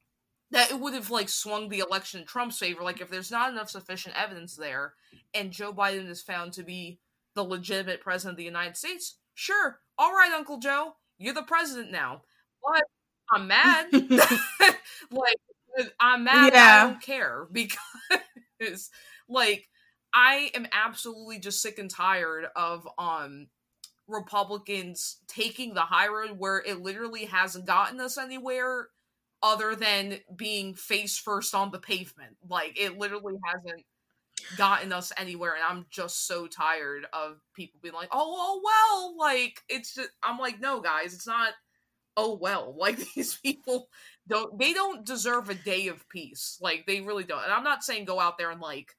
that 0.52 0.72
it 0.72 0.80
would 0.80 0.94
have 0.94 1.10
like 1.10 1.30
swung 1.30 1.70
the 1.70 1.80
election 1.80 2.22
in 2.22 2.26
Trump's 2.26 2.58
favor. 2.58 2.84
Like, 2.84 3.02
if 3.02 3.10
there's 3.10 3.32
not 3.32 3.52
enough 3.52 3.70
sufficient 3.70 4.16
evidence 4.22 4.56
there, 4.56 4.94
and 5.34 5.52
Joe 5.52 5.74
Biden 5.74 6.10
is 6.10 6.22
found 6.22 6.54
to 6.54 6.64
be 6.64 7.00
the 7.36 7.44
legitimate 7.44 8.02
president 8.02 8.34
of 8.34 8.38
the 8.38 8.44
United 8.44 8.76
States, 8.76 9.18
sure, 9.36 9.80
all 9.98 10.14
right, 10.14 10.32
Uncle 10.34 10.58
Joe, 10.58 10.96
you're 11.18 11.34
the 11.34 11.44
president 11.44 11.92
now. 11.92 12.24
But 12.64 12.84
I'm 13.32 13.48
mad. 13.48 13.88
like 15.12 15.38
I'm 16.00 16.24
mad. 16.24 16.54
Yeah. 16.54 16.84
I 16.84 16.90
don't 16.90 17.02
care 17.02 17.48
because 17.52 18.90
like 19.28 19.68
I 20.14 20.50
am 20.56 20.68
absolutely 20.72 21.40
just 21.40 21.62
sick 21.62 21.78
and 21.78 21.90
tired 21.90 22.48
of 22.56 22.88
um 22.98 23.48
Republicans 24.08 25.18
taking 25.28 25.74
the 25.74 25.82
high 25.82 26.08
road 26.08 26.40
where 26.40 26.58
it 26.66 26.82
literally 26.82 27.26
hasn't 27.26 27.68
gotten 27.68 28.00
us 28.00 28.18
anywhere 28.18 28.90
other 29.42 29.76
than 29.76 30.20
being 30.36 30.74
face 30.74 31.18
first 31.18 31.56
on 31.56 31.72
the 31.72 31.80
pavement. 31.80 32.38
Like 32.48 32.80
it 32.80 32.98
literally 32.98 33.36
hasn't 33.46 33.84
gotten 34.58 34.94
us 34.94 35.12
anywhere 35.18 35.54
and 35.54 35.64
I'm 35.64 35.86
just 35.90 36.28
so 36.28 36.48
tired 36.48 37.06
of 37.14 37.38
people 37.54 37.80
being 37.82 37.94
like, 37.94 38.10
"Oh, 38.12 38.36
oh 38.38 38.62
well." 38.64 39.18
Like 39.18 39.62
it's 39.70 39.94
just 39.96 40.10
I'm 40.24 40.38
like, 40.40 40.60
"No, 40.60 40.82
guys, 40.82 41.14
it's 41.14 41.28
not 41.28 41.54
oh 42.18 42.38
well." 42.40 42.76
Like 42.78 43.00
these 43.14 43.36
people 43.38 43.90
don't 44.28 44.58
they 44.60 44.74
don't 44.74 45.06
deserve 45.06 45.50
a 45.50 45.56
day 45.56 45.88
of 45.88 46.08
peace. 46.10 46.58
Like 46.62 46.86
they 46.88 47.02
really 47.02 47.24
don't. 47.24 47.44
And 47.44 47.54
I'm 47.54 47.64
not 47.64 47.84
saying 47.84 48.06
go 48.06 48.20
out 48.20 48.38
there 48.38 48.52
and 48.52 48.62
like 48.62 48.96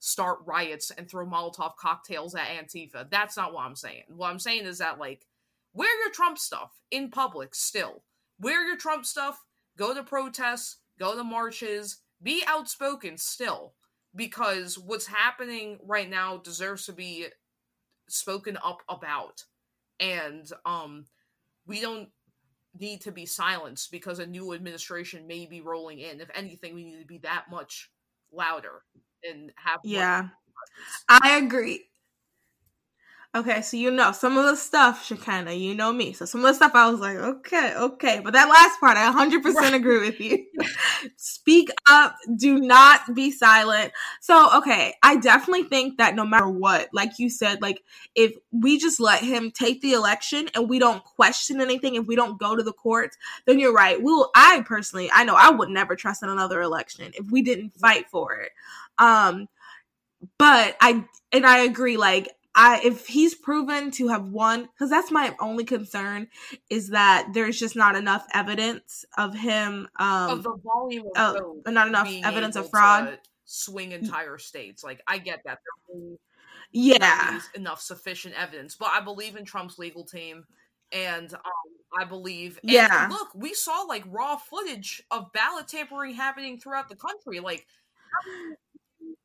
start 0.00 0.38
riots 0.46 0.90
and 0.90 1.08
throw 1.08 1.26
Molotov 1.26 1.76
cocktails 1.76 2.34
at 2.34 2.46
Antifa. 2.48 3.10
That's 3.10 3.36
not 3.36 3.52
what 3.52 3.64
I'm 3.64 3.76
saying. 3.76 4.04
What 4.08 4.30
I'm 4.30 4.38
saying 4.38 4.64
is 4.66 4.78
that 4.78 4.98
like 4.98 5.26
wear 5.72 5.90
your 6.04 6.12
Trump 6.12 6.38
stuff 6.38 6.72
in 6.90 7.10
public 7.10 7.54
still. 7.54 8.02
Wear 8.40 8.66
your 8.66 8.76
Trump 8.76 9.04
stuff, 9.04 9.44
go 9.78 9.94
to 9.94 10.02
protests, 10.02 10.78
go 10.98 11.16
to 11.16 11.24
marches, 11.24 11.98
be 12.22 12.42
outspoken 12.46 13.16
still 13.16 13.74
because 14.14 14.76
what's 14.76 15.06
happening 15.06 15.78
right 15.84 16.10
now 16.10 16.38
deserves 16.38 16.86
to 16.86 16.92
be 16.92 17.26
spoken 18.08 18.58
up 18.62 18.82
about. 18.88 19.44
And 20.00 20.50
um 20.64 21.06
we 21.66 21.80
don't 21.80 22.08
need 22.78 23.00
to 23.02 23.12
be 23.12 23.26
silenced 23.26 23.90
because 23.90 24.18
a 24.18 24.26
new 24.26 24.54
administration 24.54 25.26
may 25.26 25.46
be 25.46 25.60
rolling 25.60 25.98
in. 25.98 26.20
If 26.20 26.30
anything, 26.34 26.74
we 26.74 26.84
need 26.84 27.00
to 27.00 27.06
be 27.06 27.18
that 27.18 27.44
much 27.50 27.90
louder 28.32 28.82
and 29.28 29.52
have 29.56 29.80
yeah. 29.84 30.28
I 31.08 31.38
agree. 31.38 31.87
Okay, 33.38 33.62
so 33.62 33.76
you 33.76 33.92
know 33.92 34.10
some 34.10 34.36
of 34.36 34.46
the 34.46 34.56
stuff, 34.56 35.04
Shekinah, 35.06 35.52
you 35.52 35.72
know 35.72 35.92
me. 35.92 36.12
So 36.12 36.24
some 36.24 36.40
of 36.40 36.48
the 36.48 36.54
stuff 36.54 36.72
I 36.74 36.90
was 36.90 36.98
like, 36.98 37.18
okay, 37.18 37.72
okay. 37.76 38.20
But 38.24 38.32
that 38.32 38.48
last 38.48 38.80
part, 38.80 38.96
I 38.96 39.12
100% 39.12 39.54
right. 39.54 39.74
agree 39.74 40.00
with 40.00 40.18
you. 40.18 40.44
Speak 41.16 41.70
up. 41.88 42.16
Do 42.36 42.58
not 42.58 43.14
be 43.14 43.30
silent. 43.30 43.92
So, 44.20 44.58
okay, 44.58 44.94
I 45.04 45.18
definitely 45.18 45.62
think 45.68 45.98
that 45.98 46.16
no 46.16 46.26
matter 46.26 46.48
what, 46.48 46.88
like 46.92 47.20
you 47.20 47.30
said, 47.30 47.62
like 47.62 47.80
if 48.16 48.34
we 48.50 48.76
just 48.76 48.98
let 48.98 49.22
him 49.22 49.52
take 49.52 49.82
the 49.82 49.92
election 49.92 50.48
and 50.56 50.68
we 50.68 50.80
don't 50.80 51.04
question 51.04 51.60
anything, 51.60 51.94
if 51.94 52.06
we 52.06 52.16
don't 52.16 52.40
go 52.40 52.56
to 52.56 52.62
the 52.64 52.72
courts, 52.72 53.16
then 53.46 53.60
you're 53.60 53.72
right. 53.72 54.02
We'll, 54.02 54.32
I 54.34 54.64
personally, 54.66 55.12
I 55.14 55.22
know 55.22 55.36
I 55.38 55.50
would 55.50 55.68
never 55.68 55.94
trust 55.94 56.24
in 56.24 56.28
another 56.28 56.60
election 56.60 57.12
if 57.14 57.30
we 57.30 57.42
didn't 57.42 57.78
fight 57.78 58.10
for 58.10 58.34
it. 58.34 58.50
Um, 58.98 59.48
but 60.38 60.76
I, 60.80 61.04
and 61.30 61.46
I 61.46 61.58
agree, 61.58 61.96
like, 61.96 62.28
I 62.58 62.80
if 62.82 63.06
he's 63.06 63.36
proven 63.36 63.92
to 63.92 64.08
have 64.08 64.28
won, 64.28 64.62
because 64.62 64.90
that's 64.90 65.12
my 65.12 65.34
only 65.40 65.64
concern 65.64 66.26
is 66.68 66.88
that 66.88 67.28
there's 67.32 67.56
just 67.56 67.76
not 67.76 67.94
enough 67.94 68.26
evidence 68.34 69.04
of 69.16 69.32
him. 69.32 69.88
Um, 69.96 70.30
of 70.30 70.42
the 70.42 70.56
volume 70.64 71.04
of 71.14 71.36
uh, 71.64 71.70
not 71.70 71.86
enough 71.86 72.12
evidence 72.24 72.56
of 72.56 72.68
fraud. 72.68 73.20
swing 73.44 73.92
entire 73.92 74.38
states. 74.38 74.82
Like 74.82 75.00
I 75.06 75.18
get 75.18 75.38
that. 75.44 75.58
yeah, 76.72 77.40
enough 77.54 77.80
sufficient 77.80 78.34
evidence, 78.36 78.74
but 78.74 78.90
I 78.92 79.02
believe 79.02 79.36
in 79.36 79.44
Trump's 79.44 79.78
legal 79.78 80.02
team, 80.02 80.44
and 80.90 81.32
um, 81.32 81.40
I 81.96 82.06
believe. 82.06 82.58
yeah. 82.64 83.06
Look, 83.08 83.28
we 83.36 83.54
saw 83.54 83.82
like 83.82 84.02
raw 84.08 84.34
footage 84.34 85.00
of 85.12 85.32
ballot 85.32 85.68
tampering 85.68 86.14
happening 86.14 86.58
throughout 86.58 86.88
the 86.88 86.96
country. 86.96 87.38
Like. 87.38 87.66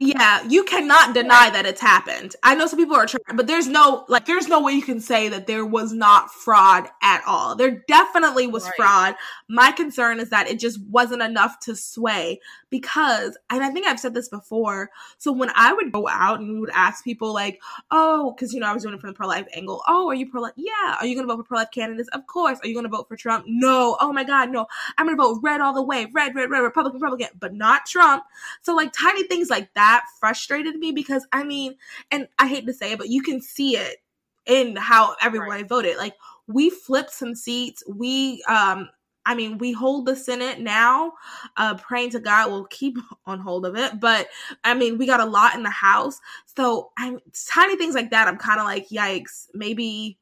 Yeah, 0.06 0.43
you 0.49 0.66
cannot 0.66 1.14
deny 1.14 1.49
that 1.49 1.66
it's 1.66 1.80
happened. 1.80 2.36
I 2.43 2.56
know 2.56 2.68
some 2.68 2.78
people 2.78 2.97
are 2.97 3.06
trying, 3.06 3.38
but 3.38 3.47
there's 3.47 3.68
no 3.68 4.04
like 4.10 4.26
there's 4.26 4.49
no 4.49 4.62
way 4.62 4.74
you 4.74 4.82
can 4.82 4.99
say 4.99 5.30
that 5.30 5.47
there 5.47 5.66
was 5.66 5.93
not 5.93 6.30
fraud 6.30 6.89
at 7.01 7.24
all. 7.26 7.56
There 7.56 7.82
definitely 7.88 8.47
was 8.47 8.66
right. 8.66 8.74
fraud. 8.76 9.16
My 9.47 9.72
concern 9.72 10.20
is 10.20 10.30
that 10.30 10.49
it 10.49 10.60
just 10.60 10.82
wasn't 10.89 11.22
enough 11.22 11.58
to 11.62 11.76
sway 11.76 12.41
because 12.70 13.38
and 13.49 13.64
I 13.64 13.70
think 13.70 13.88
I've 13.88 13.99
said 13.99 14.14
this 14.14 14.28
before. 14.28 14.89
So 15.20 15.32
when 15.32 15.51
I 15.56 15.72
would 15.72 15.93
go 15.93 16.10
out 16.10 16.41
and 16.41 16.51
we 16.51 16.60
would 16.60 16.72
ask 16.72 17.01
people 17.06 17.34
like, 17.34 17.62
"Oh, 17.89 18.36
cuz 18.38 18.54
you 18.54 18.60
know 18.60 18.68
I 18.68 18.74
was 18.74 18.84
doing 18.84 18.95
it 18.95 18.99
from 18.99 19.12
the 19.12 19.16
pro-life 19.16 19.47
angle. 19.54 19.84
Oh, 19.88 20.10
are 20.10 20.16
you 20.16 20.30
pro-life? 20.30 20.54
Yeah. 20.58 20.97
Are 20.99 21.06
you 21.06 21.16
going 21.16 21.26
to 21.26 21.34
vote 21.34 21.43
for 21.43 21.47
pro-life 21.47 21.72
candidates? 21.72 22.10
Of 22.10 22.28
course. 22.28 22.60
Are 22.62 22.68
you 22.68 22.74
going 22.74 22.84
to 22.84 22.89
vote 22.89 23.08
for 23.08 23.16
Trump? 23.16 23.45
No. 23.47 23.95
Oh 24.01 24.12
my 24.12 24.26
god, 24.26 24.49
no. 24.49 24.66
I'm 24.97 25.06
going 25.06 25.18
to 25.18 25.24
vote 25.24 25.39
red 25.41 25.62
all 25.62 25.74
the 25.74 25.82
way. 25.82 26.08
Red, 26.14 26.36
red, 26.36 26.49
red, 26.49 26.60
Republican, 26.60 26.99
Republican, 26.99 27.38
but 27.39 27.54
not 27.54 27.86
Trump. 27.86 28.24
So 28.64 28.76
like 28.76 28.91
tiny 28.91 29.24
things 29.24 29.49
like 29.49 29.74
that 29.76 29.93
that 29.94 30.06
frustrated 30.20 30.76
me 30.78 30.91
because 30.91 31.28
I 31.32 31.44
mean, 31.44 31.76
and 32.10 32.28
I 32.39 32.48
hate 32.48 32.66
to 32.66 32.74
say 32.74 32.94
it, 32.94 32.98
but 32.98 33.10
you 33.10 33.22
can 33.22 33.41
see 33.41 33.78
it 33.78 33.98
in 34.46 34.76
how 34.76 35.16
everyone 35.22 35.50
right. 35.50 35.70
voted. 35.70 35.98
Like 35.98 36.16
we 36.48 36.72
flipped 36.72 37.12
some 37.12 37.36
seats. 37.36 37.84
We 37.88 38.44
um 38.48 38.89
I 39.26 39.36
mean, 39.36 39.58
we 39.58 39.72
hold 39.72 40.06
the 40.06 40.18
Senate 40.18 40.60
now. 40.60 41.14
Uh, 41.56 41.76
praying 41.76 42.10
to 42.10 42.20
God 42.20 42.52
we'll 42.52 42.66
keep 42.66 42.98
on 43.26 43.39
hold 43.39 43.66
of 43.66 43.76
it. 43.78 44.00
But 44.00 44.28
I 44.64 44.74
mean, 44.74 44.98
we 44.98 45.06
got 45.06 45.22
a 45.22 45.26
lot 45.26 45.56
in 45.56 45.64
the 45.64 45.70
House. 45.70 46.20
So 46.46 46.91
I'm 46.98 47.20
tiny 47.50 47.78
things 47.78 47.96
like 47.96 48.10
that. 48.10 48.28
I'm 48.28 48.38
kind 48.38 48.60
of 48.60 48.66
like, 48.66 48.89
yikes. 48.89 49.48
Maybe, 49.54 50.18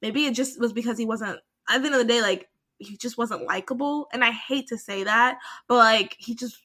maybe 0.00 0.24
it 0.24 0.34
just 0.34 0.58
was 0.58 0.72
because 0.72 0.98
he 0.98 1.06
wasn't. 1.06 1.38
At 1.68 1.78
the 1.78 1.86
end 1.86 1.94
of 1.94 2.00
the 2.00 2.12
day, 2.12 2.20
like 2.20 2.48
he 2.78 2.96
just 2.96 3.16
wasn't 3.16 3.46
likable. 3.46 4.08
And 4.12 4.24
I 4.24 4.32
hate 4.32 4.66
to 4.68 4.78
say 4.78 5.04
that, 5.04 5.38
but 5.68 5.76
like 5.76 6.16
he 6.18 6.34
just 6.34 6.56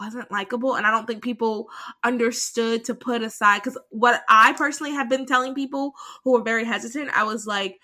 wasn't 0.00 0.30
likable 0.30 0.74
and 0.74 0.86
i 0.86 0.90
don't 0.90 1.06
think 1.06 1.22
people 1.22 1.68
understood 2.04 2.84
to 2.84 2.94
put 2.94 3.22
aside 3.22 3.58
because 3.62 3.78
what 3.90 4.22
i 4.28 4.52
personally 4.54 4.92
have 4.92 5.08
been 5.08 5.26
telling 5.26 5.54
people 5.54 5.92
who 6.24 6.36
are 6.36 6.42
very 6.42 6.64
hesitant 6.64 7.10
i 7.14 7.22
was 7.22 7.46
like 7.46 7.78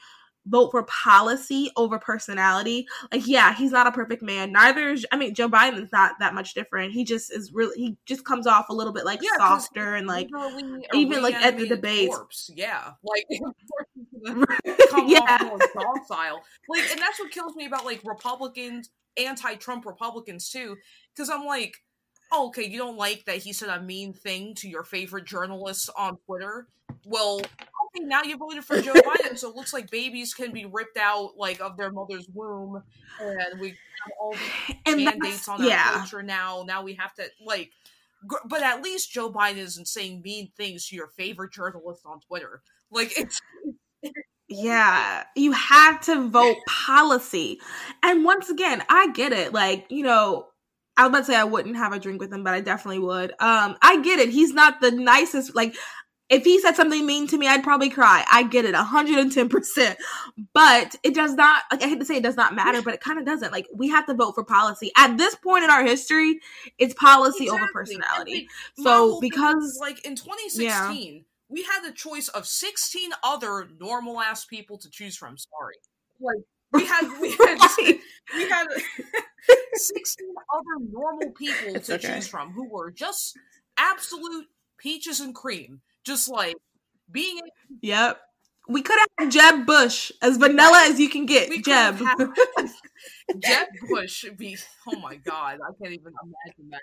vote 0.46 0.70
for 0.70 0.84
policy 0.84 1.70
over 1.76 1.98
personality. 1.98 2.86
Like 3.12 3.26
yeah 3.26 3.54
he's 3.54 3.72
not 3.72 3.86
a 3.86 3.92
perfect 3.92 4.22
man. 4.22 4.52
Neither 4.52 4.90
is 4.90 5.06
i 5.12 5.16
mean 5.16 5.34
joe 5.34 5.48
biden's 5.48 5.92
not 5.92 6.12
that 6.20 6.34
much 6.34 6.54
different. 6.54 6.92
He 6.92 7.04
just 7.04 7.32
is 7.32 7.52
really 7.52 7.76
he 7.76 7.96
just 8.06 8.24
comes 8.24 8.46
off 8.46 8.68
a 8.68 8.74
little 8.74 8.92
bit 8.92 9.04
like 9.04 9.20
yeah, 9.22 9.36
softer 9.36 9.94
and 9.94 10.06
like 10.06 10.28
even 10.94 11.22
like 11.22 11.34
at 11.34 11.58
the 11.58 11.66
debates. 11.66 12.14
corpse. 12.14 12.50
yeah. 12.54 12.92
Like 13.02 13.26
yeah. 15.06 15.38
docile. 15.74 16.42
Like 16.68 16.90
and 16.90 17.00
that's 17.00 17.18
what 17.18 17.30
kills 17.30 17.54
me 17.56 17.66
about 17.66 17.84
like 17.84 18.00
republicans 18.04 18.90
anti-trump 19.18 19.86
republicans 19.86 20.50
too 20.50 20.76
because 21.14 21.30
i'm 21.30 21.46
like 21.46 21.78
oh, 22.32 22.48
okay, 22.48 22.64
you 22.64 22.78
don't 22.78 22.96
like 22.96 23.24
that 23.26 23.38
he 23.38 23.52
said 23.52 23.68
a 23.68 23.80
mean 23.80 24.12
thing 24.12 24.54
to 24.56 24.68
your 24.68 24.84
favorite 24.84 25.24
journalist 25.24 25.90
on 25.96 26.18
Twitter. 26.26 26.66
Well, 27.04 27.36
okay, 27.36 28.04
now 28.04 28.22
you 28.22 28.36
voted 28.36 28.64
for 28.64 28.80
Joe 28.80 28.92
Biden, 28.94 29.38
so 29.38 29.50
it 29.50 29.56
looks 29.56 29.72
like 29.72 29.90
babies 29.90 30.34
can 30.34 30.52
be 30.52 30.64
ripped 30.64 30.96
out 30.96 31.36
like 31.36 31.60
of 31.60 31.76
their 31.76 31.90
mother's 31.90 32.28
womb, 32.32 32.82
and 33.20 33.60
we 33.60 33.68
have 33.68 34.12
all 34.20 34.34
these 34.86 35.04
mandates 35.04 35.48
on 35.48 35.60
our 35.60 35.68
yeah. 35.68 35.92
culture 35.92 36.22
now. 36.22 36.64
Now 36.66 36.82
we 36.82 36.94
have 36.94 37.14
to 37.14 37.24
like, 37.44 37.70
but 38.44 38.62
at 38.62 38.82
least 38.82 39.12
Joe 39.12 39.30
Biden 39.30 39.58
isn't 39.58 39.88
saying 39.88 40.22
mean 40.22 40.50
things 40.56 40.88
to 40.88 40.96
your 40.96 41.08
favorite 41.08 41.52
journalist 41.52 42.02
on 42.04 42.20
Twitter. 42.20 42.62
Like 42.90 43.18
it's. 43.18 43.40
Yeah, 44.48 45.24
you 45.34 45.50
have 45.50 46.00
to 46.02 46.28
vote 46.28 46.58
policy. 46.68 47.58
And 48.02 48.24
once 48.24 48.48
again, 48.48 48.82
I 48.88 49.10
get 49.10 49.32
it. 49.32 49.52
Like, 49.52 49.86
you 49.88 50.04
know, 50.04 50.46
I 50.96 51.02
was 51.02 51.08
about 51.10 51.18
to 51.18 51.24
say 51.24 51.36
I 51.36 51.44
wouldn't 51.44 51.76
have 51.76 51.92
a 51.92 51.98
drink 51.98 52.20
with 52.20 52.32
him, 52.32 52.42
but 52.42 52.54
I 52.54 52.60
definitely 52.60 53.00
would. 53.00 53.32
Um, 53.32 53.76
I 53.82 54.00
get 54.02 54.18
it. 54.18 54.30
He's 54.30 54.52
not 54.52 54.80
the 54.80 54.90
nicest. 54.90 55.54
Like, 55.54 55.76
if 56.28 56.42
he 56.42 56.58
said 56.60 56.74
something 56.74 57.06
mean 57.06 57.26
to 57.28 57.38
me, 57.38 57.46
I'd 57.46 57.62
probably 57.62 57.88
cry. 57.90 58.24
I 58.30 58.42
get 58.42 58.64
it, 58.64 58.74
110%. 58.74 59.96
But 60.52 60.96
it 61.02 61.14
does 61.14 61.34
not, 61.34 61.62
like, 61.70 61.82
I 61.82 61.88
hate 61.88 62.00
to 62.00 62.04
say 62.04 62.16
it 62.16 62.22
does 62.22 62.36
not 62.36 62.54
matter, 62.54 62.82
but 62.82 62.94
it 62.94 63.00
kind 63.00 63.18
of 63.18 63.24
doesn't. 63.24 63.52
Like, 63.52 63.68
we 63.72 63.88
have 63.88 64.06
to 64.06 64.14
vote 64.14 64.34
for 64.34 64.42
policy. 64.42 64.90
At 64.96 65.18
this 65.18 65.34
point 65.36 65.64
in 65.64 65.70
our 65.70 65.84
history, 65.84 66.40
it's 66.78 66.94
policy 66.94 67.44
exactly. 67.44 67.62
over 67.62 67.72
personality. 67.72 68.48
so, 68.78 69.20
because. 69.20 69.78
Like, 69.80 70.04
in 70.04 70.16
2016, 70.16 71.14
yeah. 71.14 71.20
we 71.48 71.62
had 71.62 71.82
the 71.82 71.92
choice 71.92 72.28
of 72.28 72.46
16 72.46 73.10
other 73.22 73.68
normal 73.78 74.20
ass 74.20 74.44
people 74.44 74.78
to 74.78 74.90
choose 74.90 75.16
from. 75.16 75.36
Sorry. 75.36 75.76
Like, 76.20 76.44
we 76.72 76.86
had, 76.86 77.20
we 77.20 77.30
had, 77.30 77.58
right. 77.78 78.00
we 78.34 78.48
had, 78.48 78.66
16 79.74 80.26
other 80.56 80.86
normal 80.90 81.30
people 81.30 81.76
it's 81.76 81.86
to 81.88 81.94
okay. 81.94 82.14
choose 82.14 82.28
from 82.28 82.52
who 82.52 82.68
were 82.68 82.90
just 82.90 83.36
absolute 83.76 84.46
peaches 84.78 85.20
and 85.20 85.34
cream. 85.34 85.80
Just 86.04 86.28
like 86.28 86.56
being. 87.10 87.40
Yep. 87.82 88.20
We 88.68 88.82
could 88.82 88.98
have 89.18 89.28
Jeb 89.28 89.64
Bush 89.64 90.10
as 90.20 90.38
vanilla 90.38 90.86
as 90.88 90.98
you 90.98 91.08
can 91.08 91.24
get. 91.24 91.48
We 91.48 91.62
Jeb. 91.62 91.98
Jeb 93.40 93.66
Bush 93.88 94.24
be 94.36 94.56
oh 94.88 94.98
my 94.98 95.16
god, 95.16 95.58
I 95.62 95.70
can't 95.80 95.94
even 95.94 96.12
imagine 96.22 96.70
that. 96.70 96.80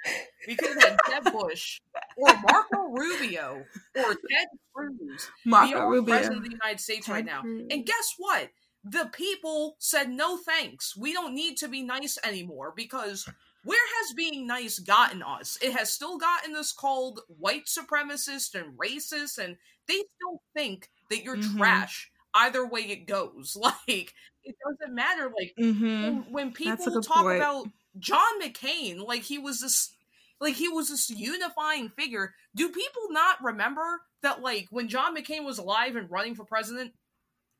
We 0.48 0.56
could 0.56 0.70
have 0.70 0.82
had 0.82 1.00
Jeb 1.10 1.34
Bush 1.34 1.82
or 2.16 2.34
Marco 2.50 2.90
Rubio 2.90 3.64
or 3.98 4.04
Ted 4.04 4.48
Cruz. 4.74 5.30
Marco 5.46 5.88
Rubio. 5.88 6.16
President 6.16 6.38
of 6.38 6.44
the 6.46 6.52
United 6.52 6.80
States 6.80 7.06
Ted 7.06 7.16
right 7.16 7.26
now. 7.26 7.42
Cruz. 7.42 7.68
And 7.70 7.86
guess 7.86 8.14
what? 8.18 8.50
the 8.84 9.10
people 9.14 9.76
said 9.80 10.10
no 10.10 10.38
thanks. 10.38 10.96
We 10.96 11.14
don't 11.14 11.34
need 11.34 11.58
to 11.58 11.68
be 11.68 11.84
nice 11.84 12.18
anymore 12.24 12.74
because 12.76 13.28
where 13.64 13.80
has 14.00 14.14
being 14.14 14.46
nice 14.46 14.80
gotten 14.80 15.24
us? 15.24 15.58
It 15.62 15.74
has 15.74 15.90
still 15.92 16.18
gotten 16.18 16.56
us 16.56 16.72
called 16.72 17.22
white 17.28 17.66
supremacist 17.66 18.56
and 18.56 18.78
racist, 18.78 19.38
and 19.38 19.56
they 19.88 19.96
still 19.96 20.42
think 20.54 20.90
that 21.10 21.24
you're 21.24 21.38
mm-hmm. 21.38 21.58
trash. 21.58 22.10
Either 22.36 22.66
way 22.68 22.82
it 22.82 23.06
goes, 23.08 23.56
like 23.62 24.14
it 24.44 24.56
doesn't 24.66 24.96
matter. 24.96 25.32
Like 25.38 25.54
mm-hmm. 25.60 26.32
when, 26.32 26.52
people 26.52 27.02
talk 27.02 27.24
point. 27.24 27.38
about 27.38 27.68
John 28.00 28.42
McCain, 28.42 29.06
like 29.06 29.22
he 29.22 29.38
was 29.38 29.62
this, 29.62 29.94
like 30.42 30.56
he 30.56 30.68
was 30.68 30.90
this 30.90 31.10
unifying 31.10 31.90
figure. 31.90 32.34
Do 32.56 32.70
people 32.70 33.04
not 33.10 33.42
remember 33.44 34.02
that? 34.24 34.42
Like 34.42 34.68
when 34.72 34.90
John 34.90 35.16
McCain 35.16 35.46
was 35.46 35.60
alive 35.60 35.96
and 35.96 36.10
running 36.10 36.36
for 36.36 36.44
president, 36.44 36.94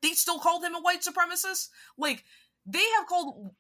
they 0.02 0.10
still 0.10 0.40
called 0.40 0.64
him 0.64 0.76
a 0.76 0.82
white 0.82 1.02
supremacist. 1.02 1.70
Like 1.98 2.24
they 2.66 2.84
have 2.98 3.08
called 3.08 3.52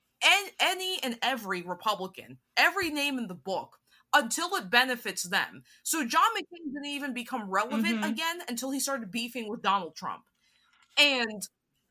any 0.60 1.00
and 1.04 1.18
every 1.22 1.62
Republican 1.62 2.38
every 2.58 2.90
name 2.90 3.18
in 3.18 3.28
the 3.28 3.34
book 3.34 3.78
until 4.14 4.56
it 4.56 4.70
benefits 4.70 5.24
them. 5.24 5.64
So 5.84 6.06
John 6.06 6.22
McCain 6.38 6.74
didn't 6.74 6.86
even 6.86 7.14
become 7.14 7.50
relevant 7.50 8.02
mm-hmm. 8.02 8.12
again 8.12 8.40
until 8.48 8.72
he 8.72 8.80
started 8.80 9.12
beefing 9.12 9.50
with 9.50 9.62
Donald 9.62 9.96
Trump, 9.96 10.24
and 10.98 11.48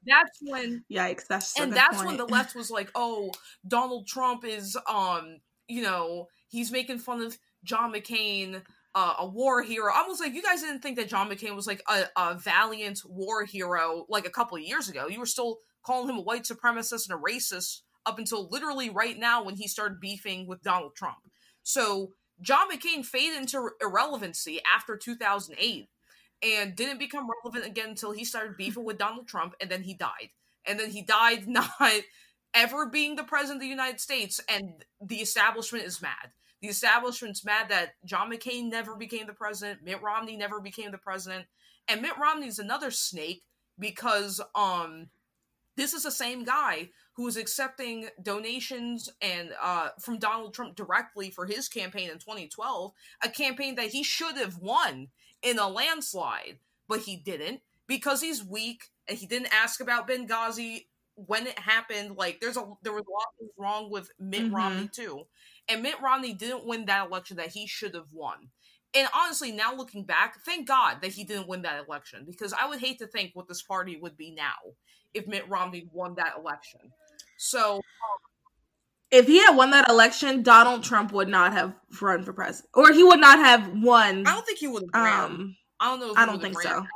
that's 0.07 0.39
when 0.43 0.85
yikes. 0.91 1.27
That's 1.27 1.59
and 1.59 1.73
that's 1.73 1.97
point. 1.97 2.09
when 2.09 2.17
the 2.17 2.27
left 2.27 2.55
was 2.55 2.71
like, 2.71 2.91
oh, 2.95 3.33
Donald 3.67 4.07
Trump 4.07 4.45
is 4.45 4.77
um, 4.89 5.39
you 5.69 5.83
know, 5.83 6.29
he's 6.49 6.73
making 6.73 6.99
fun 6.99 7.23
of 7.23 7.39
John 7.65 7.93
McCain 7.93 8.63
uh, 8.95 9.15
a 9.21 9.27
war 9.27 9.63
hero. 9.63 9.93
I 9.95 10.07
was 10.07 10.21
like, 10.21 10.35
you 10.35 10.43
guys 10.43 10.61
didn't 10.61 10.81
think 10.81 10.97
that 10.97 11.09
John 11.09 11.31
McCain 11.31 11.57
was 11.57 11.67
like 11.67 11.83
a, 11.89 12.05
a 12.17 12.35
valiant 12.35 13.01
war 13.07 13.45
hero 13.45 14.05
like 14.09 14.27
a 14.27 14.31
couple 14.31 14.57
of 14.57 14.63
years 14.63 14.89
ago. 14.89 15.09
You 15.09 15.19
were 15.19 15.27
still 15.27 15.59
calling 15.83 16.09
him 16.09 16.19
a 16.19 16.23
white 16.23 16.45
supremacist 16.45 17.09
and 17.09 17.19
a 17.19 17.23
racist 17.23 17.81
up 18.07 18.19
until 18.19 18.49
literally 18.49 18.91
right 18.91 19.19
now 19.19 19.43
when 19.45 19.57
he 19.57 19.69
started 19.69 20.01
beefing 20.01 20.47
with 20.47 20.63
Donald 20.63 20.95
Trump. 20.95 21.19
So 21.63 22.13
John 22.41 22.71
McCain 22.71 23.05
faded 23.05 23.39
into 23.39 23.71
irrelevancy 23.81 24.61
after 24.75 24.97
2008 24.97 25.89
and 26.43 26.75
didn't 26.75 26.99
become 26.99 27.29
relevant 27.45 27.67
again 27.67 27.91
until 27.91 28.13
he 28.13 28.25
started 28.25 28.57
beefing 28.57 28.85
with 28.85 28.99
Donald 28.99 29.29
Trump 29.29 29.55
and 29.61 29.71
then 29.71 29.83
he 29.83 29.95
died. 29.95 30.31
And 30.67 30.79
then 30.79 30.91
he 30.91 31.03
died 31.03 31.47
not 31.49 31.71
ever 32.55 32.87
being 32.87 33.17
the 33.17 33.25
president 33.25 33.59
of 33.59 33.63
the 33.63 33.69
United 33.69 34.01
States 34.01 34.41
and 34.49 34.85
the 35.01 35.17
establishment 35.17 35.85
is 35.85 36.03
mad. 36.03 36.33
The 36.61 36.69
establishment's 36.69 37.45
mad 37.45 37.69
that 37.71 37.95
John 38.05 38.31
McCain 38.31 38.71
never 38.71 38.95
became 38.95 39.27
the 39.27 39.33
president, 39.33 39.83
Mitt 39.83 40.03
Romney 40.03 40.37
never 40.37 40.61
became 40.61 40.93
the 40.93 40.99
president, 40.99 41.47
and 41.89 42.01
Mitt 42.01 42.17
Romney's 42.21 42.61
another 42.61 42.91
snake 42.91 43.43
because 43.79 44.41
um 44.55 45.09
this 45.77 45.93
is 45.95 46.03
the 46.05 46.11
same 46.11 46.45
guy 46.45 46.91
who 47.15 47.25
was 47.25 47.37
accepting 47.37 48.09
donations 48.23 49.11
and 49.21 49.51
uh, 49.61 49.89
from 50.01 50.19
Donald 50.19 50.55
Trump 50.55 50.75
directly 50.75 51.31
for 51.31 51.47
his 51.47 51.69
campaign 51.69 52.11
in 52.11 52.19
2012, 52.19 52.93
a 53.23 53.29
campaign 53.29 53.75
that 53.75 53.91
he 53.91 54.03
should 54.03 54.37
have 54.37 54.59
won 54.59 55.09
in 55.43 55.59
a 55.59 55.69
landslide, 55.69 56.59
but 56.89 57.01
he 57.01 57.17
didn't 57.17 57.61
because 57.87 58.21
he's 58.21 58.45
weak 58.45 58.85
and 59.09 59.19
he 59.19 59.27
didn't 59.27 59.53
ask 59.53 59.81
about 59.81 60.09
Benghazi 60.09 60.87
when 61.15 61.47
it 61.47 61.59
happened. 61.59 62.17
Like 62.17 62.41
there's 62.41 62.57
a 62.57 62.65
there 62.83 62.93
was 62.93 63.05
a 63.07 63.11
lot 63.13 63.51
wrong 63.59 63.91
with 63.91 64.11
Mitt 64.19 64.45
mm-hmm. 64.45 64.55
Romney 64.55 64.89
too, 64.89 65.27
and 65.69 65.83
Mitt 65.83 66.01
Romney 66.03 66.33
didn't 66.33 66.67
win 66.67 66.87
that 66.87 67.09
election 67.09 67.37
that 67.37 67.49
he 67.49 67.67
should 67.67 67.95
have 67.95 68.13
won. 68.13 68.49
And 68.95 69.09
honestly, 69.15 69.53
now 69.53 69.75
looking 69.75 70.05
back, 70.05 70.37
thank 70.45 70.69
God 70.69 70.99
that 71.01 71.13
he 71.13 71.25
didn't 71.25 71.49
win 71.49 71.63
that 71.63 71.83
election 71.87 72.25
because 72.27 72.53
I 72.53 72.67
would 72.69 72.79
hate 72.79 72.99
to 72.99 73.07
think 73.07 73.31
what 73.35 73.49
this 73.49 73.63
party 73.63 73.97
would 73.97 74.17
be 74.17 74.31
now 74.31 74.75
if 75.15 75.27
Mitt 75.27 75.49
Romney 75.49 75.89
won 75.93 76.15
that 76.17 76.35
election. 76.39 76.81
So, 77.39 77.77
um, 77.77 77.83
if 79.11 79.27
he 79.27 79.39
had 79.39 79.57
won 79.57 79.71
that 79.71 79.89
election, 79.89 80.43
Donald 80.43 80.85
Trump 80.85 81.13
would 81.13 81.29
not 81.29 81.53
have 81.53 81.75
run 82.01 82.25
for 82.25 82.33
president, 82.33 82.71
or 82.75 82.93
he 82.93 83.03
would 83.03 83.21
not 83.21 83.39
have 83.39 83.71
won. 83.83 84.27
I 84.27 84.33
don't 84.35 84.47
think 84.47 84.59
he 84.59 84.69
would. 84.69 84.85
Um, 84.95 85.57
I 85.79 85.91
don't 85.91 86.01
know. 86.01 86.15
I 86.17 86.25
don't 86.25 86.41
think 86.41 86.61
so. 86.61 86.87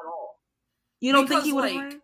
You 1.00 1.12
don't 1.12 1.28
because, 1.28 1.42
think 1.42 1.46
he 1.46 1.52
would 1.52 1.74
like, 1.74 2.00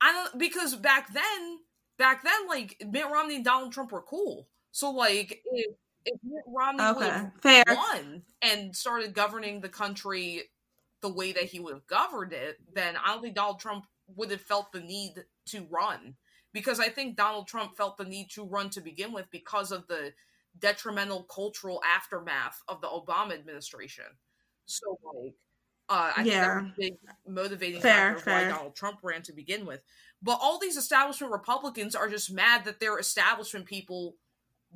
I 0.00 0.12
don't 0.12 0.38
because 0.38 0.76
back 0.76 1.12
then, 1.12 1.58
back 1.98 2.22
then, 2.22 2.46
like 2.48 2.76
Mitt 2.88 3.10
Romney 3.10 3.36
and 3.36 3.44
Donald 3.44 3.72
Trump 3.72 3.90
were 3.90 4.02
cool. 4.02 4.46
So 4.70 4.90
like, 4.90 5.42
if, 5.52 5.74
if 6.04 6.20
Mitt 6.22 6.44
Romney 6.46 6.84
okay, 6.84 7.26
fair. 7.42 7.64
won 7.66 8.22
and 8.42 8.76
started 8.76 9.14
governing 9.14 9.60
the 9.60 9.68
country 9.68 10.42
the 11.00 11.12
way 11.12 11.32
that 11.32 11.44
he 11.44 11.58
would 11.58 11.74
have 11.74 11.86
governed 11.86 12.32
it, 12.32 12.56
then 12.72 12.94
I 13.02 13.12
don't 13.12 13.22
think 13.22 13.34
Donald 13.34 13.60
Trump 13.60 13.86
would 14.08 14.30
have 14.30 14.40
felt 14.40 14.72
the 14.72 14.80
need 14.80 15.24
to 15.46 15.66
run 15.70 16.14
because 16.52 16.80
I 16.80 16.88
think 16.88 17.16
Donald 17.16 17.48
Trump 17.48 17.76
felt 17.76 17.96
the 17.96 18.04
need 18.04 18.30
to 18.30 18.44
run 18.44 18.70
to 18.70 18.80
begin 18.80 19.12
with 19.12 19.30
because 19.30 19.72
of 19.72 19.86
the 19.88 20.12
detrimental 20.58 21.24
cultural 21.24 21.82
aftermath 21.84 22.62
of 22.68 22.80
the 22.80 22.86
Obama 22.86 23.34
administration. 23.34 24.04
So 24.66 24.98
like 25.02 25.34
uh, 25.88 26.12
I 26.16 26.22
yeah. 26.22 26.22
think 26.22 26.36
that 26.36 26.62
was 26.62 26.64
a 26.64 26.80
big 26.80 26.94
motivating 27.26 27.80
fair, 27.80 28.12
factor 28.12 28.24
fair. 28.24 28.48
why 28.48 28.56
Donald 28.56 28.74
Trump 28.74 29.00
ran 29.02 29.22
to 29.22 29.32
begin 29.32 29.66
with. 29.66 29.80
But 30.22 30.38
all 30.40 30.58
these 30.58 30.76
establishment 30.76 31.32
Republicans 31.32 31.94
are 31.94 32.08
just 32.08 32.32
mad 32.32 32.64
that 32.64 32.80
their 32.80 32.98
establishment 32.98 33.66
people 33.66 34.16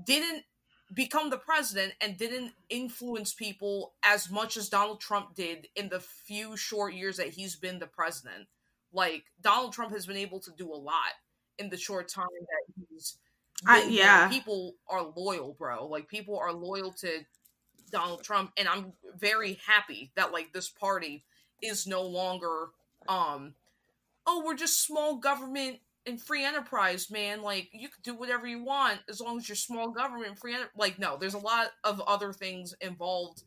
didn't 0.05 0.45
become 0.93 1.31
the 1.31 1.39
president 1.39 1.95
and 2.01 2.17
didn't 2.17 2.53
influence 2.69 3.33
people 3.33 3.95
as 4.05 4.31
much 4.31 4.57
as 4.57 4.69
Donald 4.69 5.01
Trump 5.01 5.35
did 5.35 5.69
in 5.77 5.89
the 5.89 6.01
few 6.01 6.57
short 6.57 6.95
years 6.95 7.17
that 7.17 7.29
he's 7.29 7.57
been 7.57 7.79
the 7.79 7.87
president. 7.87 8.47
Like 8.93 9.25
Donald 9.41 9.73
Trump 9.73 9.93
has 9.93 10.07
been 10.07 10.17
able 10.17 10.41
to 10.41 10.51
do 10.57 10.73
a 10.73 10.77
lot 10.77 11.13
in 11.59 11.69
the 11.69 11.77
short 11.77 12.09
time 12.09 12.27
that 12.41 12.85
he's 12.91 13.19
I, 13.67 13.85
yeah. 13.85 14.29
People 14.29 14.75
are 14.89 15.13
loyal 15.17 15.57
bro. 15.59 15.87
Like 15.87 16.09
people 16.09 16.39
are 16.39 16.53
loyal 16.53 16.93
to 16.93 17.21
donald 17.91 18.23
trump 18.23 18.53
and 18.59 18.69
i'm 18.69 18.93
very 19.17 19.59
happy 19.67 20.13
that 20.15 20.31
like 20.31 20.53
this 20.53 20.69
party 20.69 21.25
is 21.63 21.87
no 21.87 22.03
longer 22.03 22.67
um 23.09 23.55
oh 24.27 24.43
we're 24.45 24.55
just 24.55 24.85
small 24.85 25.17
government 25.17 25.79
and 26.09 26.21
free 26.21 26.45
enterprise 26.45 27.11
man. 27.11 27.43
Like 27.43 27.69
you 27.73 27.89
can 27.89 28.03
do 28.03 28.15
whatever 28.15 28.47
you 28.47 28.65
want 28.65 29.01
as 29.09 29.21
long 29.21 29.39
as 29.39 29.49
you're 29.49 29.57
small 29.57 29.91
government 29.91 30.39
free 30.39 30.55
enter- 30.55 30.71
like 30.77 30.99
no 30.99 31.17
there's 31.17 31.35
a 31.35 31.39
lot 31.39 31.69
of 31.85 32.01
other 32.01 32.33
things 32.33 32.75
involved 32.81 33.43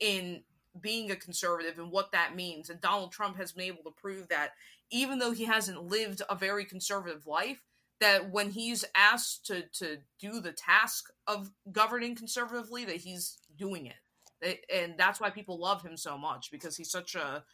in 0.00 0.42
being 0.80 1.10
a 1.10 1.16
conservative 1.16 1.78
and 1.78 1.90
what 1.90 2.12
that 2.12 2.34
means 2.34 2.68
and 2.68 2.80
donald 2.80 3.12
trump 3.12 3.36
has 3.36 3.52
been 3.52 3.66
able 3.66 3.82
to 3.84 3.90
prove 4.00 4.28
that 4.28 4.52
even 4.90 5.18
though 5.18 5.32
he 5.32 5.44
hasn't 5.44 5.82
lived 5.82 6.22
a 6.28 6.36
very 6.36 6.64
conservative 6.64 7.26
life, 7.26 7.62
that 8.00 8.30
when 8.30 8.50
he's 8.50 8.84
asked 8.94 9.46
to 9.46 9.62
to 9.72 9.98
do 10.18 10.40
the 10.40 10.52
task 10.52 11.10
of 11.26 11.50
governing 11.72 12.14
conservatively, 12.14 12.84
that 12.84 12.96
he's 12.96 13.38
doing 13.56 13.86
it. 13.86 14.64
And 14.72 14.94
that's 14.98 15.20
why 15.20 15.30
people 15.30 15.58
love 15.58 15.82
him 15.82 15.96
so 15.96 16.18
much 16.18 16.50
because 16.50 16.76
he's 16.76 16.90
such 16.90 17.14
a 17.14 17.44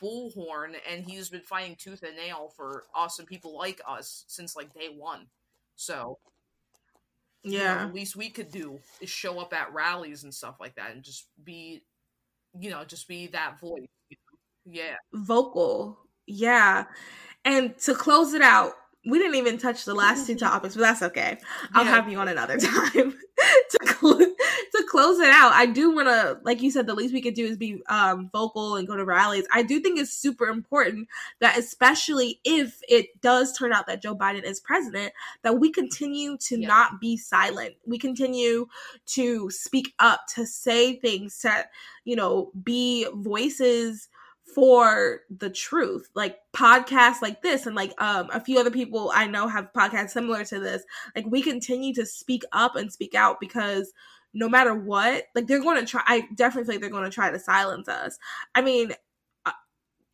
bullhorn 0.00 0.76
and 0.88 1.04
he's 1.04 1.30
been 1.30 1.40
fighting 1.40 1.76
tooth 1.76 2.02
and 2.02 2.16
nail 2.16 2.52
for 2.56 2.84
awesome 2.94 3.26
people 3.26 3.56
like 3.56 3.80
us 3.86 4.24
since 4.28 4.54
like 4.54 4.72
day 4.72 4.88
one. 4.96 5.26
So 5.74 6.18
yeah, 7.42 7.72
you 7.72 7.80
know, 7.80 7.88
the 7.88 7.94
least 7.94 8.16
we 8.16 8.30
could 8.30 8.50
do 8.50 8.78
is 9.00 9.10
show 9.10 9.40
up 9.40 9.52
at 9.52 9.72
rallies 9.72 10.24
and 10.24 10.34
stuff 10.34 10.56
like 10.60 10.74
that 10.76 10.92
and 10.92 11.02
just 11.02 11.26
be, 11.42 11.82
you 12.58 12.70
know, 12.70 12.84
just 12.84 13.08
be 13.08 13.28
that 13.28 13.60
voice. 13.60 13.86
Yeah, 14.64 14.96
vocal 15.14 15.98
yeah. 16.28 16.84
And 17.44 17.76
to 17.78 17.94
close 17.94 18.34
it 18.34 18.42
out, 18.42 18.72
we 19.06 19.18
didn't 19.18 19.36
even 19.36 19.58
touch 19.58 19.84
the 19.84 19.94
last 19.94 20.26
two 20.26 20.36
topics, 20.38 20.76
but 20.76 20.82
that's 20.82 21.02
okay. 21.02 21.38
I'll 21.72 21.84
yeah. 21.84 21.90
have 21.90 22.08
you 22.08 22.18
on 22.18 22.28
another 22.28 22.58
time 22.58 23.14
to 23.14 23.78
cl- 23.86 24.18
to 24.18 24.34
close 24.98 25.20
it 25.20 25.30
out. 25.30 25.52
I 25.52 25.66
do 25.66 25.94
want 25.94 26.08
to, 26.08 26.40
like 26.42 26.60
you 26.60 26.72
said, 26.72 26.88
the 26.88 26.94
least 26.94 27.14
we 27.14 27.22
could 27.22 27.34
do 27.34 27.46
is 27.46 27.56
be 27.56 27.80
um, 27.88 28.28
vocal 28.32 28.74
and 28.74 28.88
go 28.88 28.96
to 28.96 29.04
rallies. 29.04 29.46
I 29.52 29.62
do 29.62 29.78
think 29.78 29.96
it's 29.96 30.12
super 30.12 30.46
important 30.46 31.06
that, 31.38 31.56
especially 31.56 32.40
if 32.44 32.82
it 32.88 33.20
does 33.20 33.56
turn 33.56 33.72
out 33.72 33.86
that 33.86 34.02
Joe 34.02 34.16
Biden 34.16 34.42
is 34.42 34.58
president, 34.58 35.12
that 35.42 35.60
we 35.60 35.70
continue 35.70 36.36
to 36.38 36.60
yeah. 36.60 36.66
not 36.66 37.00
be 37.00 37.16
silent. 37.16 37.76
We 37.86 37.96
continue 37.96 38.66
to 39.06 39.50
speak 39.50 39.94
up, 40.00 40.26
to 40.34 40.44
say 40.44 40.96
things, 40.96 41.38
to 41.42 41.66
you 42.04 42.16
know, 42.16 42.50
be 42.64 43.06
voices 43.14 44.08
for 44.52 45.20
the 45.28 45.50
truth 45.50 46.08
like 46.14 46.38
podcasts 46.56 47.20
like 47.20 47.42
this 47.42 47.66
and 47.66 47.76
like 47.76 47.92
um 47.98 48.30
a 48.32 48.40
few 48.40 48.58
other 48.58 48.70
people 48.70 49.12
i 49.14 49.26
know 49.26 49.46
have 49.46 49.70
podcasts 49.74 50.10
similar 50.10 50.42
to 50.42 50.58
this 50.58 50.84
like 51.14 51.26
we 51.26 51.42
continue 51.42 51.92
to 51.92 52.06
speak 52.06 52.42
up 52.52 52.74
and 52.74 52.90
speak 52.90 53.14
out 53.14 53.38
because 53.40 53.92
no 54.34 54.48
matter 54.48 54.74
what 54.74 55.24
like 55.34 55.46
they're 55.46 55.60
going 55.60 55.80
to 55.80 55.86
try 55.86 56.02
i 56.06 56.26
definitely 56.34 56.68
think 56.68 56.80
they're 56.80 56.90
going 56.90 57.04
to 57.04 57.10
try 57.10 57.30
to 57.30 57.38
silence 57.38 57.88
us 57.88 58.18
i 58.54 58.60
mean 58.60 58.92
uh, 59.46 59.52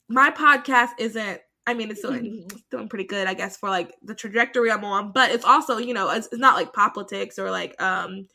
my 0.08 0.30
podcast 0.30 0.90
isn't 0.98 1.40
I 1.66 1.72
mean, 1.72 1.90
it's 1.90 2.02
doing 2.02 2.46
doing 2.70 2.88
pretty 2.88 3.04
good, 3.04 3.26
I 3.26 3.34
guess, 3.34 3.56
for 3.56 3.70
like 3.70 3.94
the 4.02 4.14
trajectory 4.14 4.70
I'm 4.70 4.84
on. 4.84 5.12
But 5.12 5.30
it's 5.30 5.44
also, 5.44 5.78
you 5.78 5.94
know, 5.94 6.10
it's, 6.10 6.26
it's 6.26 6.36
not 6.36 6.56
like 6.56 6.72
politics 6.72 7.38
or 7.38 7.50
like 7.50 7.80
um 7.82 8.28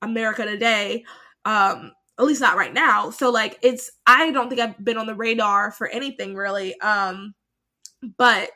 America 0.00 0.44
Today. 0.44 1.04
Um, 1.44 1.92
at 2.18 2.24
least 2.24 2.40
not 2.40 2.56
right 2.56 2.74
now. 2.74 3.10
So 3.10 3.30
like 3.30 3.58
it's 3.62 3.90
I 4.06 4.30
don't 4.32 4.48
think 4.48 4.60
I've 4.60 4.84
been 4.84 4.98
on 4.98 5.06
the 5.06 5.14
radar 5.14 5.70
for 5.70 5.86
anything 5.88 6.34
really. 6.34 6.78
Um 6.80 7.34
but 8.16 8.50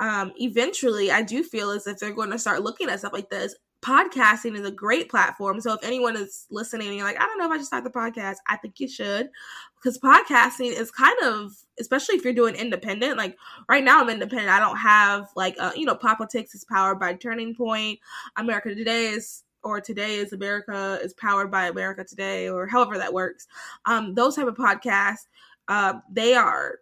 um 0.00 0.32
eventually 0.38 1.10
I 1.10 1.22
do 1.22 1.42
feel 1.42 1.70
as 1.70 1.86
if 1.86 1.98
they're 1.98 2.12
going 2.12 2.30
to 2.30 2.38
start 2.38 2.62
looking 2.62 2.88
at 2.88 3.00
stuff 3.00 3.12
like 3.12 3.30
this. 3.30 3.54
Podcasting 3.84 4.58
is 4.58 4.66
a 4.66 4.70
great 4.70 5.10
platform. 5.10 5.60
So 5.60 5.74
if 5.74 5.84
anyone 5.84 6.16
is 6.16 6.46
listening 6.50 6.88
and 6.88 6.96
you're 6.96 7.04
like, 7.06 7.20
I 7.20 7.26
don't 7.26 7.36
know 7.38 7.44
if 7.44 7.50
I 7.50 7.58
should 7.58 7.66
start 7.66 7.84
the 7.84 7.90
podcast, 7.90 8.36
I 8.48 8.56
think 8.56 8.80
you 8.80 8.88
should. 8.88 9.28
Because 9.76 9.98
podcasting 9.98 10.72
is 10.72 10.90
kind 10.90 11.16
of, 11.22 11.52
especially 11.78 12.14
if 12.14 12.24
you're 12.24 12.32
doing 12.32 12.54
independent, 12.54 13.18
like 13.18 13.36
right 13.68 13.84
now 13.84 14.00
I'm 14.00 14.08
independent. 14.08 14.48
I 14.48 14.58
don't 14.58 14.78
have 14.78 15.28
like, 15.36 15.56
uh, 15.60 15.72
you 15.76 15.84
know, 15.84 15.94
politics 15.94 16.54
is 16.54 16.64
powered 16.64 16.98
by 16.98 17.12
Turning 17.12 17.54
Point. 17.54 18.00
America 18.36 18.74
Today 18.74 19.08
is 19.08 19.42
or 19.62 19.80
today 19.82 20.16
is 20.16 20.32
America 20.32 20.98
is 21.02 21.12
powered 21.12 21.50
by 21.50 21.66
America 21.66 22.04
Today 22.04 22.48
or 22.48 22.66
however 22.66 22.96
that 22.96 23.12
works. 23.12 23.46
Um, 23.84 24.14
those 24.14 24.36
type 24.36 24.46
of 24.46 24.54
podcasts, 24.54 25.26
uh, 25.68 25.94
they 26.10 26.34
are 26.34 26.78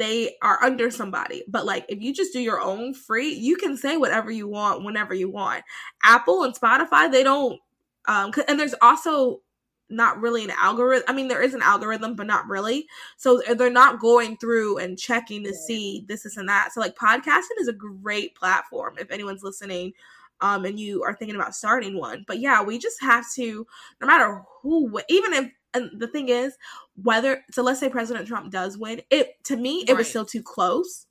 they 0.00 0.36
are 0.40 0.58
under 0.64 0.90
somebody. 0.90 1.44
But 1.46 1.66
like 1.66 1.84
if 1.90 2.00
you 2.00 2.14
just 2.14 2.32
do 2.32 2.40
your 2.40 2.60
own 2.60 2.94
free, 2.94 3.28
you 3.28 3.56
can 3.56 3.76
say 3.76 3.98
whatever 3.98 4.30
you 4.30 4.48
want 4.48 4.82
whenever 4.82 5.12
you 5.14 5.28
want. 5.28 5.62
Apple 6.02 6.42
and 6.42 6.54
Spotify, 6.54 7.12
they 7.12 7.22
don't 7.22 7.60
um 8.08 8.32
and 8.48 8.58
there's 8.58 8.74
also 8.80 9.42
not 9.90 10.18
really 10.20 10.42
an 10.44 10.52
algorithm. 10.52 11.04
I 11.08 11.12
mean, 11.12 11.28
there 11.28 11.42
is 11.42 11.52
an 11.52 11.62
algorithm, 11.62 12.14
but 12.14 12.26
not 12.26 12.48
really. 12.48 12.86
So 13.16 13.42
they're 13.56 13.70
not 13.70 14.00
going 14.00 14.36
through 14.38 14.78
and 14.78 14.98
checking 14.98 15.44
to 15.44 15.52
see 15.52 16.04
this, 16.08 16.22
this, 16.22 16.36
and 16.36 16.48
that. 16.48 16.70
So 16.72 16.80
like 16.80 16.96
podcasting 16.96 17.58
is 17.58 17.68
a 17.68 17.72
great 17.72 18.34
platform 18.36 18.94
if 18.98 19.10
anyone's 19.10 19.42
listening 19.42 19.92
um, 20.40 20.64
and 20.64 20.78
you 20.78 21.02
are 21.02 21.14
thinking 21.14 21.36
about 21.36 21.54
starting 21.54 21.98
one. 21.98 22.24
But 22.26 22.38
yeah, 22.38 22.62
we 22.62 22.78
just 22.78 23.00
have 23.02 23.26
to, 23.34 23.66
no 24.00 24.06
matter 24.06 24.42
who, 24.62 25.00
even 25.08 25.32
if, 25.34 25.50
and 25.74 25.90
the 25.98 26.08
thing 26.08 26.28
is, 26.28 26.56
whether, 26.96 27.44
so 27.50 27.62
let's 27.62 27.80
say 27.80 27.88
President 27.88 28.26
Trump 28.26 28.50
does 28.50 28.76
win, 28.76 29.02
it, 29.10 29.42
to 29.44 29.56
me, 29.56 29.84
it 29.86 29.90
right. 29.90 29.98
was 29.98 30.08
still 30.08 30.24
too 30.26 30.42
close. 30.42 31.06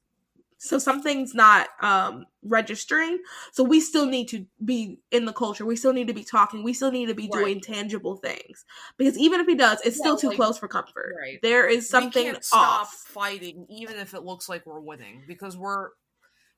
so 0.62 0.78
something's 0.78 1.34
not 1.34 1.70
um 1.82 2.26
registering 2.44 3.18
so 3.54 3.64
we 3.64 3.80
still 3.80 4.06
need 4.06 4.28
to 4.28 4.46
be 4.64 5.00
in 5.12 5.24
the 5.26 5.32
culture 5.34 5.66
we 5.66 5.76
still 5.76 5.94
need 5.94 6.08
to 6.08 6.14
be 6.14 6.24
talking 6.24 6.64
we 6.64 6.74
still 6.74 6.92
need 6.92 7.06
to 7.08 7.16
be 7.16 7.30
right. 7.34 7.40
doing 7.40 7.62
tangible 7.62 8.18
things 8.18 8.66
because 8.98 9.18
even 9.18 9.40
if 9.40 9.48
he 9.48 9.56
does 9.56 9.80
it's 9.86 9.98
yeah, 9.98 10.02
still 10.02 10.18
too 10.18 10.28
like, 10.28 10.36
close 10.36 10.58
for 10.58 10.68
comfort 10.68 11.16
right. 11.18 11.40
there 11.42 11.68
is 11.68 11.90
something 11.90 12.36
stop 12.42 12.82
off. 12.82 12.94
fighting 13.08 13.66
even 13.70 13.96
if 13.98 14.14
it 14.14 14.24
looks 14.24 14.50
like 14.50 14.66
we're 14.66 14.82
winning 14.82 15.24
because 15.28 15.56
we're 15.58 15.90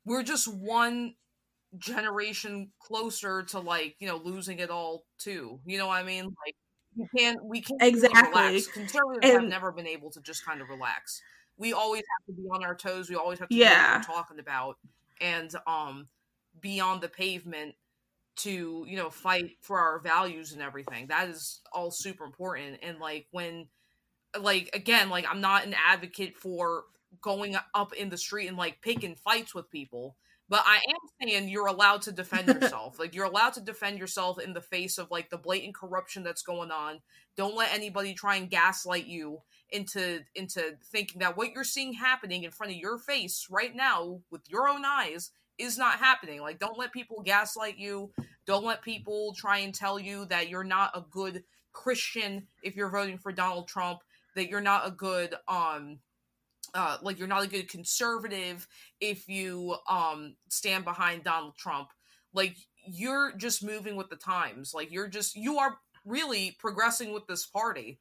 we're 0.06 0.24
just 0.24 0.48
one 0.48 1.14
generation 1.78 2.72
closer 2.80 3.44
to 3.44 3.60
like 3.60 3.96
you 4.00 4.08
know 4.08 4.18
losing 4.18 4.60
it 4.60 4.70
all 4.70 5.06
too 5.20 5.60
you 5.66 5.78
know 5.78 5.88
what 5.88 5.98
i 5.98 6.04
mean 6.04 6.26
like 6.26 6.56
we 6.96 7.08
can't 7.18 7.44
we 7.44 7.62
can't 7.62 7.82
exactly 7.82 8.42
relax. 8.42 8.68
conservatives 8.68 9.20
and, 9.24 9.34
have 9.34 9.44
never 9.44 9.72
been 9.72 9.88
able 9.88 10.10
to 10.12 10.22
just 10.22 10.46
kind 10.46 10.62
of 10.62 10.70
relax 10.70 11.22
we 11.62 11.74
always 11.74 12.02
have 12.18 12.36
to 12.36 12.42
be 12.42 12.48
on 12.50 12.64
our 12.64 12.76
toes. 12.76 13.10
We 13.10 13.16
always 13.16 13.38
have 13.40 13.50
to 13.50 13.56
yeah. 13.56 13.98
we're 13.98 14.04
talking 14.04 14.40
about 14.40 14.78
and 15.22 15.54
um 15.68 16.08
be 16.60 16.80
on 16.80 17.00
the 17.00 17.08
pavement 17.08 17.76
to, 18.38 18.86
you 18.88 18.98
know, 18.98 19.10
fight 19.10 19.52
for 19.62 19.80
our 19.80 20.00
values 20.00 20.54
and 20.54 20.62
everything. 20.62 21.08
That 21.08 21.30
is 21.30 21.62
all 21.72 21.92
super 21.92 22.26
important. 22.26 22.80
And 22.82 23.00
like 23.00 23.28
when 23.32 23.68
like 24.40 24.72
again, 24.74 25.10
like 25.10 25.26
I'm 25.30 25.40
not 25.40 25.66
an 25.66 25.76
advocate 25.88 26.36
for 26.36 26.86
going 27.22 27.56
up 27.76 27.94
in 27.94 28.10
the 28.10 28.18
street 28.18 28.48
and 28.48 28.58
like 28.58 28.82
picking 28.82 29.16
fights 29.16 29.54
with 29.54 29.70
people. 29.70 30.16
But 30.52 30.66
I 30.66 30.82
am 30.90 31.30
saying 31.30 31.48
you're 31.48 31.68
allowed 31.68 32.02
to 32.02 32.12
defend 32.12 32.50
yourself. 32.50 33.00
like 33.00 33.16
you're 33.16 33.24
allowed 33.24 33.54
to 33.54 33.62
defend 33.62 33.98
yourself 33.98 34.38
in 34.38 34.52
the 34.52 34.60
face 34.60 34.98
of 34.98 35.10
like 35.10 35.30
the 35.30 35.38
blatant 35.38 35.76
corruption 35.76 36.24
that's 36.24 36.42
going 36.42 36.72
on. 36.72 37.00
Don't 37.38 37.56
let 37.56 37.74
anybody 37.74 38.14
try 38.14 38.36
and 38.36 38.50
gaslight 38.50 39.06
you 39.06 39.40
into 39.70 40.20
into 40.36 40.74
thinking 40.92 41.20
that 41.20 41.38
what 41.38 41.54
you're 41.54 41.64
seeing 41.64 41.94
happening 41.94 42.44
in 42.44 42.52
front 42.52 42.74
of 42.74 42.78
your 42.78 42.98
face 42.98 43.48
right 43.50 43.74
now 43.74 44.20
with 44.30 44.42
your 44.50 44.68
own 44.68 44.84
eyes 44.84 45.32
is 45.58 45.78
not 45.78 46.00
happening. 46.00 46.42
Like 46.42 46.60
don't 46.60 46.78
let 46.78 46.92
people 46.92 47.22
gaslight 47.24 47.78
you. 47.78 48.12
Don't 48.46 48.66
let 48.66 48.82
people 48.82 49.34
try 49.34 49.60
and 49.60 49.74
tell 49.74 49.98
you 49.98 50.26
that 50.26 50.50
you're 50.50 50.66
not 50.66 50.92
a 50.94 51.06
good 51.10 51.46
Christian 51.72 52.46
if 52.62 52.76
you're 52.76 52.90
voting 52.90 53.18
for 53.18 53.32
Donald 53.32 53.70
Trump, 53.70 54.00
that 54.36 54.50
you're 54.50 54.60
not 54.60 54.86
a 54.86 54.92
good 54.92 55.34
um 55.48 56.00
uh 56.74 56.98
like 57.02 57.20
you're 57.20 57.28
not 57.28 57.44
a 57.44 57.48
good 57.48 57.70
conservative 57.70 58.68
if 59.00 59.28
you 59.28 59.76
um 59.90 60.36
stand 60.50 60.86
behind 60.86 61.24
Donald 61.24 61.56
Trump. 61.58 61.90
Like 62.34 62.56
you're 62.86 63.34
just 63.38 63.64
moving 63.64 63.96
with 63.96 64.10
the 64.10 64.16
times. 64.16 64.74
Like 64.74 64.92
you're 64.92 65.08
just 65.08 65.36
you 65.36 65.58
are 65.60 65.78
really 66.06 66.56
progressing 66.60 67.14
with 67.14 67.28
this 67.28 67.46
party 67.46 68.00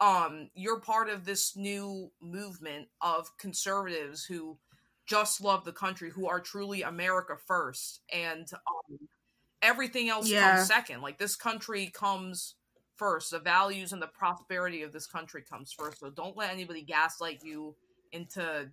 um 0.00 0.48
you're 0.54 0.80
part 0.80 1.08
of 1.08 1.24
this 1.24 1.56
new 1.56 2.10
movement 2.20 2.88
of 3.00 3.30
conservatives 3.38 4.24
who 4.24 4.58
just 5.06 5.40
love 5.40 5.64
the 5.64 5.72
country 5.72 6.10
who 6.10 6.28
are 6.28 6.40
truly 6.40 6.82
america 6.82 7.36
first 7.46 8.00
and 8.12 8.48
um, 8.52 8.98
everything 9.62 10.08
else 10.08 10.30
yeah. 10.30 10.56
comes 10.56 10.68
second 10.68 11.02
like 11.02 11.18
this 11.18 11.34
country 11.34 11.90
comes 11.92 12.54
first 12.96 13.30
the 13.30 13.38
values 13.38 13.92
and 13.92 14.02
the 14.02 14.08
prosperity 14.08 14.82
of 14.82 14.92
this 14.92 15.06
country 15.06 15.42
comes 15.42 15.72
first 15.72 15.98
so 15.98 16.10
don't 16.10 16.36
let 16.36 16.52
anybody 16.52 16.82
gaslight 16.82 17.40
you 17.42 17.74
into 18.12 18.70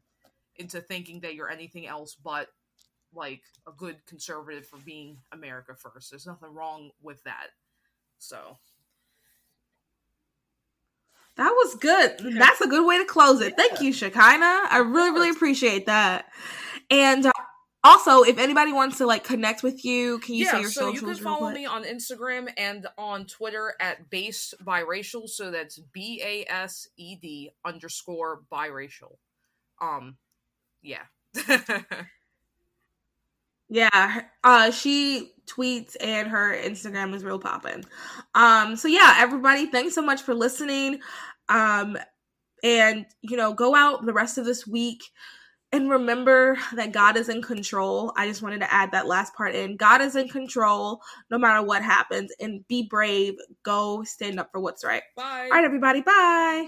into 0.57 0.81
thinking 0.81 1.19
that 1.21 1.36
you're 1.36 1.49
anything 1.49 1.86
else 1.86 2.15
but 2.15 2.47
like 3.13 3.41
a 3.67 3.71
good 3.71 4.05
conservative 4.05 4.65
for 4.65 4.77
being 4.77 5.17
america 5.31 5.73
first 5.75 6.11
there's 6.11 6.27
nothing 6.27 6.53
wrong 6.53 6.91
with 7.01 7.23
that 7.23 7.47
so 8.17 8.57
that 11.38 11.49
was 11.49 11.75
good. 11.75 12.38
That's 12.38 12.61
a 12.61 12.67
good 12.67 12.88
way 12.88 12.97
to 12.97 13.05
close 13.05 13.41
it. 13.41 13.55
Yeah. 13.57 13.63
Thank 13.67 13.81
you, 13.81 13.91
Shekinah. 13.91 14.67
I 14.69 14.77
really, 14.77 15.11
really 15.11 15.29
appreciate 15.29 15.86
that. 15.88 16.27
And 16.89 17.25
uh, 17.25 17.31
also, 17.83 18.23
if 18.23 18.38
anybody 18.38 18.71
wants 18.71 18.99
to 18.99 19.05
like 19.05 19.25
connect 19.25 19.61
with 19.61 19.83
you, 19.83 20.19
can 20.19 20.36
you 20.36 20.45
yeah, 20.45 20.51
say 20.51 20.61
your 20.61 20.69
so 20.69 20.81
socials? 20.91 21.01
You 21.01 21.15
can 21.15 21.23
follow 21.23 21.51
me 21.51 21.65
on 21.65 21.83
Instagram 21.83 22.49
and 22.57 22.88
on 22.97 23.25
Twitter 23.25 23.73
at 23.81 24.09
based 24.09 24.55
biracial. 24.63 25.27
So 25.27 25.51
that's 25.51 25.79
B 25.93 26.21
A 26.23 26.45
S 26.49 26.88
E 26.97 27.17
D 27.17 27.51
underscore 27.65 28.41
biracial. 28.51 29.17
Um, 29.82 30.17
yeah. 30.82 31.03
yeah. 33.69 34.21
Uh, 34.43 34.71
she 34.71 35.34
tweets 35.45 35.95
and 36.01 36.28
her 36.28 36.55
Instagram 36.55 37.13
is 37.13 37.23
real 37.23 37.39
popping. 37.39 37.86
Um, 38.34 38.76
so 38.76 38.88
yeah, 38.88 39.15
everybody, 39.17 39.67
thanks 39.67 39.95
so 39.95 40.01
much 40.01 40.21
for 40.21 40.34
listening. 40.34 40.99
Um, 41.49 41.97
and 42.63 43.05
you 43.21 43.38
know, 43.38 43.53
go 43.53 43.76
out 43.76 44.05
the 44.05 44.13
rest 44.13 44.38
of 44.38 44.45
this 44.45 44.65
week 44.65 45.03
and 45.71 45.89
remember 45.89 46.57
that 46.76 46.93
God 46.93 47.17
is 47.17 47.28
in 47.30 47.41
control. 47.41 48.13
I 48.15 48.28
just 48.28 48.41
wanted 48.41 48.59
to 48.59 48.73
add 48.73 48.91
that 48.93 49.07
last 49.07 49.36
part 49.36 49.55
in. 49.55 49.76
God 49.76 50.01
is 50.01 50.15
in 50.15 50.30
control 50.30 51.01
no 51.30 51.38
matter 51.38 51.65
what 51.65 51.84
happens, 51.84 52.32
and 52.39 52.65
be 52.67 52.88
brave. 52.89 53.36
Go 53.63 54.03
stand 54.03 54.39
up 54.39 54.49
for 54.51 54.59
what's 54.59 54.86
right. 54.86 55.03
Bye. 55.15 55.49
All 55.51 55.57
right, 55.57 55.65
everybody. 55.65 56.01
Bye. 56.01 56.67